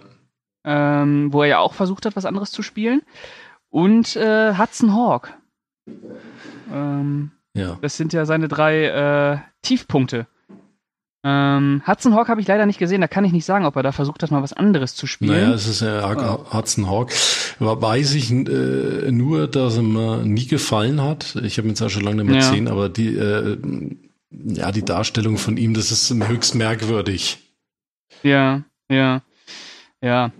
Ähm, 0.64 1.33
wo 1.33 1.42
er 1.42 1.49
ja 1.49 1.59
auch 1.59 1.75
versucht 1.75 2.04
hat, 2.06 2.16
was 2.16 2.26
anderes 2.26 2.50
zu 2.50 2.62
spielen. 2.62 3.02
Und 3.71 4.16
äh, 4.16 4.54
Hudson 4.56 4.94
Hawk. 4.94 5.33
Ähm, 6.73 7.33
ja. 7.54 7.78
Das 7.80 7.97
sind 7.97 8.12
ja 8.12 8.26
seine 8.26 8.49
drei 8.49 8.85
äh, 8.85 9.38
Tiefpunkte. 9.62 10.26
Ähm, 11.26 11.83
Hudson 11.87 12.14
Hawk 12.14 12.28
habe 12.28 12.43
ich 12.43 12.47
leider 12.47 12.66
nicht 12.66 12.78
gesehen, 12.78 13.00
da 13.00 13.09
kann 13.09 13.25
ich 13.25 13.33
nicht 13.33 13.47
sagen, 13.47 13.64
ob 13.64 13.76
er 13.76 13.83
da 13.83 13.93
versucht 13.93 14.23
hat, 14.23 14.31
mal 14.31 14.43
was 14.43 14.52
anderes 14.52 14.95
zu 14.95 15.07
spielen. 15.07 15.33
Naja, 15.33 15.54
es 15.54 15.66
ist 15.66 15.81
ja 15.81 16.07
oh. 16.07 16.52
Hudson 16.52 16.90
Hawk. 16.90 17.12
Weiß 17.59 18.12
ich 18.12 18.31
äh, 18.31 19.11
nur, 19.11 19.49
dass 19.49 19.77
er 19.77 19.83
mir 19.83 20.18
nie 20.18 20.46
gefallen 20.46 21.01
hat. 21.01 21.37
Ich 21.42 21.57
habe 21.57 21.66
ihn 21.66 21.77
zwar 21.77 21.88
schon 21.88 22.03
lange 22.03 22.16
nicht 22.16 22.27
mehr 22.27 22.42
ja. 22.42 22.51
gesehen, 22.51 22.68
aber 22.68 22.90
die, 22.90 23.16
äh, 23.16 23.57
ja, 24.31 24.70
die 24.70 24.85
Darstellung 24.85 25.38
von 25.38 25.57
ihm, 25.57 25.72
das 25.72 25.90
ist 25.90 26.12
höchst 26.12 26.57
merkwürdig. 26.57 27.38
Ja, 28.22 28.62
ja, 28.90 29.22
ja. 30.03 30.31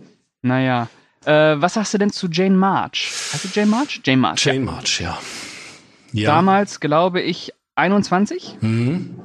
Naja. 0.42 0.88
Äh, 1.24 1.62
was 1.62 1.74
sagst 1.74 1.94
du 1.94 1.98
denn 1.98 2.11
zu 2.11 2.28
Jane 2.30 2.56
March? 2.56 3.11
Hast 3.32 3.44
du 3.44 3.48
Jane 3.54 3.70
March? 3.70 4.02
Jane 4.04 4.20
March. 4.20 4.44
Jane 4.44 4.59
ja. 4.59 4.64
March, 4.64 5.00
ja. 5.00 5.18
ja. 6.12 6.30
Damals, 6.30 6.80
glaube 6.80 7.22
ich, 7.22 7.54
21. 7.74 8.59
Mhm 8.61 9.20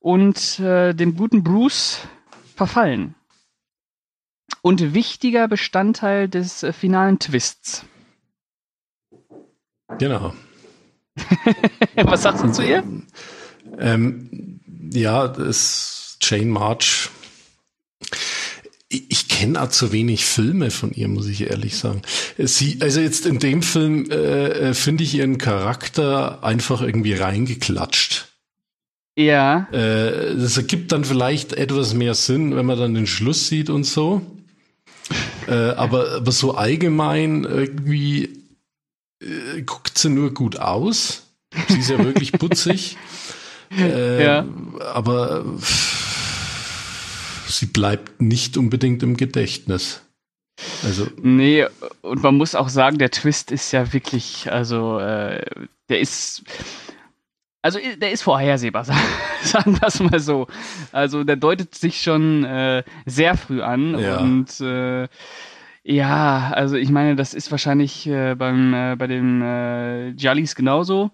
und 0.00 0.58
äh, 0.60 0.94
dem 0.94 1.16
guten 1.16 1.42
Bruce 1.42 2.00
verfallen. 2.54 3.14
Und 4.62 4.94
wichtiger 4.94 5.48
Bestandteil 5.48 6.28
des 6.28 6.62
äh, 6.62 6.72
finalen 6.72 7.18
Twists. 7.18 7.84
Genau. 9.98 10.34
Was 11.96 12.22
sagst 12.22 12.44
du 12.44 12.52
zu 12.52 12.62
ihr? 12.62 12.84
Ähm, 13.78 14.60
ja, 14.92 15.28
das 15.28 16.18
Jane 16.20 16.46
March. 16.46 17.10
Ich, 18.88 19.10
ich 19.10 19.28
kenne 19.28 19.62
auch 19.62 19.68
zu 19.68 19.92
wenig 19.92 20.24
Filme 20.24 20.70
von 20.70 20.92
ihr, 20.92 21.08
muss 21.08 21.26
ich 21.26 21.42
ehrlich 21.42 21.76
sagen. 21.76 22.02
Sie, 22.38 22.78
also 22.80 23.00
jetzt 23.00 23.26
in 23.26 23.38
dem 23.38 23.62
Film 23.62 24.10
äh, 24.10 24.70
äh 24.70 24.74
finde 24.74 25.04
ich 25.04 25.14
ihren 25.14 25.38
Charakter 25.38 26.42
einfach 26.42 26.82
irgendwie 26.82 27.14
reingeklatscht. 27.14 28.28
Ja. 29.18 29.66
Äh, 29.72 30.36
das 30.36 30.56
ergibt 30.56 30.92
dann 30.92 31.04
vielleicht 31.04 31.52
etwas 31.52 31.92
mehr 31.92 32.14
Sinn, 32.14 32.54
wenn 32.54 32.64
man 32.64 32.78
dann 32.78 32.94
den 32.94 33.08
Schluss 33.08 33.48
sieht 33.48 33.68
und 33.68 33.82
so. 33.82 34.22
Äh, 35.48 35.70
aber, 35.70 36.12
aber 36.12 36.30
so 36.30 36.54
allgemein 36.54 37.42
irgendwie 37.42 38.44
äh, 39.20 39.62
guckt 39.62 39.98
sie 39.98 40.08
nur 40.08 40.32
gut 40.32 40.60
aus. 40.60 41.24
Sie 41.66 41.80
ist 41.80 41.90
ja 41.90 41.98
wirklich 41.98 42.32
putzig. 42.32 42.96
Äh, 43.70 44.24
ja. 44.24 44.46
Aber 44.94 45.44
sie 47.48 47.66
bleibt 47.66 48.22
nicht 48.22 48.56
unbedingt 48.56 49.02
im 49.02 49.18
Gedächtnis. 49.18 50.00
Also. 50.82 51.06
Nee, 51.20 51.66
und 52.00 52.22
man 52.22 52.34
muss 52.36 52.54
auch 52.54 52.70
sagen, 52.70 52.96
der 52.96 53.10
Twist 53.10 53.52
ist 53.52 53.70
ja 53.72 53.92
wirklich, 53.92 54.50
also, 54.50 54.98
äh, 55.00 55.44
der 55.90 56.00
ist 56.00 56.44
also 57.62 57.78
der 57.96 58.12
ist 58.12 58.22
vorhersehbar, 58.22 58.84
sagen 59.42 59.80
wir 59.80 59.88
es 59.88 60.00
mal 60.00 60.20
so. 60.20 60.46
Also 60.92 61.24
der 61.24 61.36
deutet 61.36 61.74
sich 61.74 62.00
schon 62.02 62.44
äh, 62.44 62.84
sehr 63.06 63.36
früh 63.36 63.62
an 63.62 63.98
ja. 63.98 64.18
und 64.18 64.60
äh, 64.60 65.08
ja, 65.82 66.50
also 66.54 66.76
ich 66.76 66.90
meine, 66.90 67.16
das 67.16 67.34
ist 67.34 67.50
wahrscheinlich 67.50 68.06
äh, 68.06 68.34
beim 68.34 68.74
äh, 68.74 68.96
bei 68.96 69.06
den 69.06 69.42
äh, 69.42 70.08
Jollies 70.10 70.54
genauso, 70.54 71.10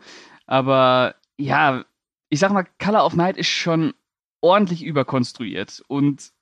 aber 0.47 1.15
ja, 1.37 1.85
ich 2.29 2.41
sag 2.41 2.53
mal, 2.53 2.67
Color 2.83 3.07
of 3.07 3.15
Night 3.15 3.37
ist 3.37 3.49
schon 3.49 3.95
ordentlich 4.41 4.85
überkonstruiert 4.85 5.83
und 5.89 6.33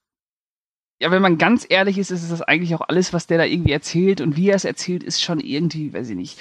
ja, 1.03 1.11
wenn 1.11 1.23
man 1.23 1.37
ganz 1.37 1.67
ehrlich 1.69 1.99
ist, 1.99 2.13
ist 2.13 2.31
das 2.31 2.43
eigentlich 2.43 2.77
auch 2.77 2.89
alles, 2.89 3.13
was 3.13 3.27
der 3.27 3.39
da 3.39 3.45
irgendwie 3.45 3.73
erzählt 3.73 4.21
und 4.21 4.37
wie 4.37 4.51
er 4.51 4.55
es 4.55 4.65
erzählt, 4.65 5.03
ist 5.03 5.21
schon 5.21 5.41
irgendwie, 5.41 5.93
weiß 5.93 6.09
ich 6.11 6.17
nicht, 6.17 6.39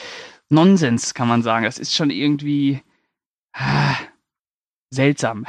Nonsens, 0.50 1.16
kann 1.16 1.28
man 1.28 1.42
sagen. 1.42 1.66
Das 1.66 1.80
ist 1.80 1.96
schon 1.96 2.12
irgendwie 2.12 2.82
Ah, 3.54 3.96
seltsam. 4.90 5.46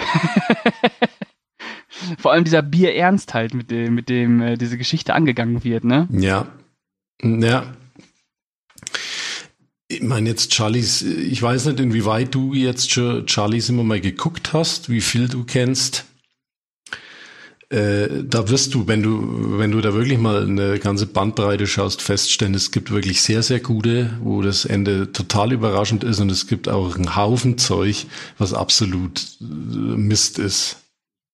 Vor 2.18 2.32
allem 2.32 2.44
dieser 2.44 2.62
Bierernst 2.62 3.34
halt, 3.34 3.54
mit 3.54 3.70
dem, 3.70 3.94
mit 3.94 4.08
dem 4.08 4.40
äh, 4.40 4.56
diese 4.56 4.78
Geschichte 4.78 5.14
angegangen 5.14 5.62
wird, 5.62 5.84
ne? 5.84 6.08
Ja. 6.10 6.48
Ja. 7.22 7.72
Ich 9.88 10.02
meine 10.02 10.30
jetzt 10.30 10.54
Charlies, 10.54 11.02
ich 11.02 11.40
weiß 11.40 11.66
nicht, 11.66 11.80
inwieweit 11.80 12.34
du 12.34 12.54
jetzt 12.54 12.90
schon 12.90 13.28
Charlies 13.28 13.68
immer 13.68 13.84
mal 13.84 14.00
geguckt 14.00 14.52
hast, 14.52 14.88
wie 14.88 15.02
viel 15.02 15.28
du 15.28 15.44
kennst 15.44 16.06
äh, 17.72 18.24
da 18.24 18.48
wirst 18.50 18.74
du, 18.74 18.86
wenn 18.86 19.02
du, 19.02 19.58
wenn 19.58 19.70
du 19.70 19.80
da 19.80 19.94
wirklich 19.94 20.18
mal 20.18 20.42
eine 20.42 20.78
ganze 20.78 21.06
Bandbreite 21.06 21.66
schaust, 21.66 22.02
feststellen, 22.02 22.54
es 22.54 22.70
gibt 22.70 22.90
wirklich 22.90 23.22
sehr, 23.22 23.42
sehr 23.42 23.60
gute, 23.60 24.10
wo 24.22 24.42
das 24.42 24.64
Ende 24.66 25.10
total 25.12 25.52
überraschend 25.52 26.04
ist 26.04 26.20
und 26.20 26.30
es 26.30 26.46
gibt 26.46 26.68
auch 26.68 26.96
einen 26.96 27.16
Haufen 27.16 27.56
Zeug, 27.56 28.06
was 28.36 28.52
absolut 28.52 29.22
äh, 29.40 29.44
Mist 29.44 30.38
ist. 30.38 30.82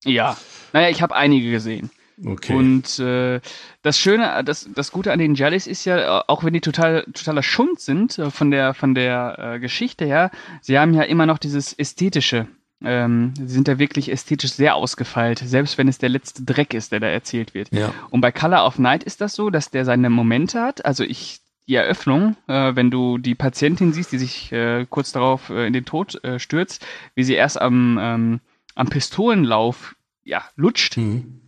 Ja, 0.04 0.36
naja, 0.72 0.90
ich 0.90 1.02
habe 1.02 1.16
einige 1.16 1.50
gesehen. 1.50 1.90
Okay. 2.24 2.54
Und 2.54 2.98
äh, 2.98 3.40
das 3.82 3.98
Schöne, 3.98 4.42
das, 4.44 4.68
das 4.74 4.90
Gute 4.90 5.12
an 5.12 5.18
den 5.18 5.34
Jellies 5.34 5.66
ist 5.66 5.84
ja, 5.84 6.24
auch 6.26 6.42
wenn 6.42 6.52
die 6.52 6.60
total 6.60 7.04
totaler 7.14 7.42
Schund 7.42 7.80
sind 7.80 8.18
äh, 8.18 8.30
von 8.30 8.50
der 8.50 8.74
von 8.74 8.94
der 8.94 9.36
äh, 9.38 9.60
Geschichte 9.60 10.04
her, 10.04 10.30
sie 10.60 10.78
haben 10.78 10.94
ja 10.94 11.02
immer 11.02 11.26
noch 11.26 11.38
dieses 11.38 11.72
ästhetische 11.72 12.48
ähm, 12.84 13.34
sie 13.36 13.48
sind 13.48 13.66
da 13.66 13.78
wirklich 13.78 14.10
ästhetisch 14.10 14.52
sehr 14.52 14.76
ausgefeilt, 14.76 15.40
selbst 15.44 15.78
wenn 15.78 15.88
es 15.88 15.98
der 15.98 16.08
letzte 16.08 16.44
Dreck 16.44 16.74
ist, 16.74 16.92
der 16.92 17.00
da 17.00 17.08
erzählt 17.08 17.54
wird. 17.54 17.72
Ja. 17.72 17.92
Und 18.10 18.20
bei 18.20 18.30
Color 18.30 18.66
of 18.66 18.78
Night 18.78 19.02
ist 19.02 19.20
das 19.20 19.34
so, 19.34 19.50
dass 19.50 19.70
der 19.70 19.84
seine 19.84 20.10
Momente 20.10 20.60
hat. 20.60 20.84
Also 20.84 21.02
ich, 21.02 21.40
die 21.66 21.74
Eröffnung, 21.74 22.36
äh, 22.46 22.76
wenn 22.76 22.90
du 22.90 23.18
die 23.18 23.34
Patientin 23.34 23.92
siehst, 23.92 24.12
die 24.12 24.18
sich 24.18 24.52
äh, 24.52 24.86
kurz 24.88 25.12
darauf 25.12 25.50
äh, 25.50 25.66
in 25.66 25.72
den 25.72 25.84
Tod 25.84 26.22
äh, 26.22 26.38
stürzt, 26.38 26.86
wie 27.14 27.24
sie 27.24 27.34
erst 27.34 27.60
am, 27.60 27.98
ähm, 28.00 28.40
am 28.76 28.88
Pistolenlauf 28.88 29.96
ja, 30.22 30.44
lutscht. 30.54 30.96
Mhm. 30.96 31.40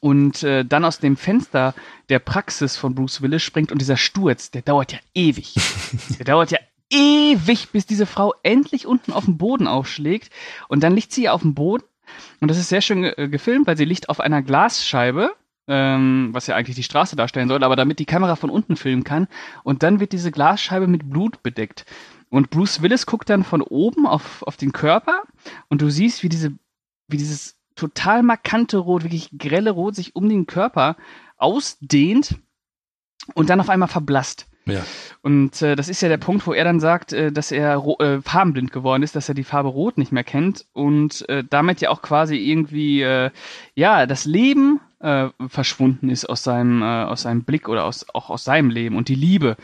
Und 0.00 0.42
äh, 0.42 0.64
dann 0.64 0.84
aus 0.84 0.98
dem 0.98 1.16
Fenster 1.16 1.74
der 2.10 2.18
Praxis 2.18 2.76
von 2.76 2.94
Bruce 2.94 3.22
Willis 3.22 3.42
springt 3.42 3.72
und 3.72 3.80
dieser 3.80 3.96
Sturz, 3.96 4.50
der 4.50 4.62
dauert 4.62 4.92
ja 4.92 4.98
ewig. 5.14 5.54
der 6.18 6.26
dauert 6.26 6.50
ja 6.50 6.58
ewig, 6.90 7.70
bis 7.72 7.86
diese 7.86 8.06
Frau 8.06 8.34
endlich 8.42 8.86
unten 8.86 9.12
auf 9.12 9.24
dem 9.24 9.38
Boden 9.38 9.66
aufschlägt. 9.66 10.30
Und 10.68 10.82
dann 10.82 10.94
liegt 10.94 11.12
sie 11.12 11.28
auf 11.28 11.42
dem 11.42 11.54
Boden. 11.54 11.84
Und 12.40 12.48
das 12.48 12.58
ist 12.58 12.68
sehr 12.68 12.80
schön 12.80 13.04
äh, 13.04 13.28
gefilmt, 13.28 13.66
weil 13.66 13.76
sie 13.76 13.84
liegt 13.84 14.08
auf 14.08 14.20
einer 14.20 14.42
Glasscheibe, 14.42 15.32
ähm, 15.68 16.28
was 16.32 16.46
ja 16.46 16.54
eigentlich 16.54 16.76
die 16.76 16.82
Straße 16.82 17.16
darstellen 17.16 17.48
soll, 17.48 17.64
aber 17.64 17.76
damit 17.76 17.98
die 17.98 18.04
Kamera 18.04 18.36
von 18.36 18.50
unten 18.50 18.76
filmen 18.76 19.04
kann. 19.04 19.26
Und 19.64 19.82
dann 19.82 20.00
wird 20.00 20.12
diese 20.12 20.30
Glasscheibe 20.30 20.86
mit 20.86 21.10
Blut 21.10 21.42
bedeckt. 21.42 21.84
Und 22.28 22.50
Bruce 22.50 22.82
Willis 22.82 23.06
guckt 23.06 23.30
dann 23.30 23.44
von 23.44 23.62
oben 23.62 24.06
auf, 24.06 24.42
auf 24.42 24.56
den 24.56 24.72
Körper 24.72 25.22
und 25.68 25.80
du 25.80 25.90
siehst, 25.90 26.22
wie 26.22 26.28
diese, 26.28 26.52
wie 27.08 27.16
dieses 27.16 27.56
total 27.76 28.22
markante 28.22 28.78
Rot, 28.78 29.04
wirklich 29.04 29.30
grelle 29.38 29.70
Rot 29.70 29.94
sich 29.94 30.16
um 30.16 30.28
den 30.28 30.46
Körper 30.46 30.96
ausdehnt 31.36 32.36
und 33.34 33.50
dann 33.50 33.60
auf 33.60 33.68
einmal 33.68 33.88
verblasst. 33.88 34.46
Ja. 34.66 34.82
Und 35.22 35.62
äh, 35.62 35.76
das 35.76 35.88
ist 35.88 36.00
ja 36.00 36.08
der 36.08 36.16
Punkt, 36.16 36.46
wo 36.46 36.52
er 36.52 36.64
dann 36.64 36.80
sagt, 36.80 37.12
äh, 37.12 37.30
dass 37.30 37.52
er 37.52 37.84
äh, 38.00 38.20
farbenblind 38.20 38.72
geworden 38.72 39.02
ist, 39.02 39.14
dass 39.14 39.28
er 39.28 39.34
die 39.34 39.44
Farbe 39.44 39.68
Rot 39.68 39.96
nicht 39.96 40.10
mehr 40.10 40.24
kennt 40.24 40.66
und 40.72 41.28
äh, 41.28 41.44
damit 41.48 41.80
ja 41.80 41.90
auch 41.90 42.02
quasi 42.02 42.36
irgendwie 42.36 43.02
äh, 43.02 43.30
ja 43.74 44.06
das 44.06 44.24
Leben 44.24 44.80
äh, 44.98 45.28
verschwunden 45.48 46.08
ist 46.08 46.26
aus 46.26 46.42
seinem 46.42 46.82
äh, 46.82 47.04
aus 47.04 47.22
seinem 47.22 47.44
Blick 47.44 47.68
oder 47.68 47.84
aus 47.84 48.06
auch 48.12 48.28
aus 48.28 48.44
seinem 48.44 48.70
Leben 48.70 48.96
und 48.96 49.08
die 49.08 49.14
Liebe. 49.14 49.56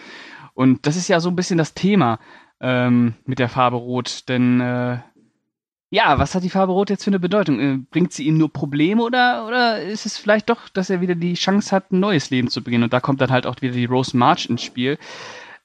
Und 0.55 0.87
das 0.87 0.97
ist 0.97 1.09
ja 1.09 1.19
so 1.19 1.31
ein 1.31 1.37
bisschen 1.37 1.59
das 1.59 1.75
Thema 1.75 2.21
ähm, 2.61 3.15
mit 3.27 3.41
der 3.41 3.49
Farbe 3.49 3.79
Rot, 3.79 4.29
denn 4.29 4.61
äh, 4.61 4.99
ja, 5.93 6.19
was 6.19 6.35
hat 6.35 6.43
die 6.43 6.49
Farbe 6.49 6.73
Rot 6.73 6.89
jetzt 6.89 7.05
für 7.05 7.11
eine 7.11 7.21
Bedeutung? 7.21 7.61
Äh, 7.61 7.77
bringt 7.91 8.15
sie 8.15 8.25
ihm 8.25 8.39
nur 8.39 8.51
Probleme 8.51 9.03
oder, 9.03 9.47
oder 9.47 9.83
ist 9.83 10.07
es 10.07 10.17
vielleicht 10.17 10.49
doch, 10.49 10.71
dass 10.71 10.89
er 10.89 11.03
wieder 11.03 11.15
die 11.15 11.35
Chance 11.35 11.71
hat, 11.77 11.93
ein 11.93 12.01
neues 12.01 12.31
Leben 12.31 12.49
zu 12.49 12.65
beginnen? 12.65 12.85
Und 12.85 12.95
da 12.95 13.01
kommt 13.01 13.21
dann 13.21 13.31
halt 13.31 13.47
auch 13.47 13.61
wieder 13.61 13.75
die 13.75 13.85
Rose 13.85 14.17
March 14.17 14.49
ins 14.49 14.63
Spiel. 14.63 14.99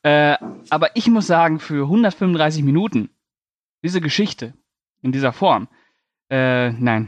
Äh, 0.03 0.35
aber 0.69 0.97
ich 0.97 1.07
muss 1.07 1.27
sagen, 1.27 1.59
für 1.59 1.83
135 1.83 2.61
Minuten 2.63 3.09
diese 3.83 4.01
Geschichte 4.01 4.53
in 5.01 5.13
dieser 5.13 5.31
Form, 5.31 5.69
äh, 6.29 6.71
nein, 6.71 7.07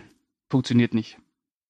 funktioniert 0.49 0.93
nicht. 0.93 1.17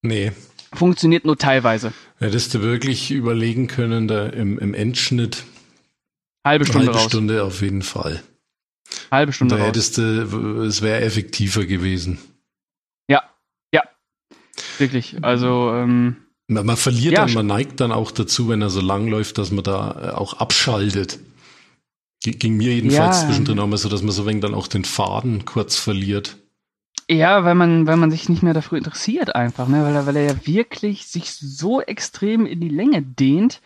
Nee. 0.03 0.31
Funktioniert 0.71 1.25
nur 1.25 1.35
teilweise. 1.35 1.93
Hättest 2.19 2.53
du 2.53 2.61
wirklich 2.61 3.09
überlegen 3.09 3.65
können, 3.65 4.07
da 4.07 4.27
im, 4.27 4.59
im 4.59 4.75
Endschnitt 4.75 5.45
halbe 6.45 6.67
Stunde 6.67 6.87
halbe 6.89 6.99
raus. 6.99 7.09
Stunde 7.09 7.43
auf 7.43 7.63
jeden 7.63 7.81
Fall. 7.81 8.21
Halbe 9.11 9.33
Stunde 9.33 9.57
da 9.57 9.63
hättest 9.63 9.97
du, 9.97 10.61
es 10.63 10.81
wäre 10.81 11.01
effektiver 11.01 11.65
gewesen. 11.65 12.19
Ja, 13.09 13.23
ja, 13.73 13.83
wirklich. 14.77 15.23
Also 15.23 15.71
ähm, 15.73 16.17
man, 16.47 16.65
man 16.65 16.77
verliert 16.77 17.13
Ja, 17.13 17.25
dann, 17.25 17.33
man 17.33 17.47
neigt 17.47 17.79
dann 17.79 17.91
auch 17.91 18.11
dazu, 18.11 18.49
wenn 18.49 18.61
er 18.61 18.69
so 18.69 18.81
lang 18.81 19.07
läuft, 19.07 19.37
dass 19.37 19.51
man 19.51 19.63
da 19.63 20.09
äh, 20.09 20.15
auch 20.15 20.33
abschaltet. 20.35 21.19
Ging 22.21 22.57
mir 22.57 22.73
jedenfalls 22.73 23.21
Ja. 23.21 23.25
zwischendrin 23.27 23.59
auch 23.59 23.67
mal 23.67 23.77
so, 23.77 23.87
dass 23.87 24.01
man 24.01 24.11
so 24.11 24.25
wegen 24.25 24.41
dann 24.41 24.53
auch 24.53 24.67
den 24.67 24.83
Faden 24.83 25.45
kurz 25.45 25.77
verliert. 25.77 26.37
Ja, 27.09 27.43
weil 27.43 27.55
man, 27.55 27.87
weil 27.87 27.95
man 27.97 28.11
sich 28.11 28.27
nicht 28.29 28.43
mehr 28.43 28.53
dafür 28.53 28.77
interessiert 28.77 29.33
einfach, 29.35 29.67
ne? 29.67 29.83
Weil 29.83 29.95
er, 29.95 30.05
weil 30.05 30.15
er 30.17 30.25
ja 30.25 30.45
wirklich 30.45 31.07
sich 31.07 31.33
so 31.33 31.81
extrem 31.81 32.45
in 32.45 32.59
die 32.59 32.69
Länge 32.69 33.01
dehnt. 33.01 33.61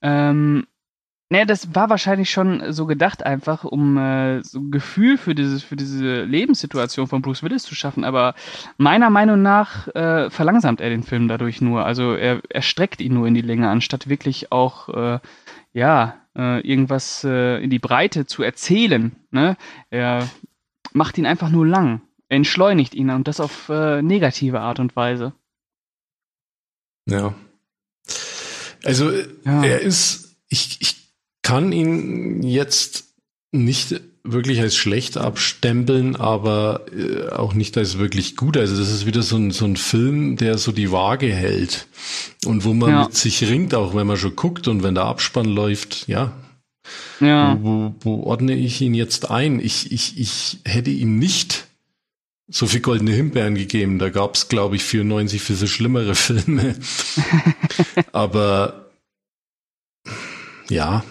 Ähm, 0.00 0.66
ne, 1.30 1.46
das 1.46 1.74
war 1.74 1.90
wahrscheinlich 1.90 2.30
schon 2.30 2.72
so 2.72 2.86
gedacht, 2.86 3.24
einfach, 3.24 3.64
um 3.64 3.96
äh, 3.98 4.42
so 4.42 4.60
ein 4.60 4.70
Gefühl 4.70 5.18
für 5.18 5.34
dieses, 5.34 5.62
für 5.62 5.76
diese 5.76 6.24
Lebenssituation 6.24 7.06
von 7.06 7.22
Bruce 7.22 7.42
Willis 7.42 7.62
zu 7.64 7.74
schaffen. 7.74 8.04
Aber 8.04 8.34
meiner 8.76 9.10
Meinung 9.10 9.42
nach 9.42 9.88
äh, 9.88 10.30
verlangsamt 10.30 10.80
er 10.80 10.90
den 10.90 11.02
Film 11.02 11.28
dadurch 11.28 11.60
nur. 11.60 11.84
Also 11.84 12.14
er, 12.14 12.40
er 12.48 12.62
streckt 12.62 13.00
ihn 13.00 13.14
nur 13.14 13.26
in 13.26 13.34
die 13.34 13.42
Länge, 13.42 13.68
anstatt 13.68 14.08
wirklich 14.08 14.52
auch 14.52 14.88
äh, 14.88 15.18
ja 15.72 16.16
äh, 16.36 16.60
irgendwas 16.60 17.24
äh, 17.24 17.62
in 17.62 17.70
die 17.70 17.78
Breite 17.78 18.26
zu 18.26 18.42
erzählen. 18.42 19.16
Ne? 19.30 19.56
Er 19.90 20.28
macht 20.92 21.18
ihn 21.18 21.26
einfach 21.26 21.50
nur 21.50 21.66
lang 21.66 22.00
entschleunigt 22.28 22.94
ihn 22.94 23.10
und 23.10 23.26
das 23.26 23.40
auf 23.40 23.68
äh, 23.68 24.02
negative 24.02 24.60
Art 24.60 24.80
und 24.80 24.94
Weise. 24.96 25.32
Ja. 27.06 27.34
Also 28.84 29.10
Ja. 29.44 29.64
er 29.64 29.80
ist, 29.80 30.36
ich, 30.48 30.80
ich 30.80 30.97
kann 31.48 31.72
ihn 31.72 32.42
jetzt 32.42 33.04
nicht 33.52 34.00
wirklich 34.24 34.60
als 34.60 34.76
schlecht 34.76 35.16
abstempeln, 35.16 36.16
aber 36.16 36.84
äh, 36.92 37.30
auch 37.30 37.54
nicht 37.54 37.78
als 37.78 37.96
wirklich 37.98 38.36
gut. 38.36 38.56
Also 38.58 38.76
das 38.78 38.90
ist 38.92 39.06
wieder 39.06 39.22
so 39.22 39.36
ein, 39.36 39.50
so 39.52 39.64
ein 39.64 39.76
Film, 39.76 40.36
der 40.36 40.58
so 40.58 40.70
die 40.72 40.92
Waage 40.92 41.32
hält 41.32 41.86
und 42.44 42.64
wo 42.64 42.74
man 42.74 42.90
Ja. 42.90 43.04
mit 43.04 43.14
sich 43.16 43.42
ringt, 43.48 43.74
auch 43.74 43.94
wenn 43.94 44.06
man 44.06 44.18
schon 44.18 44.36
guckt 44.36 44.68
und 44.68 44.82
wenn 44.82 44.94
der 44.94 45.04
Abspann 45.04 45.46
läuft, 45.46 46.06
ja, 46.08 46.32
Ja, 47.20 47.56
wo, 47.62 47.94
wo 48.00 48.22
ordne 48.24 48.54
ich 48.54 48.80
ihn 48.82 48.92
jetzt 48.94 49.30
ein? 49.30 49.60
Ich, 49.60 49.90
ich, 49.92 50.18
ich 50.20 50.58
hätte 50.66 50.90
ihm 50.90 51.18
nicht 51.18 51.66
so 52.50 52.66
viel 52.66 52.80
goldene 52.80 53.12
Himbeeren 53.12 53.54
gegeben. 53.54 53.98
Da 53.98 54.08
gab 54.10 54.34
es, 54.34 54.48
glaube 54.48 54.76
ich, 54.76 54.82
94 54.84 55.40
für 55.40 55.54
so 55.54 55.66
schlimmere 55.66 56.14
Filme. 56.26 56.74
Aber 58.12 58.90
ja, 60.68 61.02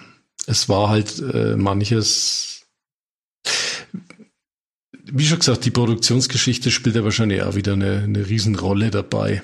es 0.48 0.68
war 0.70 0.90
halt 0.90 1.20
äh, 1.20 1.56
manches. 1.56 2.66
Wie 5.10 5.26
schon 5.26 5.40
gesagt, 5.40 5.64
die 5.66 5.72
Produktionsgeschichte 5.72 6.70
spielt 6.72 6.96
ja 6.96 7.04
wahrscheinlich 7.04 7.42
auch 7.44 7.56
wieder 7.56 7.74
eine, 7.74 8.02
eine 8.04 8.28
Riesenrolle 8.28 8.92
dabei. 8.92 9.42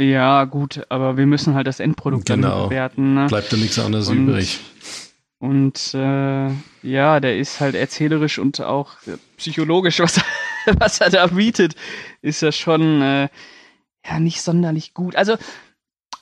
ja, 0.00 0.44
gut, 0.44 0.82
aber 0.88 1.16
wir 1.16 1.26
müssen 1.26 1.54
halt 1.54 1.66
das 1.66 1.78
Endprodukt 1.80 2.26
Genau. 2.26 2.68
bewerten. 2.68 3.14
Ne? 3.14 3.26
Bleibt 3.26 3.52
da 3.52 3.56
nichts 3.56 3.78
anderes 3.78 4.08
Und- 4.08 4.28
übrig. 4.28 4.60
Und 5.38 5.92
äh, 5.94 6.50
ja, 6.84 7.18
der 7.18 7.36
ist 7.36 7.58
halt 7.60 7.74
erzählerisch 7.74 8.38
und 8.38 8.60
auch 8.60 8.92
psychologisch, 9.36 9.98
was 9.98 10.18
er, 10.18 10.24
was 10.78 11.00
er 11.00 11.10
da 11.10 11.26
bietet, 11.26 11.74
ist 12.22 12.42
ja 12.42 12.52
schon 12.52 13.02
äh, 13.02 13.28
ja 14.06 14.20
nicht 14.20 14.40
sonderlich 14.40 14.94
gut. 14.94 15.16
Also, 15.16 15.36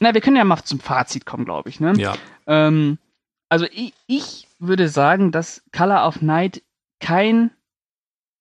na, 0.01 0.15
wir 0.15 0.23
können 0.23 0.37
ja 0.37 0.45
mal 0.45 0.63
zum 0.65 0.81
Fazit 0.81 1.27
kommen, 1.27 1.45
glaube 1.45 1.69
ich. 1.69 1.81
Ne? 1.81 1.93
Ja, 1.99 2.17
Ähm, 2.47 2.97
also 3.51 3.67
ich, 3.73 3.93
ich 4.07 4.49
würde 4.59 4.89
sagen, 4.89 5.33
dass 5.33 5.63
Color 5.73 6.07
of 6.07 6.23
Night 6.23 6.63
kein 7.01 7.51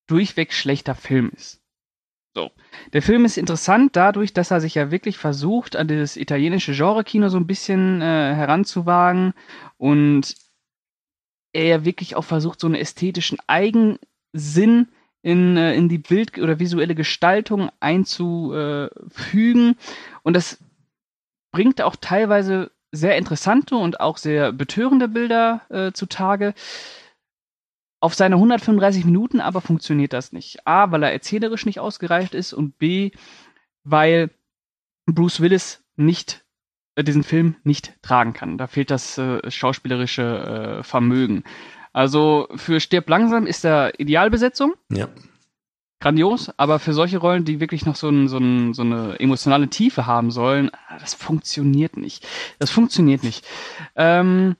durchweg 0.07 0.53
schlechter 0.53 0.95
Film 0.95 1.31
ist. 1.35 1.61
So. 2.35 2.51
Der 2.93 3.01
Film 3.01 3.25
ist 3.25 3.37
interessant 3.37 3.95
dadurch, 3.95 4.33
dass 4.33 4.51
er 4.51 4.61
sich 4.61 4.75
ja 4.75 4.91
wirklich 4.91 5.17
versucht, 5.17 5.75
an 5.75 5.87
das 5.87 6.15
italienische 6.15 6.73
Genre-Kino 6.73 7.29
so 7.29 7.37
ein 7.37 7.47
bisschen 7.47 8.01
äh, 8.01 8.35
heranzuwagen 8.35 9.33
und 9.77 10.35
er 11.53 11.65
ja 11.65 11.85
wirklich 11.85 12.15
auch 12.15 12.23
versucht, 12.23 12.59
so 12.59 12.67
einen 12.67 12.75
ästhetischen 12.75 13.39
Eigensinn 13.47 14.89
in, 15.23 15.57
äh, 15.57 15.73
in 15.73 15.89
die 15.89 15.97
Bild- 15.97 16.37
oder 16.37 16.59
visuelle 16.59 16.93
Gestaltung 16.93 17.71
einzufügen. 17.79 19.75
Und 20.21 20.35
das 20.35 20.63
bringt 21.51 21.81
auch 21.81 21.95
teilweise 21.95 22.71
sehr 22.91 23.17
interessante 23.17 23.75
und 23.75 23.99
auch 23.99 24.17
sehr 24.17 24.51
betörende 24.51 25.07
Bilder 25.07 25.61
äh, 25.69 25.91
zutage. 25.91 26.53
Auf 28.01 28.13
seine 28.13 28.35
135 28.35 29.05
Minuten 29.05 29.41
aber 29.41 29.61
funktioniert 29.61 30.13
das 30.13 30.31
nicht. 30.31 30.65
A, 30.65 30.91
weil 30.91 31.03
er 31.03 31.11
erzählerisch 31.11 31.65
nicht 31.65 31.79
ausgereift 31.79 32.33
ist 32.33 32.53
und 32.53 32.77
B, 32.77 33.11
weil 33.83 34.29
Bruce 35.05 35.41
Willis 35.41 35.83
nicht 35.95 36.45
äh, 36.95 37.03
diesen 37.03 37.23
Film 37.23 37.55
nicht 37.63 37.93
tragen 38.01 38.33
kann. 38.33 38.57
Da 38.57 38.67
fehlt 38.67 38.91
das 38.91 39.17
äh, 39.17 39.49
schauspielerische 39.49 40.79
äh, 40.79 40.83
Vermögen. 40.83 41.43
Also 41.91 42.47
für 42.55 42.79
Stirb 42.79 43.09
langsam 43.09 43.47
ist 43.47 43.65
er 43.65 43.99
Idealbesetzung 43.99 44.73
ja. 44.91 45.09
Grandios, 45.99 46.51
aber 46.57 46.79
für 46.79 46.93
solche 46.93 47.17
Rollen, 47.17 47.45
die 47.45 47.59
wirklich 47.59 47.85
noch 47.85 47.95
so, 47.95 48.09
ein, 48.09 48.27
so, 48.27 48.37
ein, 48.37 48.73
so 48.73 48.81
eine 48.83 49.19
emotionale 49.19 49.67
Tiefe 49.67 50.05
haben 50.05 50.31
sollen, 50.31 50.71
ah, 50.73 50.97
das 50.99 51.13
funktioniert 51.13 51.97
nicht. 51.97 52.25
Das 52.57 52.69
funktioniert 52.69 53.23
nicht. 53.23 53.45
Ähm, 53.95 54.55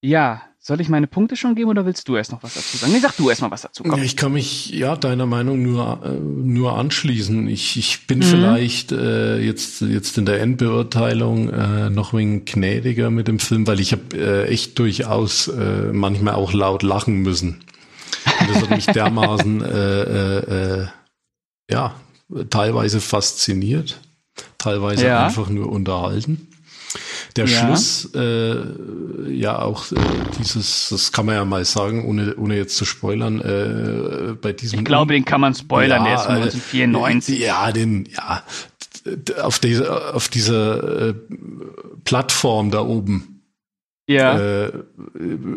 ja, 0.00 0.42
soll 0.58 0.80
ich 0.80 0.88
meine 0.88 1.06
Punkte 1.06 1.36
schon 1.36 1.54
geben 1.54 1.68
oder 1.70 1.84
willst 1.84 2.08
du 2.08 2.16
erst 2.16 2.32
noch 2.32 2.42
was 2.42 2.54
dazu 2.54 2.78
sagen? 2.78 2.92
Nee, 2.92 2.98
sag 2.98 3.16
du 3.16 3.28
erst 3.28 3.42
mal 3.42 3.50
was 3.50 3.62
dazu. 3.62 3.82
Komm. 3.84 4.02
Ich 4.02 4.16
kann 4.16 4.32
mich 4.32 4.70
ja 4.70 4.96
deiner 4.96 5.26
Meinung 5.26 5.62
nur 5.62 6.00
äh, 6.04 6.10
nur 6.18 6.78
anschließen. 6.78 7.48
Ich, 7.48 7.76
ich 7.76 8.06
bin 8.06 8.18
Mhm. 8.18 8.22
vielleicht 8.22 8.90
äh, 8.92 9.38
jetzt 9.40 9.82
jetzt 9.82 10.16
in 10.16 10.24
der 10.24 10.40
Endbeurteilung 10.40 11.50
äh, 11.50 11.90
noch 11.90 12.12
ein 12.14 12.18
wenig 12.18 12.46
gnädiger 12.46 13.10
mit 13.10 13.28
dem 13.28 13.38
Film, 13.40 13.66
weil 13.66 13.78
ich 13.78 13.92
habe 13.92 14.02
äh, 14.14 14.46
echt 14.46 14.78
durchaus 14.78 15.48
äh, 15.48 15.92
manchmal 15.92 16.34
auch 16.34 16.52
laut 16.54 16.82
lachen 16.82 17.18
müssen. 17.20 17.60
Und 18.40 18.50
das 18.50 18.62
hat 18.62 18.70
mich 18.70 18.86
dermaßen 18.86 19.62
äh, 19.62 20.02
äh, 20.02 20.80
äh, 20.82 20.86
ja 21.70 21.94
teilweise 22.50 23.00
fasziniert, 23.00 24.00
teilweise 24.58 25.06
Ja. 25.06 25.26
einfach 25.26 25.48
nur 25.48 25.70
unterhalten. 25.70 26.48
der 27.36 27.46
Ja. 27.46 27.66
Schluss, 27.66 28.08
äh, 28.14 28.56
ja 29.32 29.58
auch 29.60 29.90
äh, 29.90 29.96
dieses, 30.38 30.88
das 30.90 31.10
kann 31.10 31.26
man 31.26 31.34
ja 31.34 31.44
mal 31.44 31.64
sagen, 31.64 32.04
ohne, 32.06 32.36
ohne 32.36 32.56
jetzt 32.56 32.76
zu 32.76 32.84
spoilern, 32.84 33.40
äh, 33.40 34.34
bei 34.40 34.52
diesem. 34.52 34.78
Ich 34.80 34.84
glaube, 34.84 35.12
den 35.14 35.24
kann 35.24 35.40
man 35.40 35.52
spoilern, 35.54 36.04
der 36.04 36.14
ist 36.14 36.22
von 36.26 36.36
äh, 36.36 36.42
1994. 36.42 37.40
Ja, 37.40 37.72
den, 37.72 38.06
ja, 38.06 38.44
auf 39.42 39.58
dieser, 39.58 40.14
auf 40.14 40.28
dieser 40.28 41.08
äh, 41.08 41.14
Plattform 42.04 42.70
da 42.70 42.80
oben, 42.82 43.33
Ja, 44.06 44.38
äh, 44.66 44.72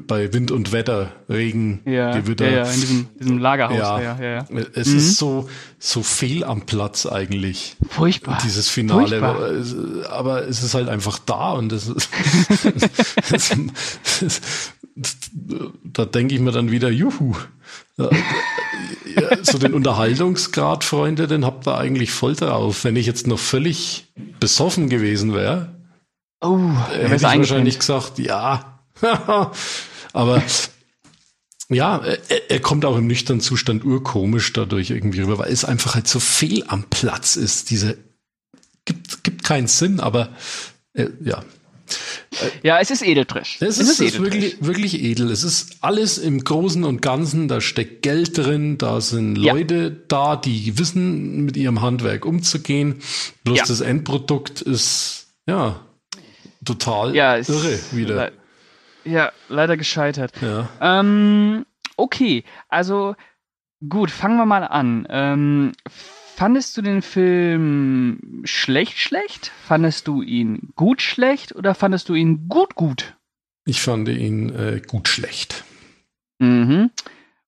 bei 0.08 0.32
Wind 0.32 0.52
und 0.52 0.72
Wetter, 0.72 1.12
Regen, 1.28 1.82
ja, 1.86 2.18
Gewitter. 2.18 2.50
ja, 2.50 2.64
ja, 2.64 2.72
in 2.72 2.80
diesem, 2.80 3.08
diesem 3.20 3.38
Lagerhaus. 3.40 3.78
Ja. 3.78 4.02
Ja, 4.02 4.18
ja, 4.22 4.30
ja. 4.36 4.46
Es 4.74 4.88
Mhm. 4.88 4.98
ist 4.98 5.18
so, 5.18 5.50
so 5.80 6.02
fehl 6.02 6.46
am 6.46 6.62
Platz 6.66 7.06
eigentlich. 7.06 7.76
Furchtbar. 7.90 8.38
Dieses 8.46 8.70
Finale, 8.70 9.20
Furchtbar. 9.20 10.10
Aber 10.12 10.48
es 10.48 10.64
ist 10.64 10.74
halt 10.76 10.88
einfach 10.88 11.20
da 11.20 11.52
und 11.54 11.74
das 11.74 11.90
ist, 11.90 12.10
das, 13.30 13.50
das, 14.22 14.72
da 15.84 16.06
denke 16.06 16.34
ich 16.34 16.40
mir 16.40 16.52
dann 16.54 16.72
wieder, 16.72 16.90
juhu. 16.90 17.36
So 19.44 19.58
den 19.58 19.74
Unterhaltungsgrad, 19.74 20.84
Freunde, 20.84 21.28
den 21.28 21.44
habt 21.46 21.68
ihr 21.68 21.78
eigentlich 21.78 22.12
voll 22.12 22.36
drauf. 22.36 22.84
Wenn 22.84 22.96
ich 22.96 23.06
jetzt 23.08 23.28
noch 23.28 23.40
völlig 23.40 24.06
besoffen 24.40 24.88
gewesen 24.90 25.34
wäre, 25.34 25.76
Oh, 26.42 26.58
da 26.58 26.90
hätte 26.92 27.16
ich 27.16 27.22
wahrscheinlich 27.24 27.80
gesagt, 27.80 28.20
ja. 28.20 28.80
aber 30.14 30.44
ja, 31.70 31.98
er, 31.98 32.52
er 32.52 32.60
kommt 32.60 32.86
auch 32.86 32.98
im 32.98 33.08
nüchternen 33.08 33.42
Zustand 33.42 33.84
urkomisch 33.84 34.54
dadurch 34.54 34.90
irgendwie 34.92 35.22
rüber, 35.22 35.40
weil 35.40 35.52
es 35.52 35.66
einfach 35.66 35.96
halt 35.96 36.08
so 36.08 36.20
viel 36.20 36.64
am 36.68 36.84
Platz 36.90 37.36
ist. 37.36 37.70
Diese 37.70 37.98
gibt, 38.86 39.24
gibt 39.24 39.44
keinen 39.44 39.68
Sinn, 39.68 40.00
aber 40.00 40.30
äh, 40.94 41.08
ja. 41.24 41.44
Ja, 42.64 42.80
es 42.80 42.92
ist 42.92 43.02
Edeltrash. 43.02 43.58
Es 43.62 43.78
ist, 43.78 43.90
es 43.90 44.00
ist 44.02 44.20
wirklich, 44.20 44.58
wirklich 44.60 45.02
edel. 45.02 45.32
Es 45.32 45.44
ist 45.44 45.78
alles 45.80 46.18
im 46.18 46.44
Großen 46.44 46.84
und 46.84 47.02
Ganzen. 47.02 47.48
Da 47.48 47.62
steckt 47.62 48.02
Geld 48.02 48.38
drin. 48.38 48.78
Da 48.78 49.00
sind 49.00 49.38
Ja. 49.38 49.54
Leute 49.54 49.92
da, 50.10 50.36
die 50.36 50.78
wissen, 50.78 51.46
mit 51.46 51.56
ihrem 51.56 51.82
Handwerk 51.82 52.26
umzugehen. 52.26 53.02
Bloß 53.46 53.60
Ja. 53.60 53.66
das 53.66 53.80
Endprodukt 53.80 54.62
ist, 54.62 55.28
ja, 55.48 55.80
total 56.68 57.16
ja, 57.16 57.38
irre 57.38 57.80
wieder. 57.92 58.16
Le 58.16 58.32
ja, 59.06 59.32
leider 59.48 59.78
gescheitert. 59.78 60.34
Ja. 60.42 60.70
Ähm, 60.82 61.66
okay, 61.96 62.44
also 62.68 63.16
gut, 63.88 64.12
fangen 64.12 64.38
wir 64.38 64.46
mal 64.46 64.64
an. 64.64 65.08
Ähm, 65.10 65.72
fandest 66.36 66.76
du 66.76 66.82
den 66.82 67.02
Film 67.02 68.42
schlecht 68.44 68.98
schlecht? 68.98 69.52
Fandest 69.66 70.08
du 70.08 70.22
ihn 70.22 70.74
gut 70.76 71.02
schlecht 71.02 71.56
oder 71.56 71.74
fandest 71.74 72.10
du 72.10 72.16
ihn 72.16 72.50
gut 72.50 72.76
gut? 72.76 73.16
Ich 73.66 73.82
fand 73.82 74.10
ihn 74.10 74.50
äh, 74.50 74.82
gut 74.86 75.08
schlecht. 75.08 75.64
Mhm. 76.40 76.92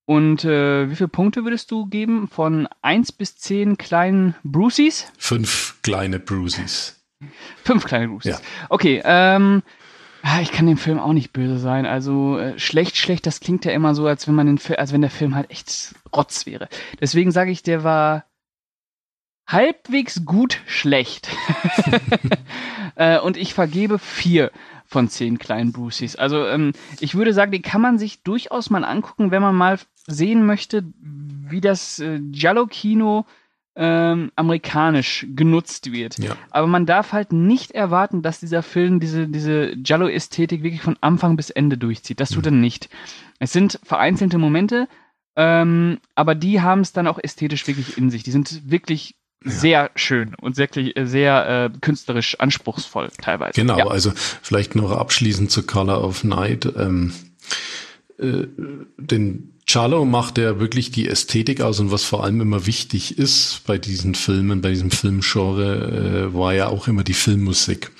Und 0.05 0.43
äh, 0.43 0.89
wie 0.89 0.95
viele 0.95 1.07
Punkte 1.07 1.43
würdest 1.43 1.69
du 1.71 1.85
geben 1.85 2.27
von 2.27 2.67
1 2.81 3.11
bis 3.11 3.37
10 3.37 3.77
kleinen 3.77 4.33
Brucies? 4.43 5.11
Fünf 5.17 5.77
kleine 5.83 6.19
Bruises. 6.19 6.98
Fünf 7.63 7.85
kleine 7.85 8.07
Brucies. 8.07 8.39
Ja. 8.39 8.45
Okay, 8.69 9.01
ähm, 9.03 9.63
ah, 10.23 10.41
ich 10.41 10.51
kann 10.51 10.67
dem 10.67 10.77
Film 10.77 10.99
auch 10.99 11.13
nicht 11.13 11.33
böse 11.33 11.57
sein. 11.57 11.85
Also 11.85 12.37
äh, 12.37 12.57
schlecht, 12.59 12.97
schlecht, 12.97 13.25
das 13.25 13.39
klingt 13.39 13.65
ja 13.65 13.71
immer 13.71 13.95
so, 13.95 14.07
als 14.07 14.27
wenn 14.27 14.35
man 14.35 14.47
den 14.47 14.57
Film, 14.57 14.79
als 14.79 14.93
wenn 14.93 15.01
der 15.01 15.09
Film 15.09 15.35
halt 15.35 15.49
echt 15.51 15.95
Rotz 16.15 16.45
wäre. 16.45 16.69
Deswegen 16.99 17.31
sage 17.31 17.51
ich, 17.51 17.63
der 17.63 17.83
war 17.83 18.25
halbwegs 19.47 20.25
gut 20.25 20.61
schlecht. 20.67 21.29
äh, 22.95 23.19
und 23.19 23.37
ich 23.37 23.53
vergebe 23.53 23.99
vier 23.99 24.51
von 24.85 25.07
zehn 25.07 25.37
kleinen 25.37 25.71
Brucies. 25.71 26.15
Also 26.15 26.47
ähm, 26.47 26.73
ich 26.99 27.13
würde 27.13 27.33
sagen, 27.33 27.51
den 27.51 27.61
kann 27.61 27.81
man 27.81 27.99
sich 27.99 28.23
durchaus 28.23 28.69
mal 28.71 28.83
angucken, 28.83 29.29
wenn 29.29 29.41
man 29.41 29.55
mal 29.55 29.77
sehen 30.07 30.45
möchte, 30.45 30.83
wie 30.99 31.61
das 31.61 31.99
äh, 31.99 32.19
Giallo-Kino 32.19 33.25
ähm, 33.81 34.29
amerikanisch 34.35 35.25
genutzt 35.35 35.93
wird. 35.93 36.19
Ja. 36.19 36.35
Aber 36.51 36.67
man 36.67 36.85
darf 36.85 37.13
halt 37.13 37.31
nicht 37.31 37.71
erwarten, 37.71 38.21
dass 38.21 38.41
dieser 38.41 38.61
Film 38.61 38.99
diese, 38.99 39.27
diese 39.27 39.75
Giallo-Ästhetik 39.77 40.63
wirklich 40.63 40.81
von 40.81 40.97
Anfang 40.99 41.37
bis 41.37 41.49
Ende 41.49 41.77
durchzieht. 41.77 42.19
Das 42.19 42.31
tut 42.31 42.45
er 42.45 42.51
nicht. 42.51 42.89
Es 43.39 43.53
sind 43.53 43.79
vereinzelte 43.83 44.37
Momente, 44.37 44.89
ähm, 45.37 45.99
aber 46.13 46.35
die 46.35 46.59
haben 46.61 46.81
es 46.81 46.91
dann 46.91 47.07
auch 47.07 47.19
ästhetisch 47.23 47.65
wirklich 47.67 47.97
in 47.97 48.09
sich. 48.09 48.23
Die 48.23 48.31
sind 48.31 48.69
wirklich 48.69 49.15
sehr 49.45 49.91
schön 49.95 50.35
und 50.35 50.57
wirklich 50.57 50.97
äh, 50.97 51.05
sehr 51.05 51.71
äh, 51.73 51.79
künstlerisch 51.79 52.37
anspruchsvoll 52.37 53.09
teilweise. 53.21 53.53
Genau, 53.53 53.77
Ja. 53.77 53.87
also 53.87 54.11
vielleicht 54.41 54.75
noch 54.75 54.91
abschließend 54.91 55.49
zu 55.49 55.63
Color 55.65 56.03
of 56.03 56.25
Night. 56.25 56.69
Ähm, 56.75 57.13
äh, 58.17 58.45
den 58.97 59.53
Charlo 59.71 60.03
macht 60.03 60.39
ja 60.39 60.59
wirklich 60.59 60.89
die 60.89 61.07
Ästhetik 61.07 61.61
aus 61.61 61.79
und 61.79 61.91
was 61.91 62.03
vor 62.03 62.23
allem 62.23 62.41
immer 62.41 62.65
wichtig 62.65 63.19
ist 63.19 63.61
bei 63.67 63.77
diesen 63.77 64.15
Filmen, 64.15 64.61
bei 64.61 64.69
diesem 64.71 64.89
Filmgenre, 64.89 66.29
äh, 66.31 66.33
war 66.33 66.55
ja 66.55 66.69
auch 66.69 66.87
immer 66.87 67.03
die 67.03 67.13
Filmmusik. 67.13 67.91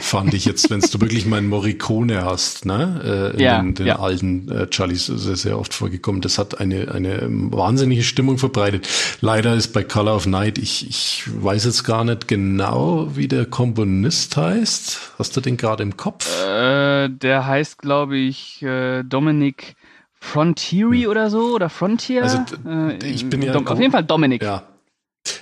Fand 0.00 0.32
ich 0.32 0.46
jetzt, 0.46 0.70
wenn 0.70 0.80
du 0.80 1.00
wirklich 1.02 1.26
meinen 1.26 1.50
Morricone 1.50 2.24
hast, 2.24 2.64
ne, 2.64 3.02
äh, 3.04 3.34
in 3.34 3.40
Ja, 3.40 3.60
den, 3.60 3.74
den 3.74 3.86
ja. 3.88 3.98
alten 3.98 4.50
äh, 4.50 4.68
Charlies 4.70 5.10
ist 5.10 5.24
sehr, 5.24 5.36
sehr 5.36 5.58
oft 5.58 5.74
vorgekommen. 5.74 6.22
Das 6.22 6.38
hat 6.38 6.60
eine, 6.60 6.90
eine 6.92 7.26
wahnsinnige 7.28 8.02
Stimmung 8.02 8.38
verbreitet. 8.38 8.88
Leider 9.20 9.54
ist 9.54 9.74
bei 9.74 9.84
Color 9.84 10.16
of 10.16 10.26
Night, 10.26 10.56
ich, 10.56 10.88
ich 10.88 11.24
weiß 11.26 11.66
jetzt 11.66 11.84
gar 11.84 12.04
nicht 12.04 12.26
genau, 12.26 13.10
wie 13.14 13.28
der 13.28 13.44
Komponist 13.44 14.38
heißt. 14.38 15.12
Hast 15.18 15.36
du 15.36 15.42
den 15.42 15.58
gerade 15.58 15.82
im 15.82 15.98
Kopf? 15.98 16.26
Äh, 16.42 17.10
der 17.10 17.46
heißt, 17.46 17.76
glaube 17.78 18.16
ich, 18.16 18.62
äh, 18.62 19.02
Dominic 19.02 19.76
Frontieri 20.22 21.06
oder 21.08 21.30
so 21.30 21.54
oder 21.54 21.68
Frontier. 21.70 22.22
Also, 22.22 22.38
äh, 22.68 22.96
ich 23.08 23.28
bin 23.28 23.42
ja 23.42 23.54
auf 23.54 23.78
jeden 23.80 23.90
Fall 23.92 24.04
Dominic. 24.04 24.42
Ja. 24.42 24.64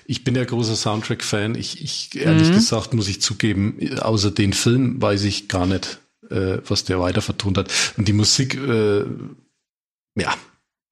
Ich 0.07 0.25
bin 0.25 0.35
ja 0.35 0.45
großer 0.45 0.75
Soundtrack-Fan. 0.77 1.55
Ich, 1.55 1.83
ich 1.83 2.17
ehrlich 2.21 2.49
Mhm. 2.51 2.55
gesagt 2.55 2.95
muss 2.95 3.09
ich 3.09 3.21
zugeben, 3.21 3.79
außer 4.01 4.31
den 4.31 4.53
Film 4.53 5.01
weiß 5.01 5.25
ich 5.25 5.49
gar 5.49 5.67
nicht, 5.67 6.01
äh, 6.31 6.59
was 6.67 6.85
der 6.85 7.01
weiter 7.01 7.23
vertont 7.23 7.59
hat. 7.59 7.71
Und 7.97 8.09
die 8.09 8.13
Musik, 8.13 8.55
äh, 8.57 9.05
ja, 10.17 10.35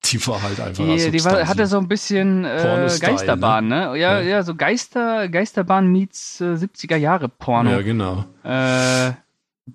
die 0.05 0.25
war 0.27 0.41
halt 0.43 0.61
einfach 0.61 0.85
Die, 0.85 1.11
die 1.11 1.25
war, 1.25 1.47
hatte 1.49 1.67
so 1.67 1.79
ein 1.79 1.89
bisschen 1.89 2.45
äh, 2.45 2.63
Porno-Style, 2.63 3.13
Geisterbahn, 3.13 3.67
ne? 3.69 3.77
Ja, 3.99 4.21
Ja. 4.21 4.21
ja, 4.21 4.43
so 4.45 4.55
Geister, 4.55 5.29
Geisterbahn 5.29 5.89
meets 5.91 6.41
äh, 6.41 6.55
70er 6.55 6.97
Jahre 6.97 7.29
Porno. 7.29 7.71
Ja, 7.71 7.83
genau. 7.83 8.25
Äh, 8.45 9.13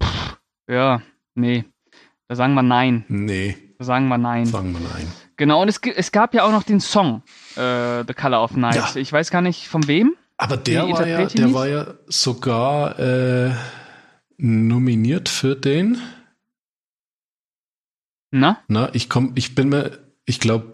pff, 0.01 0.37
ja, 0.69 1.01
nee. 1.35 1.65
Da 2.29 2.35
sagen 2.35 2.53
wir 2.53 2.63
nein. 2.63 3.03
Nee, 3.09 3.57
sagen 3.83 4.07
wir 4.07 4.17
nein. 4.17 4.45
sagen 4.45 4.73
wir 4.73 4.79
nein. 4.79 5.11
Genau, 5.37 5.61
und 5.61 5.67
es, 5.67 5.79
es 5.95 6.11
gab 6.11 6.33
ja 6.33 6.43
auch 6.43 6.51
noch 6.51 6.63
den 6.63 6.79
Song, 6.79 7.23
äh, 7.55 8.03
The 8.05 8.13
Color 8.13 8.43
of 8.43 8.55
Night. 8.55 8.75
Ja. 8.75 8.95
Ich 8.95 9.11
weiß 9.11 9.31
gar 9.31 9.41
nicht 9.41 9.67
von 9.67 9.87
wem. 9.87 10.15
Aber 10.37 10.57
der 10.57 10.89
war 10.89 11.07
ja, 11.07 11.25
der 11.25 11.53
war 11.53 11.67
ja 11.67 11.93
sogar 12.07 12.99
äh, 12.99 13.51
nominiert 14.37 15.29
für 15.29 15.55
den. 15.55 16.01
Na? 18.31 18.59
Na, 18.67 18.89
ich 18.93 19.09
komm, 19.09 19.33
ich 19.35 19.55
bin 19.55 19.69
mir, 19.69 19.99
ich 20.25 20.39
glaube, 20.39 20.71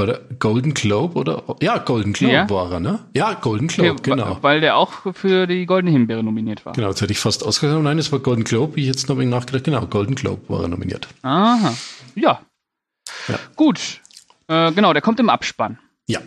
bei 0.00 0.06
der 0.06 0.20
Golden 0.38 0.72
Globe 0.72 1.18
oder? 1.18 1.42
Ja, 1.60 1.76
Golden 1.76 2.14
Globe 2.14 2.32
Ja. 2.32 2.48
war 2.48 2.72
er, 2.72 2.80
ne? 2.80 3.00
Ja, 3.14 3.34
Golden 3.34 3.68
Globe, 3.68 3.90
Okay, 3.90 4.10
genau. 4.12 4.38
Weil 4.40 4.62
der 4.62 4.76
auch 4.78 5.14
für 5.14 5.46
die 5.46 5.66
Goldene 5.66 5.90
Himbeere 5.92 6.22
nominiert 6.22 6.64
war. 6.64 6.72
Genau, 6.72 6.88
jetzt 6.88 7.02
hätte 7.02 7.12
ich 7.12 7.18
fast 7.18 7.44
ausgesagt. 7.44 7.82
Nein, 7.82 7.98
es 7.98 8.10
war 8.10 8.18
Golden 8.20 8.44
Globe. 8.44 8.80
Ich 8.80 8.86
jetzt 8.86 9.10
noch 9.10 9.16
nachgedacht. 9.16 9.64
Genau, 9.64 9.84
Golden 9.86 10.14
Globe 10.14 10.40
war 10.48 10.62
er 10.62 10.68
nominiert. 10.68 11.06
Aha. 11.20 11.74
Ja. 12.14 12.40
Ja. 13.28 13.38
Gut. 13.56 14.00
Äh, 14.48 14.72
genau, 14.72 14.94
der 14.94 15.02
kommt 15.02 15.20
im 15.20 15.28
Abspann. 15.28 15.78
Ja. 16.06 16.20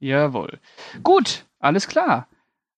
Jawohl. 0.00 0.58
Gut, 1.02 1.44
alles 1.58 1.88
klar. 1.88 2.26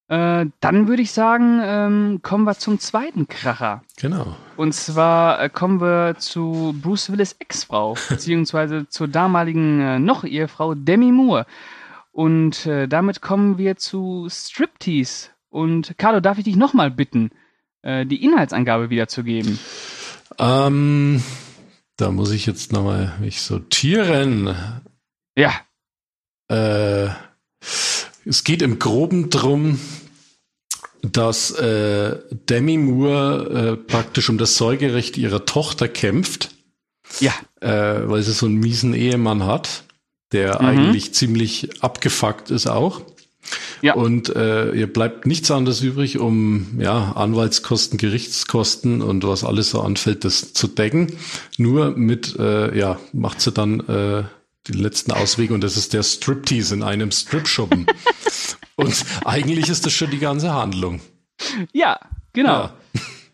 Äh, 0.09 0.47
dann 0.61 0.87
würde 0.87 1.01
ich 1.03 1.13
sagen, 1.13 1.61
ähm, 1.63 2.21
kommen 2.23 2.45
wir 2.45 2.55
zum 2.59 2.79
zweiten 2.79 3.27
Kracher. 3.27 3.83
Genau. 3.97 4.37
Und 4.57 4.75
zwar 4.75 5.41
äh, 5.43 5.49
kommen 5.49 5.81
wir 5.81 6.17
zu 6.19 6.75
Bruce 6.83 7.11
Willis 7.11 7.37
Ex-Frau, 7.39 7.97
beziehungsweise 8.09 8.87
zur 8.89 9.09
damaligen 9.09 9.81
äh, 9.81 9.99
noch 9.99 10.25
Ehefrau 10.25 10.75
Demi 10.75 11.11
Moore. 11.11 11.47
Und 12.13 12.67
äh, 12.67 12.87
damit 12.87 13.23
kommen 13.23 13.57
wir 13.59 13.77
zu 13.77 14.29
Striptease. 14.31 15.31
Und 15.49 15.97
Carlo, 15.99 16.21
darf 16.21 16.39
ich 16.39 16.45
dich 16.45 16.57
nochmal 16.57 16.91
bitten, 16.91 17.31
äh, 17.83 18.05
die 18.05 18.23
Inhaltsangabe 18.23 18.91
wiederzugeben? 18.91 19.59
Ähm, 20.39 21.23
da 21.97 22.11
muss 22.11 22.31
ich 22.31 22.45
jetzt 22.45 22.73
nochmal 22.73 23.15
mich 23.21 23.41
sortieren. 23.41 24.55
Ja, 25.37 25.53
Äh, 26.49 27.09
es 28.25 28.45
geht 28.45 28.63
im 28.63 28.79
Groben 28.79 29.31
drum, 29.31 29.79
dass 31.03 31.51
äh, 31.53 32.17
Demi 32.49 32.79
Moore 32.79 33.73
äh, 33.73 33.77
praktisch 33.77 34.29
um 34.31 34.39
das 34.39 34.57
Sorgerecht 34.57 35.17
ihrer 35.19 35.45
Tochter 35.45 35.89
kämpft, 35.89 36.51
ja, 37.21 37.33
äh, 37.61 38.09
weil 38.09 38.23
sie 38.23 38.33
so 38.33 38.47
einen 38.47 38.57
miesen 38.57 38.95
Ehemann 38.95 39.45
hat, 39.45 39.85
der 40.33 40.61
Mhm. 40.63 40.67
eigentlich 40.67 41.13
ziemlich 41.15 41.83
abgefuckt 41.83 42.51
ist 42.51 42.67
auch. 42.67 43.03
Ja. 43.83 43.93
Und 43.95 44.35
äh, 44.35 44.73
ihr 44.73 44.91
bleibt 44.91 45.27
nichts 45.27 45.51
anderes 45.51 45.83
übrig, 45.83 46.19
um 46.19 46.79
ja 46.81 47.13
Anwaltskosten, 47.13 47.99
Gerichtskosten 47.99 49.03
und 49.03 49.23
was 49.25 49.45
alles 49.45 49.69
so 49.69 49.83
anfällt, 49.83 50.25
das 50.25 50.55
zu 50.55 50.67
decken. 50.67 51.13
Nur 51.59 51.91
mit, 51.91 52.37
äh, 52.39 52.77
ja, 52.77 52.99
macht 53.13 53.43
sie 53.43 53.53
dann 53.53 53.81
äh, 53.81 54.25
den 54.69 54.79
letzten 54.79 55.13
Ausweg 55.13 55.51
und 55.51 55.61
das 55.61 55.77
ist 55.77 55.93
der 55.93 56.03
Striptease 56.03 56.75
in 56.75 56.83
einem 56.83 57.11
Stripschuppen. 57.11 57.87
und 58.77 59.05
eigentlich 59.25 59.69
ist 59.69 59.85
das 59.87 59.93
schon 59.93 60.11
die 60.11 60.19
ganze 60.19 60.53
Handlung. 60.53 61.01
Ja, 61.73 62.01
genau. 62.33 62.63
Ja. 62.63 62.75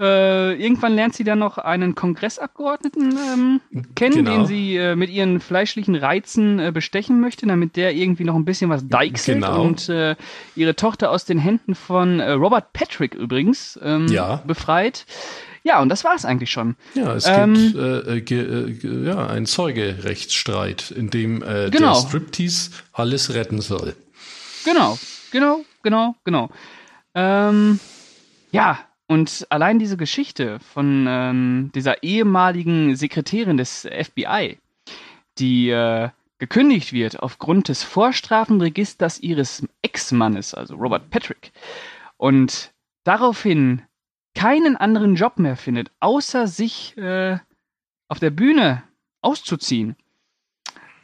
Äh, 0.00 0.54
irgendwann 0.54 0.94
lernt 0.94 1.14
sie 1.14 1.24
dann 1.24 1.38
noch 1.38 1.58
einen 1.58 1.94
Kongressabgeordneten 1.94 3.18
ähm, 3.34 3.60
kennen, 3.94 4.16
genau. 4.16 4.30
den 4.30 4.46
sie 4.46 4.76
äh, 4.76 4.96
mit 4.96 5.10
ihren 5.10 5.40
fleischlichen 5.40 5.94
Reizen 5.94 6.58
äh, 6.58 6.72
bestechen 6.72 7.20
möchte, 7.20 7.46
damit 7.46 7.76
der 7.76 7.92
irgendwie 7.94 8.24
noch 8.24 8.34
ein 8.34 8.46
bisschen 8.46 8.70
was 8.70 8.88
deichselt 8.88 9.42
genau. 9.42 9.62
und 9.62 9.90
äh, 9.90 10.16
ihre 10.56 10.74
Tochter 10.74 11.10
aus 11.10 11.26
den 11.26 11.38
Händen 11.38 11.74
von 11.74 12.18
äh, 12.18 12.30
Robert 12.30 12.72
Patrick 12.72 13.14
übrigens 13.14 13.78
ähm, 13.82 14.08
ja. 14.08 14.36
befreit. 14.46 15.04
Ja, 15.64 15.82
und 15.82 15.90
das 15.90 16.02
war 16.04 16.14
es 16.14 16.24
eigentlich 16.24 16.50
schon. 16.50 16.76
Ja, 16.94 17.14
es 17.14 17.26
ähm, 17.26 17.54
gibt 17.54 17.76
äh, 17.76 18.36
äh, 18.36 19.06
ja, 19.06 19.26
einen 19.26 19.44
Zeugerechtsstreit, 19.44 20.90
in 20.90 21.10
dem 21.10 21.42
äh, 21.42 21.68
genau. 21.70 21.92
der 21.92 22.08
Striptease 22.08 22.70
alles 22.94 23.34
retten 23.34 23.60
soll. 23.60 23.94
Genau, 24.64 24.98
genau, 25.30 25.60
genau, 25.82 26.14
genau. 26.24 26.48
Ähm, 27.14 27.78
ja, 28.50 28.78
und 29.11 29.44
allein 29.51 29.81
diese 29.81 29.96
Geschichte 29.96 30.61
von 30.61 31.05
ähm, 31.09 31.73
dieser 31.75 32.05
ehemaligen 32.05 32.94
Sekretärin 32.94 33.57
des 33.57 33.81
FBI, 33.81 34.57
die 35.37 35.70
äh, 35.70 36.11
gekündigt 36.38 36.92
wird 36.92 37.18
aufgrund 37.20 37.66
des 37.66 37.83
Vorstrafenregisters 37.83 39.18
ihres 39.18 39.66
Ex-Mannes, 39.83 40.55
also 40.55 40.77
Robert 40.77 41.11
Patrick, 41.11 41.51
und 42.18 42.73
daraufhin 43.03 43.83
keinen 44.37 44.77
anderen 44.77 45.16
Job 45.16 45.40
mehr 45.40 45.57
findet, 45.57 45.90
außer 45.99 46.46
sich 46.46 46.96
äh, 46.96 47.37
auf 48.07 48.20
der 48.20 48.31
Bühne 48.31 48.85
auszuziehen. 49.23 49.96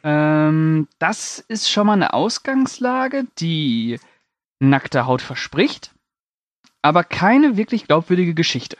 Ähm, 0.03 0.87
das 0.97 1.39
ist 1.49 1.69
schon 1.69 1.87
mal 1.87 1.93
eine 1.93 2.13
Ausgangslage, 2.13 3.27
die 3.37 3.99
nackte 4.59 5.07
Haut 5.07 5.21
verspricht 5.21 5.91
aber 6.87 7.03
keine 7.03 7.57
wirklich 7.57 7.85
glaubwürdige 7.85 8.33
Geschichte. 8.33 8.77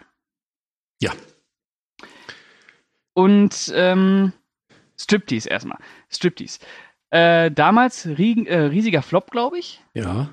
Ja. 1.02 1.12
Und 3.13 3.70
ähm, 3.76 4.32
Striptease 4.98 5.50
erstmal. 5.50 5.78
Striptease. 6.10 6.60
Äh, 7.10 7.52
damals 7.52 8.08
rie 8.08 8.48
äh, 8.48 8.67
riesiger 8.67 9.02
Flop, 9.02 9.30
glaube 9.30 9.60
ich. 9.60 9.84
Ja. 9.93 10.30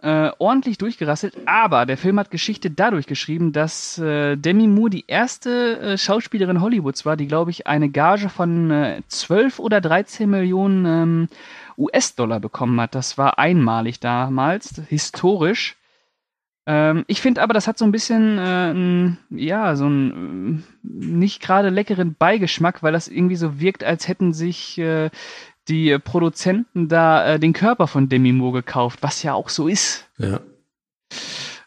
Äh, 0.00 0.30
ordentlich 0.38 0.78
durchgerasselt, 0.78 1.34
aber 1.46 1.86
der 1.86 1.96
Film 1.96 2.20
hat 2.20 2.30
Geschichte 2.30 2.70
dadurch 2.70 3.06
geschrieben, 3.06 3.52
dass 3.52 3.98
äh, 3.98 4.36
Demi 4.36 4.68
Moore 4.68 4.90
die 4.90 5.04
erste 5.08 5.80
äh, 5.80 5.98
Schauspielerin 5.98 6.60
Hollywoods 6.60 7.04
war, 7.04 7.16
die, 7.16 7.26
glaube 7.26 7.50
ich, 7.50 7.66
eine 7.66 7.88
Gage 7.88 8.28
von 8.28 8.70
äh, 8.70 9.02
12 9.08 9.58
oder 9.58 9.80
13 9.80 10.30
Millionen 10.30 10.84
ähm, 10.84 11.28
US-Dollar 11.76 12.38
bekommen 12.38 12.80
hat. 12.80 12.94
Das 12.94 13.18
war 13.18 13.40
einmalig 13.40 13.98
damals, 13.98 14.80
historisch. 14.88 15.77
Ähm, 16.70 17.04
ich 17.06 17.22
finde 17.22 17.40
aber, 17.40 17.54
das 17.54 17.66
hat 17.66 17.78
so 17.78 17.86
ein 17.86 17.92
bisschen, 17.92 18.38
äh, 18.38 19.40
ja, 19.42 19.74
so 19.74 19.86
einen 19.86 20.62
äh, 20.84 20.88
nicht 21.06 21.40
gerade 21.40 21.70
leckeren 21.70 22.14
Beigeschmack, 22.14 22.82
weil 22.82 22.92
das 22.92 23.08
irgendwie 23.08 23.36
so 23.36 23.58
wirkt, 23.58 23.82
als 23.84 24.06
hätten 24.06 24.34
sich 24.34 24.76
äh, 24.76 25.08
die 25.68 25.98
Produzenten 25.98 26.88
da 26.88 27.24
äh, 27.26 27.40
den 27.40 27.54
Körper 27.54 27.86
von 27.86 28.10
Demi 28.10 28.32
Moore 28.32 28.60
gekauft, 28.60 28.98
was 29.00 29.22
ja 29.22 29.32
auch 29.32 29.48
so 29.48 29.66
ist. 29.66 30.08
Ja. 30.18 30.40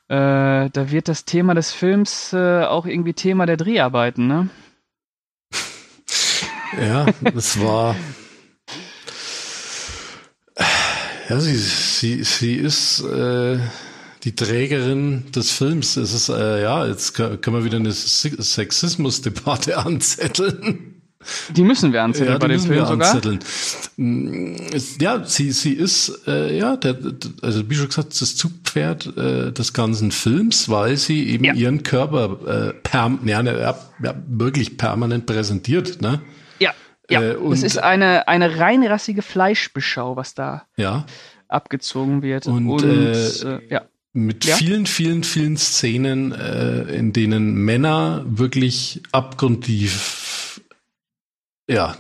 Äh, 0.07 0.69
da 0.69 0.91
wird 0.91 1.07
das 1.07 1.25
Thema 1.25 1.55
des 1.55 1.71
Films 1.71 2.31
äh, 2.33 2.63
auch 2.65 2.85
irgendwie 2.85 3.13
Thema 3.13 3.47
der 3.47 3.57
Dreharbeiten, 3.57 4.27
ne? 4.27 4.49
ja, 6.79 7.07
es 7.35 7.59
war. 7.59 7.95
Ja, 11.29 11.39
sie, 11.39 11.55
sie, 11.55 12.23
sie 12.25 12.55
ist 12.55 12.99
äh, 13.05 13.57
die 14.23 14.35
Trägerin 14.35 15.31
des 15.31 15.51
Films. 15.51 15.97
Es 15.97 16.13
ist, 16.13 16.29
äh, 16.29 16.61
ja, 16.61 16.85
jetzt 16.85 17.13
kann, 17.13 17.41
kann 17.41 17.53
man 17.53 17.63
wieder 17.63 17.77
eine 17.77 17.91
Sexismusdebatte 17.91 19.77
anzetteln. 19.85 21.01
Die 21.55 21.63
müssen 21.63 21.93
wir 21.93 22.01
anzetteln 22.01 22.33
ja, 22.33 22.37
bei 22.39 22.47
dem 22.47 22.59
Film 22.59 22.85
sogar. 22.85 23.07
Anzetteln. 23.07 23.39
Mm, 23.97 24.55
ja, 24.99 25.23
sie, 25.23 25.51
sie 25.51 25.73
ist, 25.73 26.21
äh, 26.27 26.57
ja, 26.57 26.77
der, 26.77 26.97
also 27.43 27.69
wie 27.69 27.75
schon 27.75 27.87
gesagt, 27.87 28.19
das 28.19 28.35
Zugpferd 28.35 29.17
äh, 29.17 29.51
des 29.51 29.73
ganzen 29.73 30.11
Films, 30.11 30.69
weil 30.69 30.97
sie 30.97 31.29
eben 31.29 31.43
ja. 31.43 31.53
ihren 31.53 31.83
Körper 31.83 32.69
äh, 32.69 32.73
perm, 32.73 33.19
ja, 33.25 33.43
ne, 33.43 33.59
ja, 33.59 33.77
ja, 34.03 34.15
wirklich 34.27 34.77
permanent 34.77 35.27
präsentiert, 35.27 36.01
ne? 36.01 36.21
Ja, 36.59 36.73
ja. 37.09 37.21
Äh, 37.21 37.35
und 37.35 37.53
es 37.53 37.61
ist 37.61 37.77
eine, 37.77 38.27
eine 38.27 38.57
reinrassige 38.57 39.21
Fleischbeschau, 39.21 40.15
was 40.15 40.33
da 40.33 40.63
ja. 40.75 41.05
abgezogen 41.47 42.23
wird. 42.23 42.47
Und, 42.47 42.67
und 42.67 42.83
äh, 42.83 43.11
äh, 43.11 43.59
ja 43.69 43.81
mit 44.13 44.45
ja? 44.45 44.55
vielen, 44.55 44.85
vielen, 44.85 45.23
vielen 45.23 45.57
Szenen, 45.57 46.31
äh, 46.31 46.83
in 46.95 47.13
denen 47.13 47.55
Männer 47.55 48.25
wirklich 48.27 49.01
abgrundtief, 49.11 50.61
ja, 51.69 51.95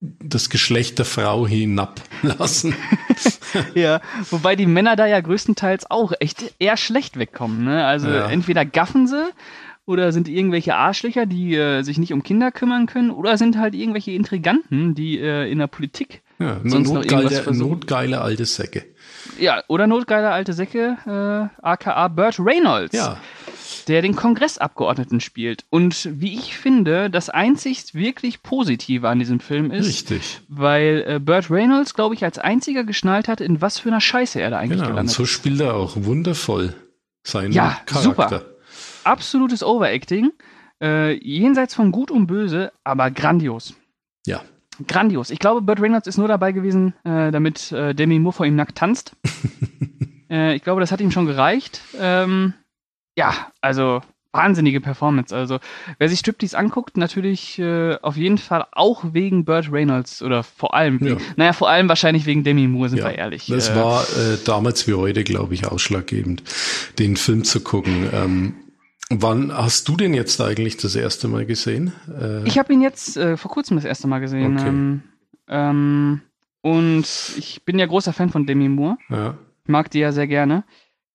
das 0.00 0.50
Geschlecht 0.50 0.98
der 0.98 1.06
Frau 1.06 1.46
hinablassen. 1.46 2.74
ja, 3.74 4.00
wobei 4.30 4.54
die 4.54 4.66
Männer 4.66 4.94
da 4.94 5.06
ja 5.06 5.20
größtenteils 5.20 5.90
auch 5.90 6.12
echt 6.20 6.54
eher 6.58 6.76
schlecht 6.76 7.18
wegkommen. 7.18 7.64
Ne? 7.64 7.84
Also 7.84 8.08
ja. 8.08 8.28
entweder 8.28 8.64
gaffen 8.64 9.06
sie 9.06 9.30
oder 9.86 10.12
sind 10.12 10.28
irgendwelche 10.28 10.74
Arschlöcher, 10.74 11.26
die 11.26 11.54
äh, 11.54 11.82
sich 11.82 11.98
nicht 11.98 12.12
um 12.12 12.22
Kinder 12.22 12.52
kümmern 12.52 12.86
können, 12.86 13.10
oder 13.10 13.38
sind 13.38 13.56
halt 13.56 13.74
irgendwelche 13.74 14.12
Intriganten, 14.12 14.94
die 14.94 15.18
äh, 15.18 15.50
in 15.50 15.58
der 15.58 15.68
Politik 15.68 16.22
ja, 16.38 16.60
sonst 16.64 16.88
notgeile, 16.88 16.94
noch 16.94 17.30
irgendwas 17.30 17.40
versuchen. 17.40 17.70
notgeile 17.70 18.20
alte 18.20 18.44
Säcke. 18.44 18.84
Ja, 19.38 19.62
oder 19.68 19.86
notgeiler 19.86 20.32
alte 20.32 20.52
Säcke, 20.52 20.96
äh, 21.06 21.64
aka 21.64 22.08
Burt 22.08 22.38
Reynolds. 22.38 22.94
Ja. 22.94 23.18
Der 23.88 24.02
den 24.02 24.16
Kongressabgeordneten 24.16 25.20
spielt. 25.20 25.64
Und 25.70 26.08
wie 26.20 26.34
ich 26.34 26.56
finde, 26.56 27.08
das 27.08 27.30
einzig 27.30 27.94
wirklich 27.94 28.42
Positive 28.42 29.08
an 29.08 29.20
diesem 29.20 29.38
Film 29.38 29.70
ist, 29.70 29.86
Richtig. 29.86 30.40
weil 30.48 31.04
äh, 31.06 31.18
Burt 31.20 31.50
Reynolds, 31.50 31.94
glaube 31.94 32.14
ich, 32.16 32.24
als 32.24 32.38
einziger 32.38 32.82
geschnallt 32.82 33.28
hat, 33.28 33.40
in 33.40 33.60
was 33.60 33.78
für 33.78 33.88
einer 33.88 34.00
Scheiße 34.00 34.40
er 34.40 34.50
da 34.50 34.58
eigentlich 34.58 34.78
genau, 34.78 34.90
gelandet 34.90 35.12
ist. 35.12 35.18
Und 35.18 35.26
so 35.26 35.32
spielt 35.32 35.60
er 35.60 35.74
auch 35.74 35.92
wundervoll 35.96 36.74
seinen 37.22 37.52
ja, 37.52 37.76
Charakter. 37.86 38.02
Super. 38.02 38.44
Absolutes 39.04 39.62
Overacting. 39.62 40.32
Äh, 40.82 41.12
jenseits 41.24 41.74
von 41.74 41.92
Gut 41.92 42.10
und 42.10 42.26
Böse, 42.26 42.72
aber 42.82 43.10
grandios. 43.10 43.74
Ja 44.26 44.42
grandios. 44.86 45.30
Ich 45.30 45.38
glaube, 45.38 45.62
Burt 45.62 45.80
Reynolds 45.80 46.06
ist 46.06 46.18
nur 46.18 46.28
dabei 46.28 46.52
gewesen, 46.52 46.94
äh, 47.04 47.30
damit 47.30 47.72
äh, 47.72 47.94
Demi 47.94 48.18
Moore 48.18 48.34
vor 48.34 48.46
ihm 48.46 48.56
nackt 48.56 48.76
tanzt. 48.76 49.12
äh, 50.30 50.54
ich 50.54 50.62
glaube, 50.62 50.80
das 50.80 50.92
hat 50.92 51.00
ihm 51.00 51.10
schon 51.10 51.26
gereicht. 51.26 51.80
Ähm, 51.98 52.54
ja, 53.16 53.32
also 53.60 54.02
wahnsinnige 54.36 54.80
Performance. 54.80 55.34
Also 55.34 55.58
wer 55.98 56.08
sich 56.08 56.20
Striptease 56.20 56.56
anguckt, 56.56 56.96
natürlich 56.96 57.58
äh, 57.58 57.96
auf 58.02 58.16
jeden 58.16 58.38
Fall 58.38 58.66
auch 58.72 59.02
wegen 59.12 59.44
Burt 59.44 59.72
Reynolds 59.72 60.22
oder 60.22 60.42
vor 60.42 60.74
allem, 60.74 61.04
ja. 61.04 61.16
naja, 61.36 61.52
vor 61.52 61.70
allem 61.70 61.88
wahrscheinlich 61.88 62.26
wegen 62.26 62.44
Demi 62.44 62.68
Moore, 62.68 62.90
sind 62.90 62.98
ja, 62.98 63.06
wir 63.06 63.14
ehrlich. 63.16 63.46
Das 63.46 63.70
äh, 63.70 63.76
war 63.76 64.02
äh, 64.02 64.36
damals 64.44 64.86
wie 64.86 64.94
heute, 64.94 65.24
glaube 65.24 65.54
ich, 65.54 65.66
ausschlaggebend, 65.66 66.42
den 66.98 67.16
Film 67.16 67.44
zu 67.44 67.60
gucken. 67.60 68.08
Ähm, 68.12 68.54
Wann 69.10 69.56
hast 69.56 69.88
du 69.88 69.96
den 69.96 70.14
jetzt 70.14 70.40
eigentlich 70.40 70.76
das 70.78 70.96
erste 70.96 71.28
Mal 71.28 71.46
gesehen? 71.46 71.92
Äh 72.20 72.46
ich 72.46 72.58
habe 72.58 72.72
ihn 72.72 72.80
jetzt 72.80 73.16
äh, 73.16 73.36
vor 73.36 73.50
kurzem 73.50 73.76
das 73.76 73.84
erste 73.84 74.08
Mal 74.08 74.18
gesehen. 74.18 74.58
Okay. 74.58 74.68
Ähm, 74.68 75.02
ähm, 75.48 76.22
und 76.62 77.06
ich 77.36 77.64
bin 77.64 77.78
ja 77.78 77.86
großer 77.86 78.12
Fan 78.12 78.30
von 78.30 78.46
Demi 78.46 78.68
Moore. 78.68 78.98
Ja. 79.08 79.38
Ich 79.62 79.68
mag 79.68 79.90
die 79.90 80.00
ja 80.00 80.10
sehr 80.10 80.26
gerne. 80.26 80.64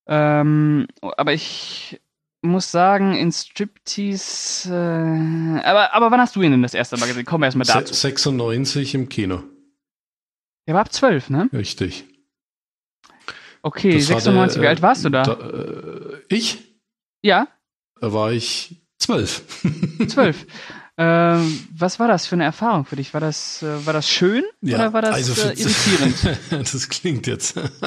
Ähm, 0.08 0.88
aber 1.01 1.34
ich 1.34 1.99
muss 2.41 2.71
sagen, 2.71 3.13
in 3.15 3.32
Striptease. 3.32 4.69
Äh, 4.69 5.60
aber, 5.65 5.93
aber 5.93 6.12
wann 6.12 6.21
hast 6.21 6.36
du 6.36 6.41
ihn 6.41 6.51
denn 6.51 6.62
das 6.62 6.73
erste 6.73 6.97
Mal 6.97 7.08
gesehen? 7.08 7.25
Kommen 7.25 7.41
wir 7.41 7.47
erstmal 7.47 7.67
dazu. 7.67 7.93
96 7.93 8.95
im 8.95 9.09
Kino. 9.09 9.43
Der 10.68 10.76
war 10.76 10.82
ab 10.82 10.93
12, 10.93 11.30
ne? 11.30 11.49
Richtig. 11.53 12.05
Okay, 13.61 13.93
das 13.93 14.07
96. 14.07 14.55
Der, 14.55 14.63
Wie 14.63 14.68
alt 14.68 14.82
warst 14.82 15.05
du 15.05 15.09
da? 15.09 15.24
da 15.24 15.34
äh, 15.34 16.22
ich? 16.30 16.78
Ja. 17.22 17.47
Da 18.02 18.12
war 18.12 18.32
ich 18.32 18.82
zwölf. 18.97 19.43
Zwölf. 20.08 20.45
Ähm, 20.97 21.68
was 21.76 21.99
war 21.99 22.10
das 22.10 22.28
für 22.28 22.36
eine 22.36 22.43
Erfahrung 22.43 22.86
für 22.86 22.97
dich? 22.97 23.14
War 23.14 23.22
das, 23.22 23.64
äh, 23.64 23.86
war 23.86 23.93
das 23.93 24.08
schön 24.08 24.43
ja, 24.62 24.76
oder 24.76 24.93
war 24.93 25.02
das 25.02 25.16
also 25.16 25.41
äh, 25.41 25.54
irritierend? 25.54 26.39
das 26.52 26.89
klingt 26.89 27.26
jetzt. 27.28 27.56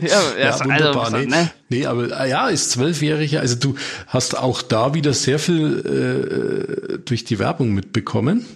ja, 0.00 0.38
ja, 0.40 0.64
wunderbar. 0.64 1.04
Also, 1.04 1.18
nee, 1.18 1.26
ne? 1.26 1.50
nee, 1.68 1.86
aber 1.86 2.08
ah 2.18 2.24
ja, 2.24 2.48
ist 2.48 2.70
zwölfjähriger. 2.70 3.40
Also 3.40 3.56
du 3.56 3.76
hast 4.08 4.36
auch 4.36 4.62
da 4.62 4.94
wieder 4.94 5.12
sehr 5.12 5.38
viel 5.38 6.96
äh, 6.96 6.98
durch 7.04 7.24
die 7.24 7.38
Werbung 7.38 7.74
mitbekommen. 7.74 8.46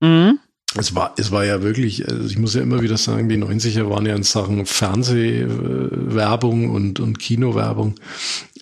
Mhm. 0.00 0.38
Es 0.76 0.94
war, 0.94 1.14
es 1.16 1.30
war 1.30 1.46
ja 1.46 1.62
wirklich, 1.62 2.06
also 2.08 2.26
ich 2.26 2.38
muss 2.38 2.54
ja 2.54 2.60
immer 2.60 2.82
wieder 2.82 2.98
sagen, 2.98 3.28
die 3.28 3.38
90er 3.38 3.88
waren 3.88 4.04
ja 4.04 4.14
in 4.14 4.22
Sachen 4.22 4.66
Fernsehwerbung 4.66 6.70
und, 6.70 7.00
und 7.00 7.18
Kinowerbung, 7.18 7.94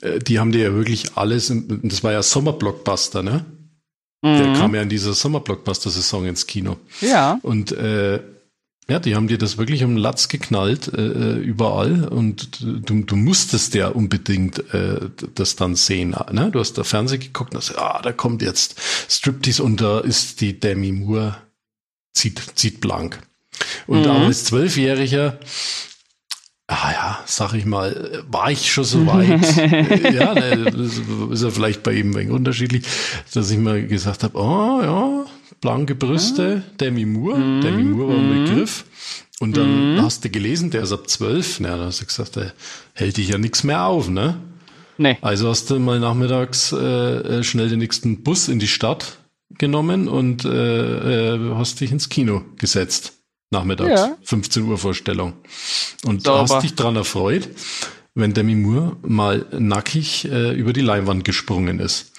äh, 0.03 0.21
die 0.21 0.39
haben 0.39 0.53
dir 0.53 0.63
ja 0.63 0.75
wirklich 0.75 1.17
alles, 1.17 1.53
das 1.83 2.05
war 2.05 2.13
ja 2.13 2.23
Sommerblockbuster, 2.23 3.23
ne? 3.23 3.45
Mhm. 4.23 4.39
Der 4.39 4.53
kam 4.55 4.75
ja 4.75 4.83
in 4.83 4.89
dieser 4.89 5.15
Sommerblockbuster-Saison 5.15 6.27
ins 6.27 6.47
Kino. 6.47 6.77
Ja. 7.01 7.41
Und 7.43 7.73
äh, 7.73 8.21
ja, 8.89 9.01
die 9.01 9.17
haben 9.17 9.27
dir 9.27 9.37
das 9.37 9.59
wirklich 9.59 9.83
um 9.83 9.97
Latz 9.97 10.29
geknallt, 10.29 10.93
äh, 10.95 11.01
äh, 11.01 11.39
überall. 11.39 12.05
Und 12.05 12.61
du, 12.63 13.03
du 13.03 13.17
musstest 13.17 13.75
ja 13.75 13.89
unbedingt 13.89 14.73
äh, 14.73 15.11
das 15.35 15.57
dann 15.57 15.75
sehen. 15.75 16.15
Ne? 16.31 16.51
Du 16.53 16.61
hast 16.61 16.75
da 16.75 16.85
Fernsehen 16.85 17.21
geguckt 17.21 17.53
und 17.53 17.59
hast, 17.59 17.77
ah, 17.77 18.01
da 18.01 18.13
kommt 18.13 18.43
jetzt 18.43 18.81
Striptease 19.09 19.63
und 19.63 19.81
da 19.81 19.99
ist 19.99 20.41
die 20.41 20.59
Demi 20.59 20.93
Moore, 20.93 21.37
zieht, 22.17 22.41
zieht 22.57 22.81
blank. 22.81 23.21
Und 23.87 24.03
mhm. 24.03 24.11
auch 24.11 24.21
als 24.23 24.45
Zwölfjähriger, 24.45 25.39
ah 26.67 26.93
ja, 26.93 27.23
sag 27.27 27.55
ich 27.55 27.65
mal, 27.65 28.25
war 28.29 28.51
ich 28.51 28.73
schon 28.73 28.85
so 28.85 29.07
weit. 29.07 29.41
ja, 30.15 30.35
ne, 30.35 31.31
ist 31.31 31.43
ja 31.43 31.51
vielleicht 31.51 31.83
bei 31.83 31.93
ihm 31.93 32.11
ein 32.11 32.15
wenig 32.15 32.31
unterschiedlich, 32.31 32.85
dass 33.33 33.51
ich 33.51 33.59
mal 33.59 33.87
gesagt 33.87 34.25
habe, 34.25 34.39
oh 34.39 34.81
ja, 34.83 35.27
blanke 35.61 35.95
Brüste, 35.95 36.63
ah. 36.65 36.75
Demi 36.81 37.07
Moore. 37.07 37.39
Mhm. 37.39 37.61
Demi 37.61 37.85
Moore 37.85 38.09
war 38.09 38.19
ein 38.19 38.41
mhm. 38.41 38.45
Begriff. 38.45 38.85
Und 39.39 39.57
dann 39.57 39.97
mhm. 39.97 40.03
hast 40.03 40.25
du 40.25 40.31
gelesen, 40.31 40.71
der 40.71 40.83
ist 40.83 40.93
ab 40.93 41.09
zwölf. 41.11 41.61
Na, 41.61 41.77
dann 41.77 41.87
hast 41.87 42.01
du 42.01 42.07
gesagt, 42.07 42.37
der 42.37 42.53
hält 42.95 43.19
dich 43.19 43.29
ja 43.29 43.39
nichts 43.39 43.65
mehr 43.65 43.85
auf, 43.85 44.09
ne? 44.09 44.39
Nee. 44.99 45.19
Also 45.21 45.51
hast 45.51 45.69
du 45.69 45.79
mal 45.79 46.01
nachmittags 46.01 46.73
äh, 46.73 46.77
äh, 46.79 47.45
schnell 47.45 47.69
den 47.69 47.81
nächsten 47.81 48.23
Bus 48.23 48.49
in 48.49 48.59
die 48.59 48.69
Stadt 48.69 49.19
genommen 49.59 50.09
und 50.09 50.45
äh, 50.45 51.35
äh, 51.35 51.55
hast 51.55 51.81
dich 51.81 51.93
ins 51.93 52.09
Kino 52.09 52.43
gesetzt. 52.59 53.13
Nachmittags, 53.51 54.01
ja. 54.01 54.17
15 54.23 54.65
Uhr 54.65 54.77
Vorstellung. 54.77 55.35
Und 56.05 56.25
Sauber. 56.25 56.43
hast 56.43 56.63
dich 56.65 56.75
dran 56.75 56.97
erfreut, 56.97 57.49
wenn 58.15 58.35
Demi 58.35 58.57
Moore 58.57 58.97
mal 59.03 59.47
nackig 59.57 60.25
äh, 60.25 60.53
über 60.53 60.73
die 60.73 60.81
Leinwand 60.81 61.25
gesprungen 61.25 61.79
ist. 61.79 62.13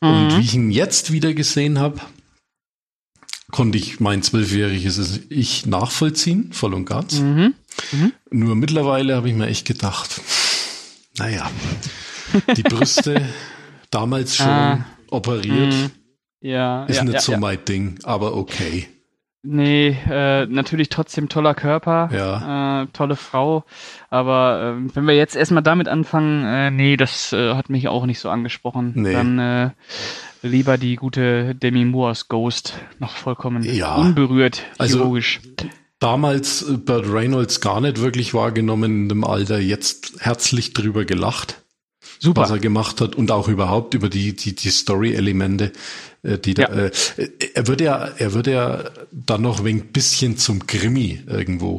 Mhm. 0.00 0.08
Und 0.08 0.36
wie 0.36 0.40
ich 0.40 0.54
ihn 0.54 0.70
jetzt 0.70 1.12
wieder 1.12 1.34
gesehen 1.34 1.78
habe, 1.78 2.00
konnte 3.50 3.76
ich 3.76 4.00
mein 4.00 4.22
zwölfjähriges 4.22 5.20
Ich 5.28 5.66
nachvollziehen, 5.66 6.52
voll 6.52 6.74
und 6.74 6.86
ganz. 6.86 7.20
Mhm. 7.20 7.54
Mhm. 7.92 8.12
Nur 8.30 8.56
mittlerweile 8.56 9.14
habe 9.14 9.28
ich 9.28 9.34
mir 9.34 9.46
echt 9.46 9.66
gedacht, 9.66 10.20
naja, 11.18 11.50
die 12.56 12.62
Brüste 12.62 13.28
damals 13.90 14.36
schon 14.36 14.46
ah. 14.46 14.86
operiert, 15.10 15.72
mhm. 15.72 15.90
Ja, 16.42 16.84
ist 16.84 16.96
ja, 16.96 17.04
nicht 17.04 17.14
ja, 17.14 17.20
so 17.20 17.36
mein 17.36 17.64
Ding, 17.64 17.98
aber 18.02 18.36
okay. 18.36 18.88
Nee, 19.44 19.96
äh, 20.08 20.46
natürlich 20.46 20.88
trotzdem 20.88 21.28
toller 21.28 21.54
Körper, 21.54 22.10
ja. 22.12 22.82
äh, 22.82 22.86
tolle 22.92 23.16
Frau. 23.16 23.64
Aber 24.08 24.76
äh, 24.78 24.94
wenn 24.94 25.04
wir 25.04 25.16
jetzt 25.16 25.34
erstmal 25.34 25.64
damit 25.64 25.88
anfangen, 25.88 26.44
äh, 26.44 26.70
nee, 26.70 26.96
das 26.96 27.32
äh, 27.32 27.54
hat 27.54 27.68
mich 27.68 27.88
auch 27.88 28.06
nicht 28.06 28.20
so 28.20 28.30
angesprochen. 28.30 28.92
Nee. 28.94 29.12
Dann 29.12 29.38
äh, 29.40 29.70
lieber 30.42 30.78
die 30.78 30.94
gute 30.94 31.56
Demi 31.56 31.84
Moores 31.84 32.28
Ghost 32.28 32.74
noch 33.00 33.16
vollkommen 33.16 33.64
ja. 33.64 33.96
unberührt, 33.96 34.62
chirurgisch. 34.80 35.40
Also, 35.42 35.70
damals 35.98 36.62
äh, 36.62 36.76
Burt 36.76 37.06
Reynolds 37.12 37.60
gar 37.60 37.80
nicht 37.80 38.00
wirklich 38.00 38.34
wahrgenommen 38.34 39.02
in 39.02 39.08
dem 39.08 39.24
Alter, 39.24 39.58
jetzt 39.58 40.12
herzlich 40.20 40.72
drüber 40.72 41.04
gelacht. 41.04 41.62
Super. 42.20 42.42
Was 42.42 42.50
er 42.50 42.58
gemacht 42.60 43.00
hat 43.00 43.16
und 43.16 43.32
auch 43.32 43.48
überhaupt 43.48 43.94
über 43.94 44.08
die, 44.08 44.36
die, 44.36 44.54
die 44.54 44.70
Story-Elemente, 44.70 45.72
die 46.22 46.54
da, 46.54 46.62
ja. 46.62 46.68
äh, 46.68 46.90
er 47.54 47.66
würde 47.66 47.84
ja, 47.84 48.08
er 48.16 48.32
würde 48.32 48.52
ja 48.52 48.84
dann 49.10 49.42
noch 49.42 49.64
ein 49.64 49.92
bisschen 49.92 50.36
zum 50.36 50.66
Krimi 50.66 51.22
irgendwo. 51.26 51.78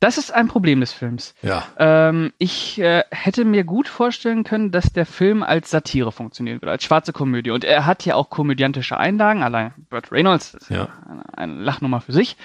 Das 0.00 0.16
ist 0.16 0.32
ein 0.32 0.46
Problem 0.46 0.78
des 0.78 0.92
Films. 0.92 1.34
Ja. 1.42 1.64
Ähm, 1.76 2.32
ich 2.38 2.78
äh, 2.78 3.02
hätte 3.10 3.44
mir 3.44 3.64
gut 3.64 3.88
vorstellen 3.88 4.44
können, 4.44 4.70
dass 4.70 4.92
der 4.92 5.06
Film 5.06 5.42
als 5.42 5.70
Satire 5.70 6.12
funktionieren 6.12 6.62
würde, 6.62 6.70
als 6.70 6.84
schwarze 6.84 7.12
Komödie. 7.12 7.50
Und 7.50 7.64
er 7.64 7.84
hat 7.84 8.04
ja 8.04 8.14
auch 8.14 8.30
komödiantische 8.30 8.96
Einlagen, 8.96 9.42
allein 9.42 9.72
Burt 9.90 10.12
Reynolds, 10.12 10.52
das 10.52 10.68
ja. 10.68 10.88
eine, 11.08 11.36
eine 11.36 11.54
Lachnummer 11.54 12.00
für 12.00 12.12
sich. 12.12 12.36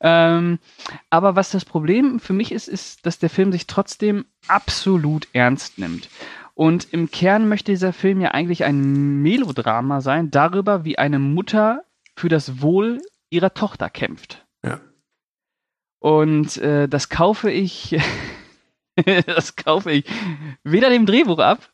Ähm, 0.00 0.58
aber 1.10 1.34
was 1.34 1.50
das 1.50 1.64
Problem 1.64 2.20
für 2.20 2.32
mich 2.32 2.52
ist, 2.52 2.68
ist, 2.68 3.04
dass 3.06 3.18
der 3.18 3.30
Film 3.30 3.50
sich 3.50 3.66
trotzdem 3.66 4.24
absolut 4.46 5.28
ernst 5.32 5.78
nimmt. 5.78 6.08
Und 6.54 6.92
im 6.92 7.10
Kern 7.10 7.48
möchte 7.48 7.72
dieser 7.72 7.92
Film 7.92 8.20
ja 8.20 8.32
eigentlich 8.32 8.64
ein 8.64 9.22
Melodrama 9.22 10.00
sein, 10.00 10.30
darüber, 10.30 10.84
wie 10.84 10.98
eine 10.98 11.18
Mutter 11.18 11.84
für 12.16 12.28
das 12.28 12.60
Wohl 12.60 13.00
ihrer 13.30 13.54
Tochter 13.54 13.88
kämpft. 13.88 14.44
Ja. 14.64 14.80
Und 15.98 16.58
äh, 16.58 16.88
das 16.88 17.08
kaufe 17.08 17.50
ich, 17.50 17.96
das 19.26 19.56
kaufe 19.56 19.90
ich 19.92 20.04
weder 20.62 20.90
dem 20.90 21.06
Drehbuch 21.06 21.38
ab, 21.38 21.70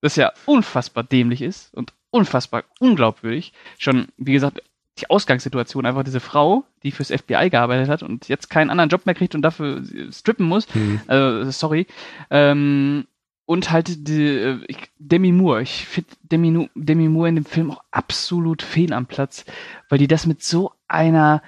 das 0.00 0.16
ja 0.16 0.32
unfassbar 0.46 1.04
dämlich 1.04 1.42
ist 1.42 1.72
und 1.74 1.92
unfassbar 2.10 2.64
unglaubwürdig. 2.80 3.52
Schon, 3.78 4.08
wie 4.16 4.32
gesagt, 4.32 4.62
die 4.98 5.10
Ausgangssituation, 5.10 5.86
einfach 5.86 6.02
diese 6.02 6.18
Frau, 6.18 6.64
die 6.82 6.90
fürs 6.90 7.12
FBI 7.12 7.50
gearbeitet 7.50 7.88
hat 7.88 8.02
und 8.02 8.28
jetzt 8.28 8.50
keinen 8.50 8.70
anderen 8.70 8.90
Job 8.90 9.06
mehr 9.06 9.14
kriegt 9.14 9.36
und 9.36 9.42
dafür 9.42 9.82
strippen 10.10 10.46
muss. 10.46 10.72
Mhm. 10.74 11.00
Also, 11.06 11.50
sorry. 11.52 11.86
Ähm, 12.30 13.06
und 13.48 13.70
halt 13.70 14.08
die, 14.08 14.26
äh, 14.26 14.58
Demi 14.98 15.32
Moore. 15.32 15.62
Ich 15.62 15.86
finde 15.86 16.10
Demi, 16.20 16.68
Demi 16.74 17.08
Moore 17.08 17.30
in 17.30 17.36
dem 17.36 17.44
Film 17.46 17.70
auch 17.70 17.82
absolut 17.90 18.60
fehl 18.60 18.92
am 18.92 19.06
Platz, 19.06 19.46
weil 19.88 19.98
die 19.98 20.06
das 20.06 20.26
mit 20.26 20.42
so 20.42 20.72
einer 20.86 21.42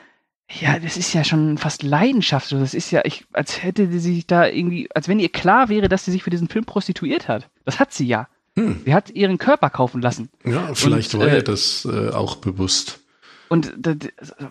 ja, 0.50 0.78
das 0.78 0.96
ist 0.96 1.12
ja 1.12 1.22
schon 1.22 1.58
fast 1.58 1.82
Leidenschaft. 1.84 2.50
Das 2.50 2.74
ist 2.74 2.90
ja, 2.90 3.02
ich, 3.04 3.24
als 3.32 3.62
hätte 3.62 3.88
sie 3.88 4.00
sich 4.00 4.26
da 4.26 4.48
irgendwie, 4.48 4.88
als 4.92 5.08
wenn 5.08 5.20
ihr 5.20 5.28
klar 5.28 5.68
wäre, 5.68 5.88
dass 5.88 6.06
sie 6.06 6.10
sich 6.10 6.24
für 6.24 6.30
diesen 6.30 6.48
Film 6.48 6.64
prostituiert 6.64 7.28
hat. 7.28 7.48
Das 7.66 7.78
hat 7.78 7.92
sie 7.92 8.06
ja. 8.06 8.26
Hm. 8.56 8.80
Sie 8.84 8.94
hat 8.94 9.10
ihren 9.10 9.38
Körper 9.38 9.70
kaufen 9.70 10.00
lassen. 10.00 10.30
Ja, 10.42 10.74
vielleicht 10.74 11.14
und, 11.14 11.20
war 11.20 11.28
äh, 11.28 11.36
ihr 11.36 11.42
das 11.42 11.84
äh, 11.84 12.08
auch 12.08 12.36
bewusst. 12.36 13.00
Und 13.48 13.86
äh, 13.86 13.96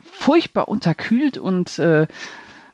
furchtbar 0.03 0.69
unterkühlt 0.69 1.37
und 1.37 1.79
äh, 1.79 2.07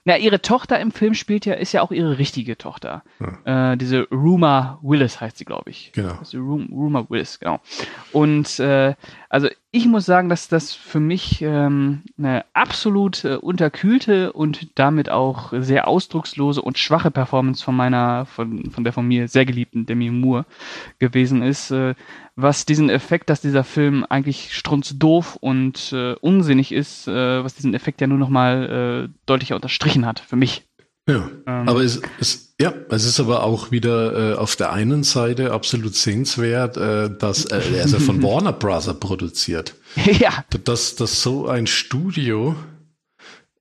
na, 0.06 0.18
ihre 0.18 0.40
Tochter 0.42 0.80
im 0.80 0.92
Film 0.92 1.16
spielt 1.16 1.46
ja, 1.48 1.56
ist 1.56 1.74
ja 1.74 1.82
auch 1.82 1.92
ihre 1.92 2.20
richtige 2.20 2.58
Tochter. 2.58 3.04
Ja. 3.20 3.72
Äh, 3.74 3.78
diese 3.78 4.08
Ruma 4.12 4.80
Willis 4.84 5.20
heißt 5.20 5.38
sie, 5.38 5.46
glaube 5.46 5.72
ich. 5.72 5.92
Genau. 5.94 6.14
Also 6.20 6.38
Ruma 6.38 7.08
Willis, 7.10 7.40
genau. 7.40 7.60
Und 8.12 8.60
äh, 8.60 8.94
also 9.30 9.50
ich 9.76 9.88
muss 9.88 10.06
sagen, 10.06 10.30
dass 10.30 10.48
das 10.48 10.74
für 10.74 11.02
mich 11.02 11.42
ähm, 11.42 12.04
eine 12.18 12.46
absolut 12.54 13.26
äh, 13.26 13.36
unterkühlte 13.36 14.32
und 14.32 14.70
damit 14.80 15.10
auch 15.10 15.52
sehr 15.54 15.90
ausdruckslose 15.90 16.62
und 16.62 16.78
schwache 16.78 17.12
Performance 17.12 17.62
von 17.62 17.76
meiner, 17.76 18.26
von, 18.26 18.72
von 18.72 18.86
der 18.86 18.94
von 18.94 19.06
mir 19.06 19.28
sehr 19.28 19.46
geliebten 19.46 19.86
Demi 19.86 20.12
Moore 20.12 20.46
gewesen 21.00 21.44
ist, 21.44 21.72
äh, 21.72 21.94
was 22.38 22.66
diesen 22.66 22.90
Effekt, 22.90 23.30
dass 23.30 23.42
dieser 23.42 23.66
Film 23.66 24.06
eigentlich 24.08 24.54
strunzdoof 24.54 25.36
und 25.42 25.92
äh, 25.92 26.14
unsinnig 26.22 26.72
ist, 26.72 27.10
äh, 27.10 27.44
was 27.44 27.56
diesen 27.56 27.74
Effekt 27.74 28.00
ja 28.00 28.08
nur 28.08 28.18
nochmal 28.18 29.10
äh, 29.10 29.14
deutlicher 29.26 29.56
unterstrichen 29.56 30.06
hat, 30.06 30.22
für 30.22 30.38
mich. 30.38 30.65
Ja, 31.08 31.30
ähm, 31.46 31.70
aber 31.70 31.82
es, 31.82 32.02
es, 32.20 32.56
ja, 32.60 32.74
es 32.90 33.06
ist 33.06 33.20
aber 33.20 33.44
auch 33.44 33.70
wieder 33.70 34.34
äh, 34.34 34.36
auf 34.36 34.56
der 34.56 34.72
einen 34.72 35.04
Seite 35.04 35.52
absolut 35.52 35.96
sehenswert, 35.96 36.78
äh, 36.78 37.16
dass 37.16 37.46
äh, 37.46 37.58
er 37.58 37.86
ist 37.86 37.94
ja 37.94 38.00
von 38.00 38.24
Warner 38.24 38.54
Brother 38.54 38.96
produziert. 38.96 39.76
Ja. 40.20 40.44
Dass, 40.64 40.96
dass 40.96 41.22
so 41.22 41.48
ein 41.48 41.68
Studio 41.68 42.56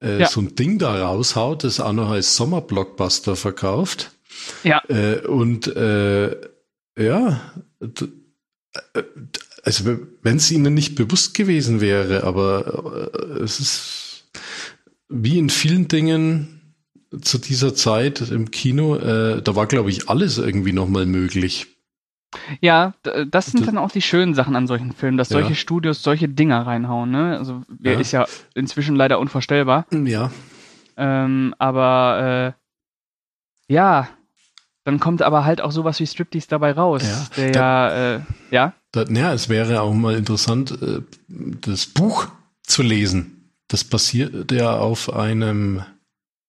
äh, 0.04 0.20
ja. 0.20 0.28
so 0.28 0.40
ein 0.40 0.54
Ding 0.54 0.78
da 0.78 1.06
raushaut, 1.06 1.64
das 1.64 1.80
auch 1.80 1.92
noch 1.92 2.10
als 2.10 2.36
Sommerblockbuster 2.36 3.36
verkauft. 3.36 4.12
Ja. 4.62 4.82
Äh, 4.88 5.26
und 5.26 5.66
äh, 5.68 6.36
ja, 6.98 7.40
äh, 7.80 9.02
also 9.62 9.98
wenn 10.22 10.36
es 10.36 10.50
ihnen 10.50 10.74
nicht 10.74 10.94
bewusst 10.94 11.34
gewesen 11.34 11.80
wäre, 11.80 12.24
aber 12.24 13.10
äh, 13.12 13.42
es 13.42 13.60
ist 13.60 14.24
wie 15.08 15.38
in 15.38 15.48
vielen 15.48 15.88
Dingen 15.88 16.63
zu 17.20 17.38
dieser 17.38 17.74
Zeit 17.74 18.20
im 18.20 18.50
Kino, 18.50 18.96
äh, 18.96 19.42
da 19.42 19.56
war, 19.56 19.66
glaube 19.66 19.90
ich, 19.90 20.08
alles 20.08 20.38
irgendwie 20.38 20.72
nochmal 20.72 21.06
möglich. 21.06 21.66
Ja, 22.60 22.94
das 23.30 23.46
sind 23.46 23.66
dann 23.66 23.78
auch 23.78 23.90
die 23.90 24.02
schönen 24.02 24.34
Sachen 24.34 24.56
an 24.56 24.66
solchen 24.66 24.92
Filmen, 24.92 25.16
dass 25.16 25.28
solche 25.28 25.50
ja. 25.50 25.54
Studios 25.54 26.02
solche 26.02 26.28
Dinger 26.28 26.66
reinhauen. 26.66 27.10
Ne? 27.10 27.38
Also 27.38 27.62
ja. 27.80 27.92
ist 27.92 28.12
ja 28.12 28.26
inzwischen 28.54 28.96
leider 28.96 29.18
unvorstellbar. 29.18 29.86
Ja. 29.92 30.30
Ähm, 30.96 31.54
aber 31.58 32.54
äh, 33.68 33.72
ja, 33.72 34.08
dann 34.84 35.00
kommt 35.00 35.22
aber 35.22 35.44
halt 35.44 35.60
auch 35.60 35.72
sowas 35.72 35.98
wie 36.00 36.06
Striptease 36.06 36.48
dabei 36.48 36.72
raus. 36.72 37.02
Ja. 37.02 37.26
Der 37.36 37.50
da, 37.52 37.88
ja, 37.88 38.16
äh, 38.16 38.20
ja. 38.50 38.72
Da, 38.92 39.04
ja, 39.04 39.32
es 39.32 39.48
wäre 39.48 39.80
auch 39.80 39.94
mal 39.94 40.14
interessant, 40.14 40.72
äh, 40.82 41.00
das 41.28 41.86
Buch 41.86 42.28
zu 42.62 42.82
lesen. 42.82 43.50
Das 43.68 43.82
basiert 43.84 44.52
ja 44.52 44.76
auf 44.76 45.12
einem 45.12 45.82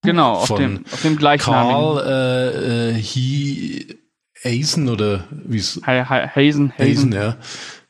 Genau, 0.06 0.34
auf 0.34 0.56
dem, 0.56 0.86
auf 0.92 1.02
dem 1.02 1.18
gleichnamigen. 1.18 1.76
Karl 1.76 2.08
äh, 2.08 2.90
äh, 2.90 2.94
He 2.94 3.98
Hazen 4.44 4.90
oder 4.90 5.28
wie 5.32 5.58
es 5.58 5.82
Hazen, 5.86 6.74
Hazen, 6.78 7.12
ja, 7.12 7.38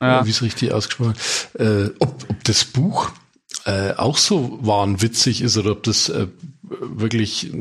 ja. 0.02 0.26
wie 0.26 0.30
es 0.30 0.42
richtig 0.42 0.72
ausgesprochen 0.72 1.16
äh, 1.56 1.90
ob, 2.00 2.26
ob 2.30 2.44
das 2.46 2.64
Buch 2.66 3.12
äh, 3.66 3.94
auch 3.94 4.18
so 4.18 4.60
wahnwitzig 4.62 5.42
ist 5.42 5.58
oder 5.58 5.72
ob 5.72 5.84
das 5.84 6.10
äh, 6.10 6.28
wirklich 6.62 7.52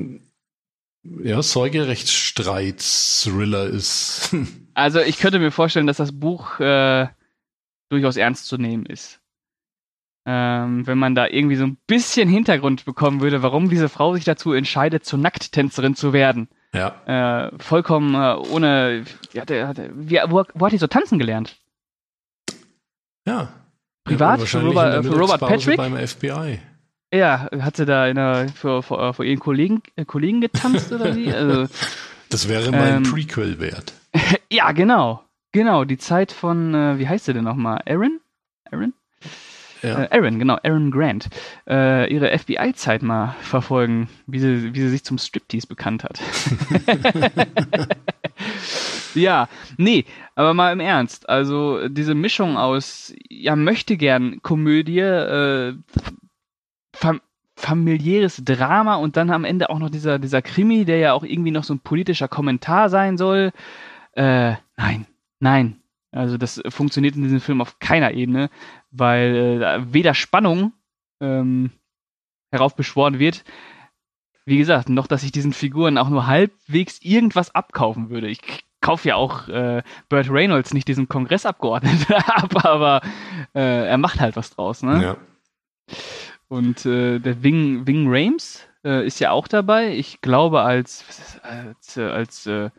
ja, 1.23 1.43
Säugerechtsstreit-Thriller 1.43 3.67
ist. 3.67 4.35
Also 4.77 4.99
ich 4.99 5.19
könnte 5.19 5.39
mir 5.39 5.53
vorstellen, 5.53 5.87
dass 5.87 5.99
das 5.99 6.11
Buch 6.11 6.59
äh, 6.59 7.07
durchaus 7.91 8.17
ernst 8.17 8.47
zu 8.47 8.59
nehmen 8.59 8.87
ist. 8.87 9.21
Ähm, 10.27 10.87
wenn 10.87 10.97
man 10.99 11.15
da 11.15 11.27
irgendwie 11.27 11.57
so 11.57 11.65
ein 11.65 11.77
bisschen 11.87 12.29
Hintergrund 12.31 12.85
bekommen 12.87 13.21
würde, 13.21 13.43
warum 13.43 13.69
diese 13.69 13.89
Frau 13.91 14.15
sich 14.15 14.25
dazu 14.25 14.53
entscheidet, 14.55 15.05
zur 15.05 15.19
Nackttänzerin 15.19 15.95
zu 15.97 16.13
werden. 16.15 16.49
Ja. 16.73 17.47
Äh, 17.47 17.51
vollkommen 17.59 18.15
äh, 18.15 18.35
ohne. 18.51 19.05
Ja, 19.33 19.45
der, 19.45 19.75
der, 19.75 19.91
wie, 19.95 20.19
wo, 20.29 20.45
wo 20.55 20.67
hat 20.67 20.73
die 20.73 20.79
so 20.79 20.87
tanzen 20.87 21.19
gelernt? 21.19 21.57
Ja. 23.27 23.49
Privat 24.05 24.41
Ja, 24.41 24.47
für 24.47 24.53
wahrscheinlich 24.63 24.71
Robert, 24.77 24.95
äh, 24.95 25.03
für 25.09 25.19
Robert 25.19 25.41
Patrick? 25.41 25.77
beim 25.77 25.97
FBI. 25.97 26.59
Ja, 27.13 27.49
hat 27.61 27.77
sie 27.77 27.87
da 27.87 28.07
in 28.09 28.17
der, 28.17 28.49
für, 28.49 28.83
für, 28.83 29.15
für 29.15 29.25
ihren 29.25 29.39
Kollegen, 29.39 29.83
äh, 29.97 30.05
Kollegen 30.05 30.41
getanzt 30.41 30.93
oder 30.93 31.15
wie? 31.17 31.33
Also, 31.35 31.73
Das 32.31 32.49
wäre 32.49 32.71
mein 32.71 32.97
Ähm, 32.97 33.03
Prequel 33.05 33.61
wert. 33.61 33.93
ja, 34.51 34.73
genau. 34.73 35.23
Genau, 35.53 35.85
die 35.85 35.99
Zeit 35.99 36.33
von, 36.33 36.75
äh, 36.75 36.99
wie 36.99 37.09
heißt 37.09 37.27
sie 37.27 37.33
denn 37.33 37.45
nochmal? 37.45 37.81
Aaron? 37.87 38.21
Aaron? 38.71 38.93
Ja. 39.85 40.05
Äh, 40.05 40.09
Aaron, 40.11 40.39
genau, 40.39 40.57
Aaron 40.63 40.91
Grant. 40.91 41.29
Äh, 41.69 42.13
ihre 42.13 42.37
FBI-Zeit 42.37 43.03
mal 43.03 43.37
verfolgen, 43.41 44.09
wie 44.27 44.39
sie, 44.39 44.75
wie 44.75 44.81
sie 44.81 44.89
sich 44.89 45.05
zum 45.05 45.19
Striptease 45.19 45.67
bekannt 45.67 46.05
hat. 46.05 46.21
ja, 49.15 49.49
nee, 49.77 50.07
aber 50.35 50.55
mal 50.55 50.73
im 50.73 50.81
Ernst. 50.81 51.29
Also 51.29 51.89
diese 51.89 52.15
Mischung 52.15 52.57
aus, 52.57 53.15
ja, 53.29 53.57
möchte 53.57 53.97
gern 53.97 54.41
Komödie, 54.43 55.01
äh, 55.01 55.75
fam 56.95 57.21
familiäres 57.57 58.43
Drama 58.45 58.97
und 58.97 59.17
dann 59.17 59.31
am 59.31 59.45
Ende 59.45 59.71
auch 59.71 59.79
noch 59.79 59.89
dieser, 59.89 60.19
dieser 60.19 60.43
Krimi, 60.43 60.85
der 60.85 60.99
ja 60.99 61.13
auch 61.13 61.23
irgendwie 61.23 61.53
noch 61.53 61.63
so 61.63 61.73
ein 61.73 61.79
politischer 61.79 62.27
Kommentar 62.27 62.89
sein 62.89 63.17
soll. 63.17 63.53
Äh, 64.13 64.55
nein, 64.77 65.07
nein. 65.39 65.84
Also 66.15 66.39
das 66.39 66.63
funktioniert 66.69 67.17
in 67.17 67.23
diesem 67.23 67.41
Film 67.41 67.61
auf 67.61 67.79
keiner 67.79 68.13
Ebene, 68.13 68.51
weil 68.91 69.63
äh, 69.63 69.93
weder 69.93 70.15
Spannung 70.15 70.73
ähm, 71.21 71.71
heraufbeschworen 72.53 73.19
wird, 73.19 73.45
wie 74.47 74.59
gesagt, 74.59 74.89
noch, 74.89 75.07
dass 75.07 75.25
ich 75.25 75.33
diesen 75.33 75.53
Figuren 75.53 75.99
auch 75.99 76.09
nur 76.09 76.27
halbwegs 76.27 77.01
irgendwas 77.01 77.55
abkaufen 77.55 78.11
würde. 78.11 78.29
Ich 78.29 78.65
kaufe 78.81 79.09
ja 79.09 79.17
auch 79.17 79.49
äh, 79.49 79.83
Burt 80.09 80.31
Reynolds 80.31 80.75
nicht 80.75 80.87
diesen 80.87 81.09
Kongressabgeordneten 81.09 82.15
ab, 82.27 82.65
aber 82.65 83.01
äh, 83.55 83.89
er 83.89 83.99
macht 83.99 84.21
halt 84.21 84.37
was 84.37 84.51
draus, 84.51 84.83
ne? 84.83 85.03
ja. 85.03 85.17
Und 86.49 86.87
äh, 86.87 87.19
der 87.19 87.43
Wing, 87.43 87.87
Wing 87.87 88.05
Rames 88.07 88.69
äh, 88.85 89.05
ist 89.07 89.19
ja 89.19 89.33
auch 89.33 89.49
dabei. 89.49 89.97
Ich 89.97 90.21
glaube 90.21 90.61
als 90.61 91.41
als, 91.43 91.97
äh, 91.97 92.03
als 92.03 92.47
äh, 92.47 92.71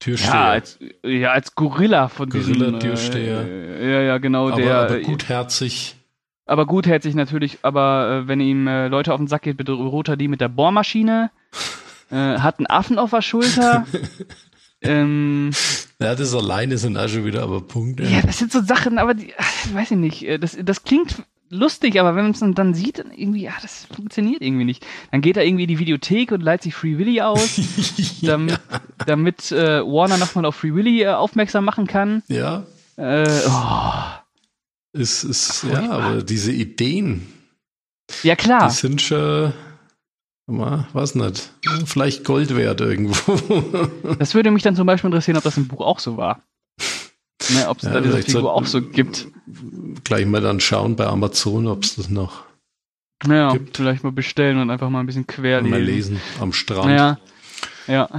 Türsteher. 0.00 0.34
ja, 0.34 0.50
als, 0.50 0.78
ja, 1.04 1.32
als 1.32 1.54
Gorilla 1.54 2.08
von 2.08 2.28
Gorilla, 2.28 2.66
diesem, 2.66 2.80
Türsteher. 2.80 3.40
Äh, 3.40 3.92
ja, 3.92 4.00
ja, 4.02 4.18
genau, 4.18 4.48
aber, 4.48 4.56
der. 4.56 4.78
aber 4.78 4.98
äh, 4.98 5.02
gutherzig. 5.02 5.96
aber 6.46 6.66
gutherzig 6.66 7.14
natürlich, 7.14 7.58
aber 7.62 8.22
äh, 8.24 8.28
wenn 8.28 8.40
ihm 8.40 8.66
äh, 8.68 8.88
Leute 8.88 9.12
auf 9.12 9.18
den 9.18 9.26
Sack 9.26 9.42
geht, 9.42 9.56
bedroht 9.56 10.08
er 10.08 10.16
die 10.16 10.28
mit 10.28 10.40
der 10.40 10.48
Bohrmaschine, 10.48 11.30
äh, 12.10 12.14
hat 12.14 12.58
einen 12.58 12.66
Affen 12.66 12.98
auf 12.98 13.10
der 13.10 13.22
Schulter. 13.22 13.86
ähm, 14.82 15.50
Ja, 16.00 16.14
das 16.14 16.34
alleine 16.34 16.78
sind 16.78 16.96
auch 16.96 17.08
schon 17.08 17.24
wieder 17.24 17.42
aber 17.42 17.60
Punkte. 17.60 18.04
ja, 18.04 18.22
das 18.22 18.38
sind 18.38 18.52
so 18.52 18.62
Sachen, 18.62 18.98
aber 18.98 19.14
die, 19.14 19.34
weiß 19.72 19.90
ich 19.90 19.96
nicht, 19.98 20.22
äh, 20.22 20.38
das, 20.38 20.56
das 20.62 20.84
klingt 20.84 21.24
lustig, 21.50 21.98
aber 22.00 22.14
wenn 22.16 22.24
man 22.24 22.32
es 22.32 22.40
dann 22.54 22.74
sieht, 22.74 22.98
dann 22.98 23.10
irgendwie, 23.12 23.42
ja, 23.42 23.52
das 23.62 23.86
funktioniert 23.94 24.42
irgendwie 24.42 24.64
nicht. 24.64 24.86
Dann 25.10 25.20
geht 25.20 25.36
er 25.36 25.44
irgendwie 25.44 25.64
in 25.64 25.68
die 25.68 25.78
Videothek 25.78 26.32
und 26.32 26.40
leiht 26.42 26.62
sich 26.62 26.74
Free 26.74 26.98
Willy 26.98 27.20
aus, 27.20 27.60
damit, 28.22 28.60
damit 29.06 29.52
äh, 29.52 29.80
Warner 29.82 30.18
nochmal 30.18 30.44
auf 30.44 30.56
Free 30.56 30.74
Willy 30.74 31.02
äh, 31.02 31.08
aufmerksam 31.08 31.64
machen 31.64 31.86
kann. 31.86 32.22
Ja, 32.28 32.64
Äh, 32.96 33.28
oh. 33.48 34.02
ist, 34.92 35.24
ist, 35.24 35.62
ja, 35.64 35.70
Furchtbar. 35.76 36.00
aber 36.02 36.22
diese 36.22 36.52
Ideen, 36.52 37.26
Ja, 38.22 38.34
klar. 38.36 38.68
die 38.68 38.74
sind 38.74 39.00
schon, 39.00 39.52
mal, 40.46 40.88
weiß 40.92 41.14
nicht, 41.14 41.50
vielleicht 41.84 42.24
Gold 42.24 42.56
wert 42.56 42.80
irgendwo. 42.80 43.14
Das 44.18 44.34
würde 44.34 44.50
mich 44.50 44.62
dann 44.62 44.74
zum 44.76 44.86
Beispiel 44.86 45.08
interessieren, 45.08 45.36
ob 45.36 45.44
das 45.44 45.56
im 45.56 45.68
Buch 45.68 45.80
auch 45.80 45.98
so 46.00 46.16
war. 46.16 46.42
Ne, 47.50 47.68
ob 47.68 47.78
es 47.78 47.84
Ja, 47.84 47.92
da 47.92 48.00
diese 48.00 48.20
Figur 48.22 48.52
auch 48.52 48.66
so 48.66 48.82
gibt. 48.82 49.28
Gleich 50.04 50.26
mal 50.26 50.40
dann 50.40 50.60
schauen 50.60 50.96
bei 50.96 51.06
Amazon, 51.06 51.66
ob 51.66 51.84
es 51.84 51.96
das 51.96 52.08
noch 52.08 52.44
Naja, 53.26 53.52
gibt. 53.52 53.76
vielleicht 53.76 54.04
mal 54.04 54.12
bestellen 54.12 54.58
und 54.58 54.70
einfach 54.70 54.90
mal 54.90 55.00
ein 55.00 55.06
bisschen 55.06 55.26
quer 55.26 55.62
mal 55.62 55.80
lesen. 55.80 56.20
am 56.40 56.52
Strand. 56.52 56.90
Ja, 56.90 57.18
ja. 57.86 58.08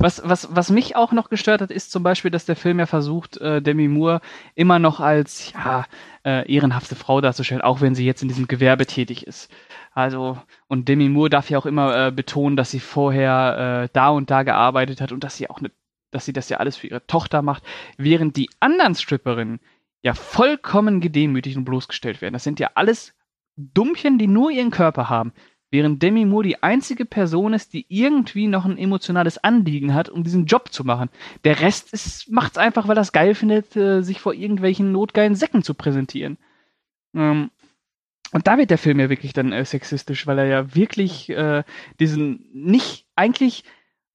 Was, 0.00 0.22
was, 0.24 0.46
was 0.54 0.70
mich 0.70 0.94
auch 0.94 1.10
noch 1.10 1.28
gestört 1.28 1.60
hat, 1.60 1.72
ist 1.72 1.90
zum 1.90 2.04
Beispiel, 2.04 2.30
dass 2.30 2.44
der 2.44 2.54
Film 2.54 2.78
ja 2.78 2.86
versucht, 2.86 3.36
äh, 3.38 3.60
Demi 3.60 3.88
Moore 3.88 4.20
immer 4.54 4.78
noch 4.78 5.00
als 5.00 5.52
ja, 5.54 5.86
äh, 6.24 6.48
ehrenhafte 6.48 6.94
Frau 6.94 7.20
darzustellen, 7.20 7.62
auch 7.62 7.80
wenn 7.80 7.96
sie 7.96 8.06
jetzt 8.06 8.22
in 8.22 8.28
diesem 8.28 8.46
Gewerbe 8.46 8.86
tätig 8.86 9.26
ist. 9.26 9.50
Also, 9.92 10.38
und 10.68 10.86
Demi 10.88 11.08
Moore 11.08 11.30
darf 11.30 11.50
ja 11.50 11.58
auch 11.58 11.66
immer 11.66 12.06
äh, 12.06 12.12
betonen, 12.12 12.56
dass 12.56 12.70
sie 12.70 12.78
vorher 12.78 13.82
äh, 13.86 13.88
da 13.92 14.10
und 14.10 14.30
da 14.30 14.44
gearbeitet 14.44 15.00
hat 15.00 15.10
und 15.10 15.24
dass 15.24 15.36
sie 15.36 15.50
auch 15.50 15.60
ne, 15.60 15.72
dass 16.12 16.24
sie 16.26 16.32
das 16.32 16.48
ja 16.48 16.58
alles 16.58 16.76
für 16.76 16.86
ihre 16.86 17.04
Tochter 17.08 17.42
macht, 17.42 17.64
während 17.96 18.36
die 18.36 18.50
anderen 18.60 18.94
Stripperinnen 18.94 19.58
ja 20.02 20.14
vollkommen 20.14 21.00
gedemütigt 21.00 21.56
und 21.56 21.64
bloßgestellt 21.64 22.20
werden. 22.20 22.34
Das 22.34 22.44
sind 22.44 22.60
ja 22.60 22.70
alles 22.74 23.14
Dummchen, 23.56 24.18
die 24.18 24.28
nur 24.28 24.50
ihren 24.50 24.70
Körper 24.70 25.08
haben. 25.08 25.32
Während 25.70 26.02
Demi 26.02 26.24
Moore 26.24 26.44
die 26.44 26.62
einzige 26.62 27.04
Person 27.04 27.52
ist, 27.52 27.74
die 27.74 27.84
irgendwie 27.88 28.46
noch 28.46 28.64
ein 28.64 28.78
emotionales 28.78 29.36
Anliegen 29.36 29.92
hat, 29.92 30.08
um 30.08 30.24
diesen 30.24 30.46
Job 30.46 30.72
zu 30.72 30.82
machen. 30.82 31.10
Der 31.44 31.60
Rest 31.60 31.92
ist, 31.92 32.30
macht's 32.30 32.56
einfach, 32.56 32.88
weil 32.88 32.96
es 32.96 33.12
geil 33.12 33.34
findet, 33.34 33.76
äh, 33.76 34.00
sich 34.00 34.20
vor 34.20 34.32
irgendwelchen 34.32 34.92
notgeilen 34.92 35.34
Säcken 35.34 35.62
zu 35.62 35.74
präsentieren. 35.74 36.38
Ähm, 37.14 37.50
und 38.32 38.46
da 38.46 38.56
wird 38.56 38.70
der 38.70 38.78
Film 38.78 38.98
ja 38.98 39.10
wirklich 39.10 39.34
dann 39.34 39.52
äh, 39.52 39.64
sexistisch, 39.64 40.26
weil 40.26 40.38
er 40.38 40.46
ja 40.46 40.74
wirklich 40.74 41.28
äh, 41.30 41.64
diesen 42.00 42.48
nicht 42.52 43.06
eigentlich 43.14 43.64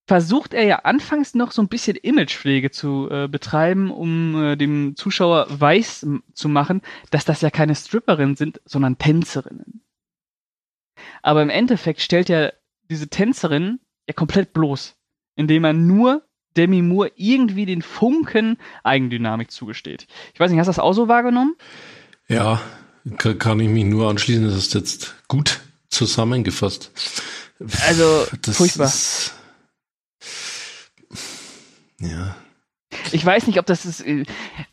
versucht 0.06 0.54
er 0.54 0.64
ja 0.64 0.80
anfangs 0.80 1.34
noch 1.34 1.52
so 1.52 1.62
ein 1.62 1.70
bisschen 1.70 1.96
Imagepflege 1.96 2.72
zu 2.72 3.10
äh, 3.10 3.28
betreiben, 3.28 3.90
um 3.90 4.44
äh, 4.44 4.56
dem 4.56 4.96
Zuschauer 4.96 5.48
weiß 5.50 6.06
zu 6.34 6.50
machen, 6.50 6.82
dass 7.12 7.26
das 7.26 7.42
ja 7.42 7.50
keine 7.50 7.76
Stripperinnen 7.76 8.36
sind, 8.36 8.62
sondern 8.66 8.98
Tänzerinnen. 8.98 9.82
Aber 11.22 11.42
im 11.42 11.50
Endeffekt 11.50 12.02
stellt 12.02 12.30
er 12.30 12.54
diese 12.90 13.08
Tänzerin 13.08 13.80
ja 14.08 14.14
komplett 14.14 14.54
bloß, 14.54 14.96
indem 15.36 15.64
er 15.64 15.74
nur 15.74 16.24
Demi 16.58 16.82
Moore 16.82 17.12
irgendwie 17.16 17.66
den 17.66 17.82
Funken 17.82 18.58
Eigendynamik 18.84 19.52
zugesteht. 19.52 20.08
Ich 20.34 20.40
weiß 20.40 20.52
nicht, 20.52 20.60
hast 20.60 20.68
du 20.68 20.72
das 20.72 20.80
auch 20.80 20.94
so 20.94 21.08
wahrgenommen? 21.08 21.56
Ja, 22.28 22.62
kann, 23.18 23.40
kann 23.40 23.60
ich 23.60 23.70
mich 23.70 23.86
nur 23.86 24.10
anschließen. 24.10 24.46
Das 24.46 24.56
ist 24.56 24.74
jetzt 24.74 25.16
gut 25.28 25.62
zusammengefasst. 25.90 26.92
Also, 27.88 28.26
das 28.42 28.58
furchtbar. 28.58 28.88
Ist, 28.88 29.34
ja, 32.08 32.36
Ich 33.12 33.26
weiß 33.26 33.48
nicht, 33.48 33.60
ob 33.60 33.66
das 33.66 33.86
ist, 33.86 34.02
äh, 34.02 34.26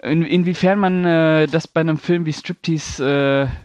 in, 0.03 0.23
inwiefern 0.25 0.79
man 0.79 1.05
äh, 1.05 1.47
das 1.47 1.69
bei 1.69 1.81
einem 1.81 1.99
Film 1.99 2.27
wie 2.27 2.33
Striptease 2.33 3.49
äh, 3.51 3.57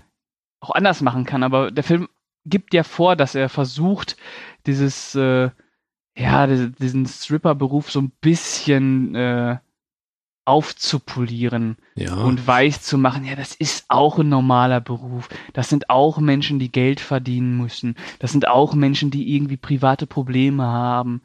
auch 0.61 0.71
anders 0.71 1.01
machen 1.01 1.25
kann, 1.25 1.43
aber 1.43 1.71
der 1.71 1.83
Film 1.83 2.07
gibt 2.45 2.73
ja 2.73 2.83
vor, 2.83 3.15
dass 3.15 3.35
er 3.35 3.49
versucht, 3.49 4.17
dieses, 4.65 5.15
äh, 5.15 5.49
ja, 6.17 6.47
diese- 6.47 6.71
diesen 6.71 7.05
Stripper-Beruf 7.05 7.91
so 7.91 7.99
ein 8.01 8.11
bisschen 8.21 9.15
äh, 9.15 9.57
aufzupolieren 10.45 11.75
ja. 11.95 12.13
und 12.15 12.45
weiß 12.45 12.83
zu 12.83 12.97
machen, 12.99 13.25
ja, 13.25 13.35
das 13.35 13.55
ist 13.55 13.85
auch 13.89 14.19
ein 14.19 14.29
normaler 14.29 14.79
Beruf. 14.79 15.27
Das 15.53 15.69
sind 15.69 15.89
auch 15.89 16.19
Menschen, 16.19 16.59
die 16.59 16.71
Geld 16.71 16.99
verdienen 16.99 17.57
müssen. 17.57 17.95
Das 18.19 18.31
sind 18.31 18.47
auch 18.47 18.75
Menschen, 18.75 19.09
die 19.09 19.35
irgendwie 19.35 19.57
private 19.57 20.05
Probleme 20.05 20.63
haben. 20.63 21.21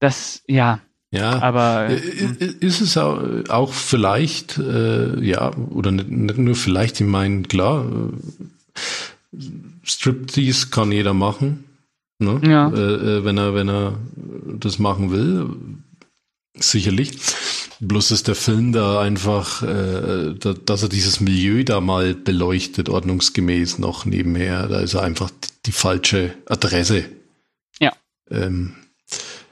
Das, 0.00 0.42
ja, 0.48 0.80
ja. 1.10 1.40
aber. 1.42 1.90
I- 1.90 2.56
Ist 2.60 2.80
es 2.80 2.96
auch, 2.96 3.20
auch 3.48 3.72
vielleicht, 3.72 4.58
äh, 4.58 5.20
ja, 5.24 5.54
oder 5.56 5.90
nicht, 5.90 6.10
nicht 6.10 6.38
nur 6.38 6.54
vielleicht, 6.54 7.00
ich 7.00 7.06
meine, 7.06 7.42
klar, 7.42 7.84
äh, 9.34 9.38
Striptease 9.82 10.68
kann 10.68 10.92
jeder 10.92 11.14
machen, 11.14 11.64
ne? 12.18 12.40
Ja. 12.44 12.68
äh, 12.70 13.18
äh, 13.18 13.24
wenn 13.24 13.38
er, 13.38 13.54
wenn 13.54 13.68
er 13.68 13.98
das 14.58 14.78
machen 14.78 15.10
will, 15.10 15.48
sicherlich. 16.56 17.12
Bloß 17.80 18.10
ist 18.10 18.26
der 18.26 18.34
Film 18.34 18.72
da 18.72 19.00
einfach, 19.00 19.62
äh, 19.62 20.34
da, 20.38 20.52
dass 20.52 20.82
er 20.82 20.88
dieses 20.88 21.20
Milieu 21.20 21.62
da 21.62 21.80
mal 21.80 22.12
beleuchtet, 22.14 22.88
ordnungsgemäß 22.88 23.78
noch 23.78 24.04
nebenher, 24.04 24.66
da 24.66 24.80
ist 24.80 24.94
er 24.94 25.02
einfach 25.02 25.30
die, 25.30 25.48
die 25.66 25.72
falsche 25.72 26.34
Adresse. 26.46 27.04
Ja. 27.78 27.92
Ähm, 28.30 28.74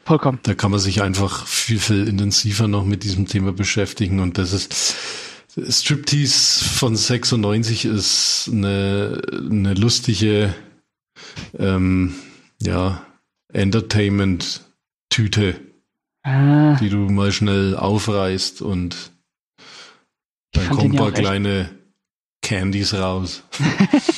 vollkommen. 0.07 0.38
da 0.44 0.54
kann 0.54 0.70
man 0.70 0.80
sich 0.80 1.02
einfach 1.02 1.46
viel, 1.46 1.78
viel 1.78 2.09
intensiver 2.09 2.68
noch 2.68 2.84
mit 2.84 3.04
diesem 3.04 3.26
Thema 3.26 3.52
beschäftigen 3.52 4.20
und 4.20 4.38
das 4.38 4.52
ist, 4.52 4.96
Striptease 5.68 6.64
von 6.64 6.96
96 6.96 7.86
ist 7.86 8.50
eine, 8.52 9.22
eine 9.30 9.74
lustige, 9.74 10.54
ähm, 11.59 12.14
ja, 12.61 13.04
Entertainment-Tüte, 13.52 15.61
Ah, 16.22 16.76
die 16.80 16.88
du 16.88 17.09
mal 17.09 17.30
schnell 17.30 17.76
aufreißt 17.76 18.61
und 18.61 19.12
dann 20.52 20.68
kommen 20.70 20.92
ein 20.92 20.96
paar 20.96 21.12
kleine 21.12 21.70
Candies 22.42 22.94
raus. 22.94 23.44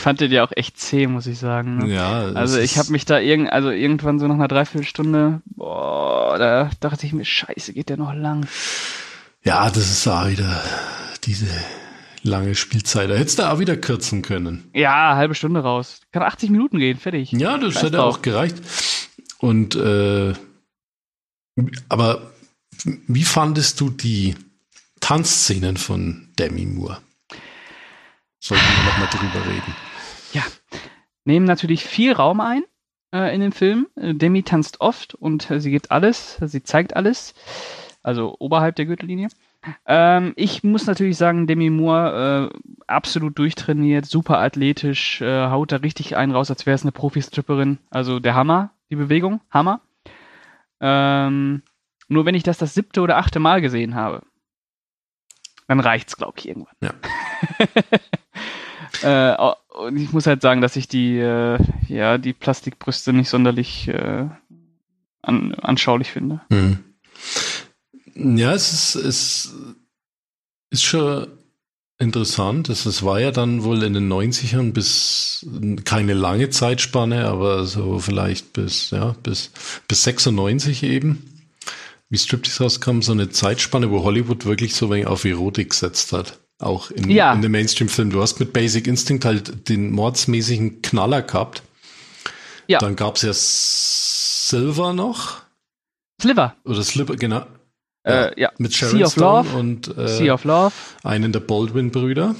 ich 0.00 0.02
fand 0.02 0.22
den 0.22 0.32
ja 0.32 0.42
auch 0.44 0.52
echt 0.56 0.80
zäh, 0.80 1.06
muss 1.06 1.26
ich 1.26 1.38
sagen. 1.38 1.76
Ne? 1.76 1.94
Ja, 1.94 2.22
Also 2.32 2.58
ich 2.58 2.78
habe 2.78 2.90
mich 2.90 3.04
da 3.04 3.18
irgend, 3.18 3.52
also 3.52 3.68
irgendwann 3.68 4.18
so 4.18 4.26
nach 4.26 4.36
einer 4.36 4.48
Dreiviertelstunde, 4.48 5.42
boah, 5.44 6.38
da 6.38 6.70
dachte 6.80 7.04
ich 7.04 7.12
mir, 7.12 7.26
scheiße, 7.26 7.74
geht 7.74 7.90
der 7.90 7.98
noch 7.98 8.14
lang. 8.14 8.46
Ja, 9.44 9.68
das 9.68 9.90
ist 9.90 10.08
auch 10.08 10.26
wieder 10.26 10.62
diese 11.24 11.48
lange 12.22 12.54
Spielzeit. 12.54 13.10
Da 13.10 13.14
hättest 13.14 13.40
du 13.40 13.42
auch 13.42 13.58
wieder 13.58 13.76
kürzen 13.76 14.22
können. 14.22 14.70
Ja, 14.72 15.16
halbe 15.16 15.34
Stunde 15.34 15.60
raus. 15.60 16.00
Kann 16.12 16.22
80 16.22 16.48
Minuten 16.48 16.78
gehen, 16.78 16.96
fertig. 16.96 17.32
Ja, 17.32 17.58
das 17.58 17.74
Scheiß 17.74 17.82
hätte 17.82 17.96
drauf. 17.98 18.14
auch 18.16 18.22
gereicht. 18.22 18.56
Und 19.36 19.74
äh, 19.74 20.32
aber 21.90 22.32
wie 23.06 23.24
fandest 23.24 23.78
du 23.82 23.90
die 23.90 24.34
Tanzszenen 25.00 25.76
von 25.76 26.30
Demi 26.38 26.64
Moore? 26.64 27.02
Sollten 28.38 28.64
wir 28.64 28.84
noch 28.84 28.98
mal 28.98 29.06
drüber 29.08 29.46
reden. 29.46 29.89
Ja. 31.30 31.34
Nehmen 31.34 31.46
natürlich 31.46 31.84
viel 31.84 32.12
Raum 32.12 32.40
ein 32.40 32.62
äh, 33.12 33.34
in 33.34 33.40
dem 33.40 33.52
Film. 33.52 33.86
Äh, 33.96 34.14
Demi 34.14 34.42
tanzt 34.42 34.80
oft 34.80 35.14
und 35.14 35.50
äh, 35.50 35.60
sie 35.60 35.70
gibt 35.70 35.90
alles, 35.90 36.38
sie 36.44 36.62
zeigt 36.62 36.96
alles. 36.96 37.34
Also 38.02 38.34
oberhalb 38.38 38.76
der 38.76 38.86
Gürtellinie. 38.86 39.28
Ähm, 39.86 40.32
ich 40.36 40.64
muss 40.64 40.86
natürlich 40.86 41.18
sagen, 41.18 41.46
Demi 41.46 41.68
Moore 41.68 42.50
äh, 42.50 42.58
absolut 42.86 43.38
durchtrainiert, 43.38 44.06
super 44.06 44.38
athletisch, 44.38 45.20
äh, 45.20 45.48
haut 45.50 45.70
da 45.72 45.76
richtig 45.76 46.16
einen 46.16 46.32
raus, 46.32 46.50
als 46.50 46.64
wäre 46.64 46.74
es 46.74 46.82
eine 46.82 46.92
Profi-Stripperin. 46.92 47.78
Also 47.90 48.20
der 48.20 48.34
Hammer, 48.34 48.70
die 48.88 48.96
Bewegung, 48.96 49.42
Hammer. 49.50 49.82
Ähm, 50.80 51.62
nur 52.08 52.24
wenn 52.24 52.34
ich 52.34 52.42
das 52.42 52.56
das 52.56 52.72
siebte 52.72 53.02
oder 53.02 53.18
achte 53.18 53.38
Mal 53.38 53.60
gesehen 53.60 53.94
habe, 53.94 54.22
dann 55.68 55.80
reicht's, 55.80 56.16
glaube 56.16 56.38
ich, 56.38 56.48
irgendwann. 56.48 56.74
äh, 59.02 59.34
au- 59.36 59.56
und 59.86 59.96
ich 59.96 60.12
muss 60.12 60.26
halt 60.26 60.42
sagen, 60.42 60.60
dass 60.60 60.76
ich 60.76 60.88
die, 60.88 61.18
äh, 61.18 61.58
ja, 61.88 62.18
die 62.18 62.32
Plastikbrüste 62.32 63.12
nicht 63.12 63.28
sonderlich 63.28 63.88
äh, 63.88 64.28
an, 65.22 65.54
anschaulich 65.54 66.10
finde. 66.10 66.40
Hm. 66.50 66.78
Ja, 68.14 68.52
es 68.52 68.72
ist, 68.72 68.94
es 68.96 69.54
ist 70.70 70.82
schon 70.82 71.26
interessant. 71.98 72.68
Es, 72.68 73.02
war 73.02 73.20
ja 73.20 73.30
dann 73.30 73.62
wohl 73.62 73.82
in 73.82 73.92
den 73.92 74.10
90ern 74.10 74.72
bis 74.72 75.46
keine 75.84 76.14
lange 76.14 76.50
Zeitspanne, 76.50 77.26
aber 77.26 77.66
so 77.66 77.98
vielleicht 77.98 78.52
bis, 78.52 78.90
ja, 78.90 79.14
bis, 79.22 79.52
bis 79.86 80.04
96 80.04 80.82
eben. 80.82 81.26
Wie 82.08 82.18
Striptease 82.18 82.64
rauskam, 82.64 83.02
so 83.02 83.12
eine 83.12 83.30
Zeitspanne, 83.30 83.90
wo 83.90 84.02
Hollywood 84.02 84.44
wirklich 84.44 84.74
so 84.74 84.90
wenig 84.90 85.06
auf 85.06 85.24
Erotik 85.24 85.70
gesetzt 85.70 86.12
hat. 86.12 86.39
Auch 86.60 86.90
in, 86.90 87.10
Ja. 87.10 87.32
in 87.32 87.42
dem 87.42 87.52
Mainstream-Film. 87.52 88.10
Du 88.10 88.20
hast 88.22 88.38
mit 88.38 88.52
Basic 88.52 88.86
Instinct 88.86 89.24
halt 89.24 89.68
den 89.68 89.90
mordsmäßigen 89.92 90.82
Knaller 90.82 91.22
gehabt. 91.22 91.62
Ja. 92.68 92.78
Dann 92.78 92.94
gab's 92.96 93.22
ja 93.22 93.32
Silver 93.32 94.92
noch. 94.92 95.40
Sliver, 96.20 96.54
Oder 96.64 96.82
Slipper, 96.84 97.16
genau. 97.16 97.46
äh, 98.06 98.38
ja, 98.38 98.52
Mit 98.58 98.74
Sharon 98.74 98.96
Sea 98.98 99.06
of 99.06 99.12
Stone 99.12 99.48
Love, 99.48 99.58
und 99.58 99.98
äh, 99.98 100.08
Sea 100.08 100.34
of 100.34 100.44
Love. 100.44 100.74
einen 101.02 101.32
der 101.32 101.40
Baldwin-Brüder. 101.40 102.34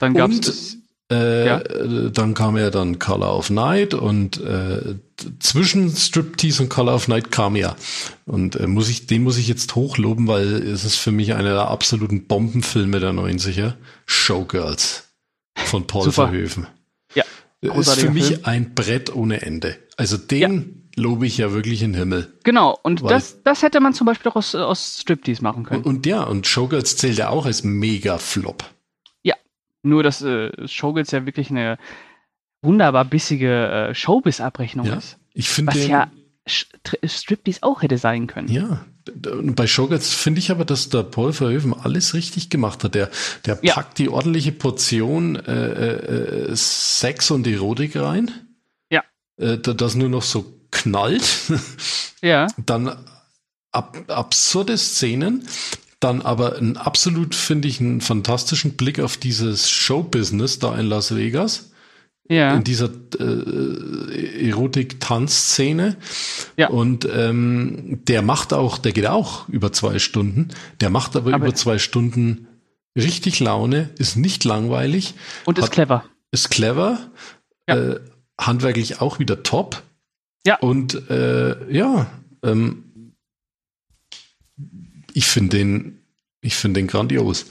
Dann 0.00 0.10
Und 0.12 0.16
gab's 0.16 0.76
äh, 1.10 1.46
Ja. 1.46 1.58
dann 1.60 2.34
kam 2.34 2.56
ja 2.58 2.70
dann 2.70 2.98
Color 2.98 3.36
of 3.38 3.50
Night 3.50 3.94
und 3.94 4.40
äh, 4.40 4.96
zwischen 5.40 5.94
Striptease 5.94 6.62
und 6.62 6.68
Color 6.68 6.94
of 6.94 7.08
Night 7.08 7.30
kam 7.30 7.56
ja. 7.56 7.76
Und 8.24 8.56
äh, 8.56 8.66
muss 8.66 8.88
ich, 8.88 9.06
den 9.06 9.22
muss 9.22 9.38
ich 9.38 9.48
jetzt 9.48 9.74
hochloben, 9.74 10.26
weil 10.28 10.54
es 10.54 10.84
ist 10.84 10.96
für 10.96 11.12
mich 11.12 11.34
einer 11.34 11.54
der 11.54 11.68
absoluten 11.68 12.26
Bombenfilme 12.26 13.00
der 13.00 13.12
90er. 13.12 13.74
Showgirls 14.06 15.08
von 15.54 15.86
Paul 15.86 16.04
Super. 16.04 16.28
Verhoeven. 16.28 16.66
Ja, 17.14 17.24
Ist 17.60 17.94
für 17.94 18.10
mich 18.10 18.26
Film. 18.26 18.40
ein 18.44 18.74
Brett 18.74 19.14
ohne 19.14 19.40
Ende. 19.40 19.78
Also 19.96 20.18
den 20.18 20.90
lobe 20.94 21.26
ich 21.26 21.38
ja 21.38 21.52
wirklich 21.52 21.82
in 21.82 21.92
den 21.92 21.98
Himmel. 21.98 22.32
Genau, 22.44 22.78
und 22.82 23.02
das, 23.02 23.42
das 23.42 23.62
hätte 23.62 23.80
man 23.80 23.94
zum 23.94 24.06
Beispiel 24.06 24.30
auch 24.30 24.36
aus, 24.36 24.54
aus 24.54 24.98
Striptease 25.00 25.42
machen 25.42 25.64
können. 25.64 25.82
Und, 25.82 25.96
und 25.96 26.06
ja, 26.06 26.22
und 26.22 26.46
Showgirls 26.46 26.96
zählt 26.96 27.16
ja 27.18 27.30
auch 27.30 27.46
als 27.46 27.64
Mega-Flop. 27.64 28.64
Nur, 29.86 30.02
dass 30.02 30.20
äh, 30.20 30.50
Showgirls 30.66 31.12
ja 31.12 31.26
wirklich 31.26 31.50
eine 31.50 31.78
wunderbar 32.62 33.04
bissige 33.04 33.88
äh, 33.90 33.94
Showbiz-Abrechnung 33.94 34.86
Ja. 34.86 34.94
ist. 34.96 35.16
Ich 35.34 35.48
finde 35.48 35.74
Was 35.74 35.86
ja 35.86 36.10
Striptease 37.04 37.62
auch 37.62 37.82
hätte 37.82 37.98
sein 37.98 38.26
können. 38.26 38.48
Ja, 38.48 38.84
bei 39.24 39.66
Showgirls 39.66 40.10
finde 40.14 40.38
ich 40.38 40.50
aber, 40.50 40.64
dass 40.64 40.88
der 40.88 41.02
Paul 41.02 41.32
Verhoeven 41.32 41.74
alles 41.74 42.14
richtig 42.14 42.50
gemacht 42.50 42.84
hat. 42.84 42.94
Der, 42.94 43.10
der 43.44 43.58
Ja. 43.62 43.74
packt 43.74 43.98
die 43.98 44.08
ordentliche 44.08 44.52
Portion 44.52 45.36
äh, 45.36 45.52
äh, 45.52 46.50
äh, 46.52 46.56
Sex 46.56 47.30
und 47.30 47.46
Erotik 47.46 47.96
rein. 47.96 48.30
Ja. 48.90 49.02
Äh, 49.36 49.58
da- 49.58 49.74
das 49.74 49.94
nur 49.96 50.08
noch 50.08 50.22
so 50.22 50.52
knallt. 50.70 51.24
Ja, 52.22 52.46
Dann 52.64 52.96
ab, 53.72 53.96
absurde 54.08 54.76
Szenen. 54.78 55.46
Dann 56.00 56.22
aber 56.22 56.56
ein 56.58 56.76
absolut, 56.76 57.34
finde 57.34 57.68
ich, 57.68 57.80
einen 57.80 58.00
fantastischen 58.00 58.76
Blick 58.76 59.00
auf 59.00 59.16
dieses 59.16 59.68
Showbusiness 59.70 60.58
da 60.58 60.76
in 60.78 60.86
Las 60.86 61.14
Vegas. 61.14 61.70
Ja. 62.28 62.54
in 62.54 62.64
dieser 62.64 62.90
äh, 63.18 64.48
Erotik-Tanzszene. 64.48 65.96
Ja. 66.56 66.68
Und 66.68 67.08
ähm, 67.12 68.00
der 68.06 68.22
macht 68.22 68.52
auch, 68.52 68.78
der 68.78 68.92
geht 68.92 69.06
auch 69.06 69.48
über 69.48 69.72
zwei 69.72 69.98
Stunden. 69.98 70.48
Der 70.80 70.90
macht 70.90 71.16
aber, 71.16 71.32
Aber- 71.34 71.46
über 71.46 71.54
zwei 71.54 71.78
Stunden 71.78 72.46
richtig 72.96 73.40
Laune, 73.40 73.90
ist 73.98 74.16
nicht 74.16 74.44
langweilig, 74.44 75.14
Und 75.44 75.58
ist 75.58 75.64
hat- 75.64 75.72
clever. 75.72 76.04
ist 76.30 76.50
clever, 76.50 77.10
Ja. 77.68 77.76
äh, 77.76 78.00
handwerklich 78.40 79.00
auch 79.00 79.18
wieder 79.18 79.42
top. 79.42 79.82
Ja. 80.46 80.58
Und 80.58 81.10
äh, 81.10 81.72
ja, 81.72 82.06
ähm, 82.42 83.12
ich 85.12 85.26
finde 85.26 85.56
den, 85.58 85.98
ich 86.40 86.54
finde 86.56 86.80
den 86.80 86.86
grandios. 86.86 87.46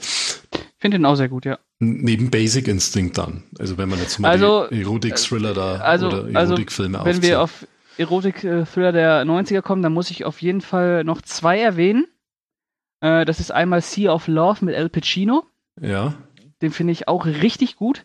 Ich 0.52 0.60
finde 0.78 0.98
den 0.98 1.04
auch 1.06 1.16
sehr 1.16 1.28
gut, 1.28 1.44
ja. 1.44 1.58
Neben 1.78 2.30
Basic 2.30 2.68
Instinct 2.68 3.18
dann. 3.18 3.42
Also 3.58 3.76
wenn 3.76 3.88
man 3.88 3.98
jetzt 3.98 4.18
mal 4.18 4.30
Also, 4.30 4.64
Erotik-Thriller 4.70 5.52
da 5.52 5.76
also- 5.76 6.06
oder 6.06 6.24
also, 6.38 6.54
Erotikfilme 6.54 7.00
Wenn 7.04 7.22
wir 7.22 7.42
auf 7.42 7.66
Erotik-Thriller 7.98 8.92
der 8.92 9.24
90er 9.24 9.62
kommen, 9.62 9.82
dann 9.82 9.92
muss 9.92 10.10
ich 10.10 10.24
auf 10.24 10.40
jeden 10.40 10.62
Fall 10.62 11.04
noch 11.04 11.20
zwei 11.22 11.58
erwähnen. 11.60 12.06
Äh, 13.00 13.24
das 13.26 13.40
ist 13.40 13.50
einmal 13.50 13.82
Sea 13.82 14.12
of 14.12 14.26
Love 14.26 14.64
mit 14.64 14.74
Al 14.74 14.88
Pacino. 14.88 15.44
Ja. 15.80 16.14
Den 16.62 16.72
finde 16.72 16.92
ich 16.94 17.08
auch 17.08 17.26
richtig 17.26 17.76
gut. 17.76 18.04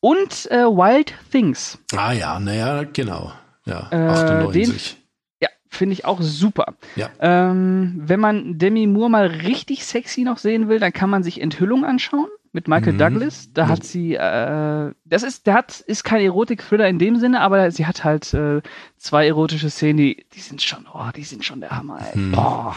Und 0.00 0.50
äh, 0.50 0.64
Wild 0.64 1.14
Things. 1.30 1.78
Ah 1.94 2.12
ja, 2.12 2.40
naja, 2.40 2.82
genau. 2.92 3.32
Ja, 3.64 3.88
Äh, 3.92 3.96
98. 3.96 4.96
Ja, 5.40 5.48
finde 5.68 5.92
ich 5.92 6.04
auch 6.04 6.20
super. 6.20 6.74
Ja. 6.96 7.10
Ähm, 7.20 8.02
wenn 8.04 8.18
man 8.18 8.58
Demi 8.58 8.88
Moore 8.88 9.10
mal 9.10 9.26
richtig 9.26 9.84
sexy 9.84 10.22
noch 10.22 10.38
sehen 10.38 10.68
will, 10.68 10.80
dann 10.80 10.92
kann 10.92 11.10
man 11.10 11.22
sich 11.22 11.40
Enthüllung 11.40 11.84
anschauen 11.84 12.28
mit 12.52 12.68
Michael 12.68 12.92
Mhm. 12.94 12.98
Douglas. 12.98 13.52
Da 13.52 13.62
Ja. 13.62 13.68
hat 13.68 13.84
sie, 13.84 14.14
äh, 14.14 14.92
das 15.04 15.22
ist, 15.22 15.46
der 15.46 15.54
hat, 15.54 15.80
ist 15.80 16.04
kein 16.04 16.20
Erotik-Thriller 16.20 16.88
in 16.88 16.98
dem 16.98 17.16
Sinne, 17.16 17.40
aber 17.40 17.70
sie 17.70 17.86
hat 17.86 18.04
halt 18.04 18.32
äh, 18.34 18.60
zwei 18.98 19.26
erotische 19.26 19.70
Szenen, 19.70 19.96
die, 19.98 20.26
die 20.34 20.40
sind 20.40 20.60
schon, 20.62 20.86
oh, 20.92 21.08
die 21.16 21.24
sind 21.24 21.44
schon 21.44 21.60
der 21.60 21.70
Hammer, 21.70 22.00
ey. 22.06 22.14
Hm. 22.14 22.32
Boah. 22.32 22.76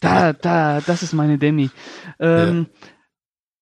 Da, 0.00 0.32
da, 0.32 0.80
das 0.80 1.02
ist 1.02 1.12
meine 1.14 1.38
Demi. 1.38 1.70
Ähm, 2.20 2.66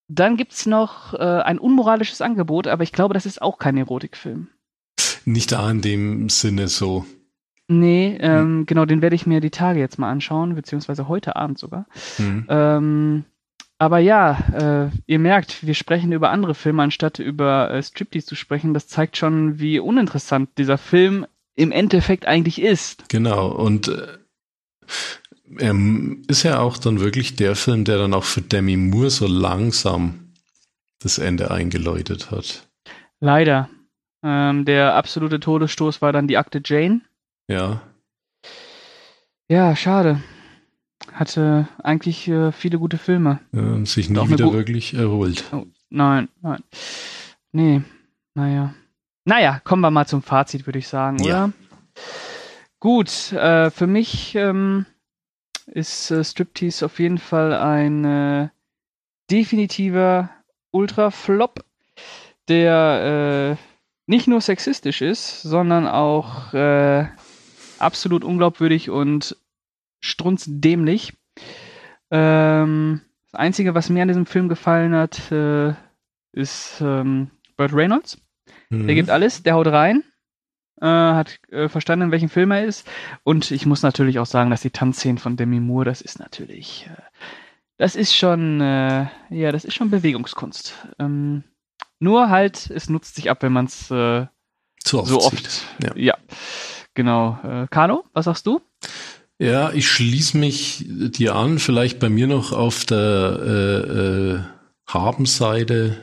Dann 0.09 0.35
gibt's 0.37 0.65
noch 0.65 1.13
äh, 1.13 1.17
ein 1.17 1.57
unmoralisches 1.57 2.21
Angebot, 2.21 2.67
aber 2.67 2.83
ich 2.83 2.91
glaube, 2.91 3.13
das 3.13 3.25
ist 3.25 3.41
auch 3.41 3.57
kein 3.57 3.77
Erotikfilm. 3.77 4.49
Nicht 5.25 5.53
da 5.53 5.71
in 5.71 5.81
dem 5.81 6.29
Sinne 6.29 6.67
so. 6.67 7.05
Nee, 7.69 8.17
ähm, 8.19 8.65
genau, 8.65 8.83
den 8.85 9.01
werde 9.01 9.15
ich 9.15 9.25
mir 9.25 9.39
die 9.39 9.49
Tage 9.49 9.79
jetzt 9.79 9.97
mal 9.97 10.11
anschauen, 10.11 10.53
beziehungsweise 10.53 11.07
heute 11.07 11.37
Abend 11.37 11.57
sogar. 11.57 11.85
Hm. 12.17 12.45
Ähm, 12.49 13.25
aber 13.83 13.99
ja, 13.99 14.37
äh, 14.87 14.97
ihr 15.07 15.19
merkt, 15.19 15.67
wir 15.67 15.73
sprechen 15.73 16.13
über 16.13 16.29
andere 16.29 16.55
Filme, 16.55 16.83
anstatt 16.83 17.19
über 17.19 17.69
äh, 17.69 17.83
Striptease 17.83 18.27
zu 18.27 18.35
sprechen. 18.35 18.73
Das 18.73 18.87
zeigt 18.87 19.17
schon, 19.17 19.59
wie 19.59 19.77
uninteressant 19.77 20.49
dieser 20.57 20.77
Film 20.77 21.25
im 21.55 21.73
Endeffekt 21.73 22.25
eigentlich 22.25 22.61
ist. 22.61 23.09
Genau. 23.09 23.49
Und 23.49 23.89
äh, 23.89 24.19
ähm, 25.59 26.23
ist 26.29 26.43
ja 26.43 26.59
auch 26.59 26.77
dann 26.77 27.01
wirklich 27.01 27.35
der 27.35 27.57
Film, 27.57 27.83
der 27.83 27.97
dann 27.97 28.13
auch 28.13 28.23
für 28.23 28.41
Demi 28.41 28.77
Moore 28.77 29.09
so 29.09 29.27
langsam 29.27 30.31
das 30.99 31.17
Ende 31.17 31.51
eingeläutet 31.51 32.31
hat. 32.31 32.65
Leider. 33.19 33.69
Ähm, 34.23 34.63
der 34.63 34.95
absolute 34.95 35.41
Todesstoß 35.41 36.01
war 36.01 36.13
dann 36.13 36.29
die 36.29 36.37
Akte 36.37 36.61
Jane. 36.63 37.01
Ja. 37.49 37.81
Ja, 39.49 39.75
schade. 39.75 40.23
Hatte 41.13 41.67
eigentlich 41.81 42.27
äh, 42.27 42.51
viele 42.51 42.79
gute 42.79 42.97
Filme. 42.97 43.39
Äh, 43.53 43.85
sich 43.85 44.09
nie 44.09 44.29
wieder 44.29 44.51
wirklich 44.51 44.93
erholt. 44.93 45.43
Oh, 45.51 45.65
nein, 45.89 46.29
nein. 46.41 46.63
Nee, 47.51 47.81
naja. 48.33 48.73
Naja, 49.25 49.61
kommen 49.63 49.81
wir 49.81 49.91
mal 49.91 50.07
zum 50.07 50.21
Fazit, 50.21 50.65
würde 50.65 50.79
ich 50.79 50.87
sagen, 50.87 51.21
oder? 51.21 51.29
Ja. 51.29 51.51
Gut, 52.79 53.31
äh, 53.31 53.71
für 53.71 53.87
mich 53.87 54.35
ähm, 54.35 54.85
ist 55.67 56.11
äh, 56.11 56.23
Striptease 56.23 56.85
auf 56.85 56.99
jeden 56.99 57.17
Fall 57.17 57.53
ein 57.53 58.03
äh, 58.03 58.49
definitiver 59.31 60.29
Ultra-Flop, 60.71 61.63
der 62.49 63.57
äh, 63.57 63.63
nicht 64.05 64.27
nur 64.27 64.41
sexistisch 64.41 65.01
ist, 65.01 65.43
sondern 65.43 65.87
auch 65.87 66.53
äh, 66.53 67.07
absolut 67.79 68.23
unglaubwürdig 68.23 68.89
und 68.89 69.37
strunzdämlich. 70.03 71.13
Ähm, 72.11 73.01
das 73.31 73.39
Einzige, 73.39 73.73
was 73.73 73.89
mir 73.89 74.03
an 74.03 74.09
diesem 74.09 74.25
Film 74.25 74.49
gefallen 74.49 74.93
hat, 74.93 75.31
äh, 75.31 75.73
ist 76.33 76.81
ähm, 76.81 77.31
Burt 77.57 77.73
Reynolds. 77.73 78.21
Mhm. 78.69 78.85
Der 78.85 78.95
gibt 78.95 79.09
alles, 79.09 79.43
der 79.43 79.55
haut 79.55 79.67
rein, 79.67 80.03
äh, 80.81 80.85
hat 80.85 81.39
äh, 81.49 81.69
verstanden, 81.69 82.05
in 82.05 82.11
welchem 82.11 82.29
Film 82.29 82.51
er 82.51 82.65
ist. 82.65 82.87
Und 83.23 83.49
ich 83.49 83.65
muss 83.65 83.81
natürlich 83.81 84.19
auch 84.19 84.25
sagen, 84.25 84.51
dass 84.51 84.61
die 84.61 84.71
Tanzszenen 84.71 85.17
von 85.17 85.37
Demi 85.37 85.59
Moore, 85.59 85.85
das 85.85 86.01
ist 86.01 86.19
natürlich, 86.19 86.89
äh, 86.91 87.01
das 87.77 87.95
ist 87.95 88.15
schon, 88.15 88.61
äh, 88.61 89.07
ja, 89.29 89.51
das 89.51 89.65
ist 89.65 89.73
schon 89.73 89.89
Bewegungskunst. 89.89 90.75
Ähm, 90.99 91.43
nur 91.99 92.29
halt, 92.29 92.69
es 92.69 92.89
nutzt 92.89 93.15
sich 93.15 93.31
ab, 93.31 93.41
wenn 93.41 93.53
man 93.53 93.65
es 93.65 93.89
äh, 93.89 94.27
so 94.83 94.99
oft. 95.21 95.65
Ja. 95.81 95.95
ja. 95.95 96.17
genau. 96.93 97.67
Kano, 97.69 98.03
was 98.11 98.25
sagst 98.25 98.45
du? 98.45 98.61
Ja, 99.43 99.73
ich 99.73 99.89
schließe 99.89 100.37
mich 100.37 100.85
dir 100.87 101.35
an, 101.35 101.59
vielleicht 101.59 101.99
bei 101.99 102.07
mir 102.07 102.27
noch 102.27 102.53
auf 102.53 102.85
der 102.85 103.39
äh, 103.45 104.35
äh, 104.35 104.39
Habenseite 104.87 105.97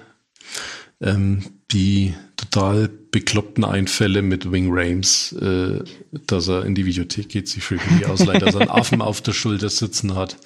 ähm, 1.01 1.45
die 1.71 2.13
total 2.37 2.91
bekloppten 3.11 3.65
Einfälle 3.65 4.21
mit 4.21 4.53
Wing 4.53 4.69
Rames, 4.71 5.33
äh, 5.33 5.83
dass 6.27 6.49
er 6.49 6.67
in 6.67 6.75
die 6.75 6.85
Videothek 6.85 7.31
geht, 7.31 7.49
sich 7.49 7.63
für 7.63 7.79
die 7.79 8.05
ausleiht, 8.05 8.43
dass 8.43 8.57
er 8.57 8.61
einen 8.61 8.71
Affen 8.71 9.01
auf 9.01 9.23
der 9.23 9.33
Schulter 9.33 9.71
sitzen 9.71 10.17
hat. 10.17 10.37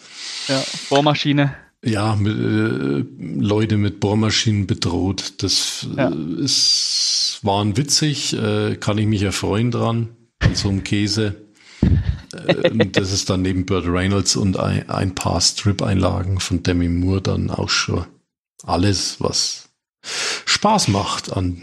Ja, 0.46 0.62
Bohrmaschine. 0.88 1.52
Ja, 1.84 2.14
mit, 2.14 2.38
äh, 2.38 3.04
Leute 3.40 3.76
mit 3.76 3.98
Bohrmaschinen 3.98 4.68
bedroht. 4.68 5.42
Das 5.42 5.84
ja. 5.96 6.10
äh, 6.10 6.44
ist, 6.44 7.40
waren 7.42 7.76
witzig, 7.76 8.34
äh, 8.34 8.76
kann 8.76 8.98
ich 8.98 9.06
mich 9.08 9.22
erfreuen 9.22 9.72
dran, 9.72 10.10
an 10.38 10.54
so 10.54 10.68
einem 10.68 10.84
Käse. 10.84 11.43
Äh, 12.34 12.86
das 12.86 13.12
ist 13.12 13.30
dann 13.30 13.42
neben 13.42 13.66
Burt 13.66 13.86
Reynolds 13.86 14.36
und 14.36 14.58
ein, 14.58 14.88
ein 14.88 15.14
paar 15.14 15.40
Strip-Einlagen 15.40 16.40
von 16.40 16.62
Demi 16.62 16.88
Moore 16.88 17.22
dann 17.22 17.50
auch 17.50 17.68
schon 17.68 18.06
alles, 18.64 19.20
was 19.20 19.68
Spaß 20.02 20.88
macht 20.88 21.32
an 21.32 21.62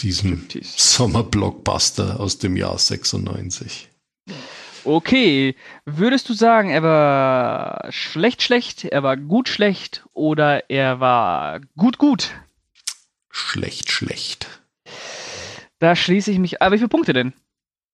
diesem 0.00 0.46
Sommer-Blockbuster 0.60 2.20
aus 2.20 2.38
dem 2.38 2.56
Jahr 2.56 2.78
96. 2.78 3.88
Okay, 4.84 5.56
würdest 5.86 6.28
du 6.28 6.34
sagen, 6.34 6.70
er 6.70 6.82
war 6.82 7.90
schlecht 7.90 8.42
schlecht, 8.42 8.84
er 8.84 9.02
war 9.02 9.16
gut 9.16 9.48
schlecht 9.48 10.04
oder 10.12 10.68
er 10.68 11.00
war 11.00 11.60
gut 11.76 11.96
gut? 11.96 12.32
Schlecht 13.30 13.90
schlecht. 13.90 14.46
Da 15.78 15.96
schließe 15.96 16.30
ich 16.30 16.38
mich. 16.38 16.62
Aber 16.62 16.74
wie 16.74 16.78
viele 16.78 16.88
Punkte 16.88 17.12
denn? 17.12 17.32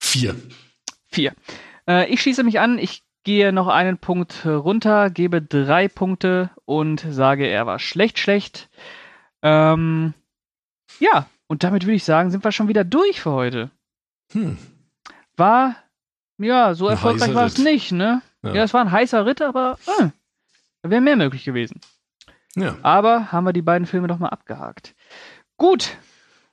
Vier. 0.01 0.37
Vier. 1.09 1.33
Äh, 1.91 2.07
ich 2.09 2.22
schließe 2.22 2.45
mich 2.45 2.61
an. 2.61 2.78
Ich 2.78 3.03
gehe 3.24 3.53
noch 3.53 3.66
einen 3.68 3.99
Punkt 3.99 4.47
runter, 4.47 5.11
gebe 5.11 5.43
drei 5.43 5.88
Punkte 5.88 6.51
und 6.64 7.05
sage, 7.11 7.47
er 7.47 7.66
war 7.66 7.78
schlecht 7.78 8.18
schlecht. 8.18 8.70
Ähm, 9.43 10.14
ja, 11.01 11.26
und 11.49 11.64
damit 11.64 11.84
würde 11.84 11.97
ich 11.97 12.05
sagen, 12.05 12.30
sind 12.30 12.45
wir 12.45 12.53
schon 12.53 12.68
wieder 12.68 12.84
durch 12.84 13.20
für 13.20 13.32
heute. 13.32 13.70
Hm. 14.32 14.57
War 15.36 15.76
ja, 16.38 16.74
so 16.74 16.88
erfolgreich 16.88 17.34
war 17.34 17.47
es 17.47 17.59
nicht, 17.59 17.93
ne? 17.93 18.22
Ja. 18.43 18.55
ja, 18.55 18.62
es 18.62 18.72
war 18.72 18.80
ein 18.80 18.91
heißer 18.91 19.26
Ritt, 19.26 19.43
aber 19.43 19.78
äh, 19.99 20.09
wäre 20.82 21.03
mehr 21.03 21.16
möglich 21.16 21.45
gewesen. 21.45 21.80
Ja. 22.57 22.76
Aber 22.82 23.32
haben 23.32 23.45
wir 23.45 23.53
die 23.53 23.62
beiden 23.62 23.86
Filme 23.86 24.09
doch 24.09 24.18
mal 24.18 24.30
abgehakt. 24.30 24.95
Gut, 25.59 25.99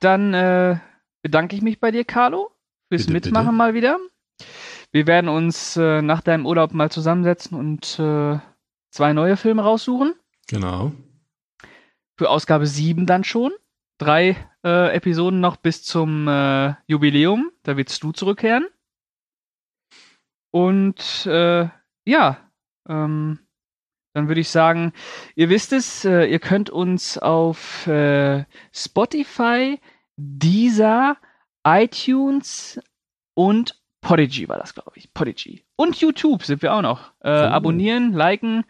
dann 0.00 0.34
äh, 0.34 0.78
bedanke 1.22 1.56
ich 1.56 1.62
mich 1.62 1.80
bei 1.80 1.90
dir, 1.90 2.04
Carlo, 2.04 2.50
fürs 2.90 3.06
bitte, 3.06 3.12
Mitmachen 3.12 3.46
bitte. 3.46 3.56
mal 3.56 3.74
wieder. 3.74 3.98
Wir 4.90 5.06
werden 5.06 5.28
uns 5.28 5.76
äh, 5.76 6.00
nach 6.00 6.22
deinem 6.22 6.46
Urlaub 6.46 6.72
mal 6.72 6.90
zusammensetzen 6.90 7.58
und 7.58 7.98
äh, 7.98 8.38
zwei 8.90 9.12
neue 9.12 9.36
Filme 9.36 9.62
raussuchen. 9.62 10.14
Genau. 10.48 10.92
Für 12.16 12.30
Ausgabe 12.30 12.66
7 12.66 13.06
dann 13.06 13.22
schon. 13.22 13.52
Drei 13.98 14.36
äh, 14.64 14.94
Episoden 14.94 15.40
noch 15.40 15.56
bis 15.56 15.82
zum 15.82 16.26
äh, 16.26 16.74
Jubiläum. 16.86 17.50
Da 17.64 17.76
willst 17.76 18.02
du 18.02 18.12
zurückkehren. 18.12 18.66
Und 20.50 21.26
äh, 21.26 21.68
ja, 22.06 22.50
ähm, 22.88 23.40
dann 24.14 24.28
würde 24.28 24.40
ich 24.40 24.48
sagen, 24.48 24.94
ihr 25.34 25.50
wisst 25.50 25.74
es, 25.74 26.06
äh, 26.06 26.24
ihr 26.24 26.38
könnt 26.38 26.70
uns 26.70 27.18
auf 27.18 27.88
Spotify, 28.72 29.78
Deezer, 30.16 31.18
iTunes 31.64 32.80
und 33.34 33.78
Podigy 34.00 34.48
war 34.48 34.58
das, 34.58 34.74
glaube 34.74 34.92
ich. 34.94 35.12
Podigy. 35.12 35.64
Und 35.76 35.96
YouTube 35.96 36.44
sind 36.44 36.62
wir 36.62 36.72
auch 36.72 36.82
noch. 36.82 37.12
Äh, 37.20 37.30
oh. 37.30 37.30
Abonnieren, 37.30 38.12
liken, 38.12 38.64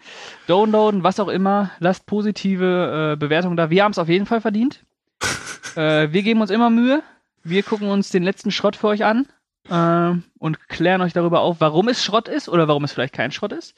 downloaden, 0.46 1.02
was 1.02 1.20
auch 1.20 1.28
immer. 1.28 1.70
Lasst 1.80 2.06
positive 2.06 3.12
äh, 3.12 3.16
Bewertungen 3.16 3.56
da. 3.56 3.70
Wir 3.70 3.84
haben 3.84 3.92
es 3.92 3.98
auf 3.98 4.08
jeden 4.08 4.26
Fall 4.26 4.40
verdient. 4.40 4.84
äh, 5.76 6.12
wir 6.12 6.22
geben 6.22 6.40
uns 6.40 6.50
immer 6.50 6.70
Mühe. 6.70 7.02
Wir 7.44 7.62
gucken 7.62 7.88
uns 7.88 8.10
den 8.10 8.22
letzten 8.22 8.50
Schrott 8.50 8.76
für 8.76 8.88
euch 8.88 9.04
an 9.04 9.26
äh, 9.68 10.18
und 10.38 10.68
klären 10.68 11.02
euch 11.02 11.12
darüber 11.12 11.40
auf, 11.40 11.60
warum 11.60 11.88
es 11.88 12.02
Schrott 12.02 12.28
ist 12.28 12.48
oder 12.48 12.68
warum 12.68 12.84
es 12.84 12.92
vielleicht 12.92 13.14
kein 13.14 13.32
Schrott 13.32 13.52
ist. 13.52 13.74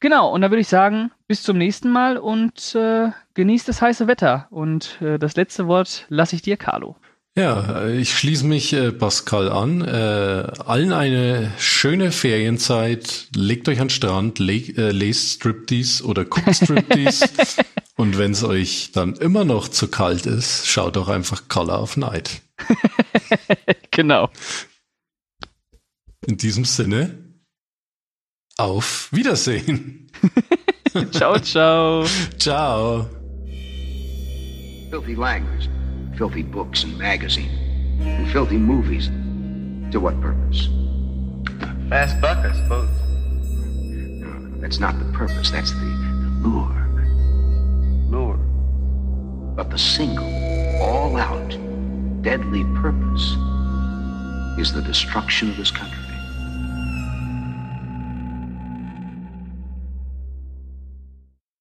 Genau, 0.00 0.30
und 0.30 0.42
dann 0.42 0.50
würde 0.50 0.60
ich 0.60 0.68
sagen, 0.68 1.12
bis 1.28 1.42
zum 1.42 1.56
nächsten 1.56 1.90
Mal 1.90 2.18
und 2.18 2.74
äh, 2.74 3.10
genießt 3.34 3.68
das 3.68 3.80
heiße 3.80 4.06
Wetter. 4.06 4.48
Und 4.50 5.00
äh, 5.00 5.18
das 5.18 5.36
letzte 5.36 5.66
Wort 5.66 6.04
lasse 6.08 6.36
ich 6.36 6.42
dir, 6.42 6.56
Carlo. 6.56 6.96
Ja, 7.36 7.88
ich 7.88 8.16
schließe 8.16 8.46
mich 8.46 8.72
äh, 8.74 8.92
Pascal 8.92 9.50
an. 9.50 9.80
Äh, 9.80 10.52
allen 10.64 10.92
eine 10.92 11.52
schöne 11.58 12.12
Ferienzeit. 12.12 13.26
Legt 13.34 13.68
euch 13.68 13.80
an 13.80 13.88
den 13.88 13.90
Strand, 13.90 14.38
leg, 14.38 14.78
äh, 14.78 14.92
lest 14.92 15.30
Striptease 15.30 16.04
oder 16.04 16.24
guckt 16.24 16.54
Striptease. 16.54 17.26
und 17.96 18.18
wenn 18.18 18.32
es 18.32 18.44
euch 18.44 18.90
dann 18.92 19.14
immer 19.14 19.44
noch 19.44 19.66
zu 19.66 19.88
kalt 19.88 20.26
ist, 20.26 20.68
schaut 20.68 20.94
doch 20.94 21.08
einfach 21.08 21.48
Color 21.48 21.82
of 21.82 21.96
Night. 21.96 22.42
genau. 23.90 24.30
In 26.26 26.36
diesem 26.36 26.64
Sinne, 26.64 27.18
auf 28.56 29.08
Wiedersehen. 29.10 30.08
ciao, 31.10 31.40
ciao. 31.40 32.06
Ciao. 32.38 33.10
Filthy 34.90 35.14
language, 35.14 35.68
filthy 36.16 36.42
books 36.42 36.84
and 36.84 36.96
magazines, 36.98 37.58
and 38.00 38.30
filthy 38.30 38.56
movies. 38.56 39.10
To 39.92 40.00
what 40.00 40.20
purpose? 40.20 40.68
Fast 41.88 42.20
buck, 42.20 42.38
I 42.38 42.52
suppose. 42.52 42.88
No, 44.20 44.60
that's 44.60 44.80
not 44.80 44.98
the 44.98 45.04
purpose. 45.12 45.50
That's 45.50 45.70
the, 45.72 45.78
the 45.78 46.48
lure. 46.48 46.88
Lure. 48.10 48.36
But 49.54 49.70
the 49.70 49.78
single, 49.78 50.32
all-out, 50.82 51.50
deadly 52.22 52.64
purpose 52.80 53.36
is 54.58 54.72
the 54.72 54.82
destruction 54.82 55.50
of 55.50 55.56
this 55.56 55.70
country. 55.70 56.03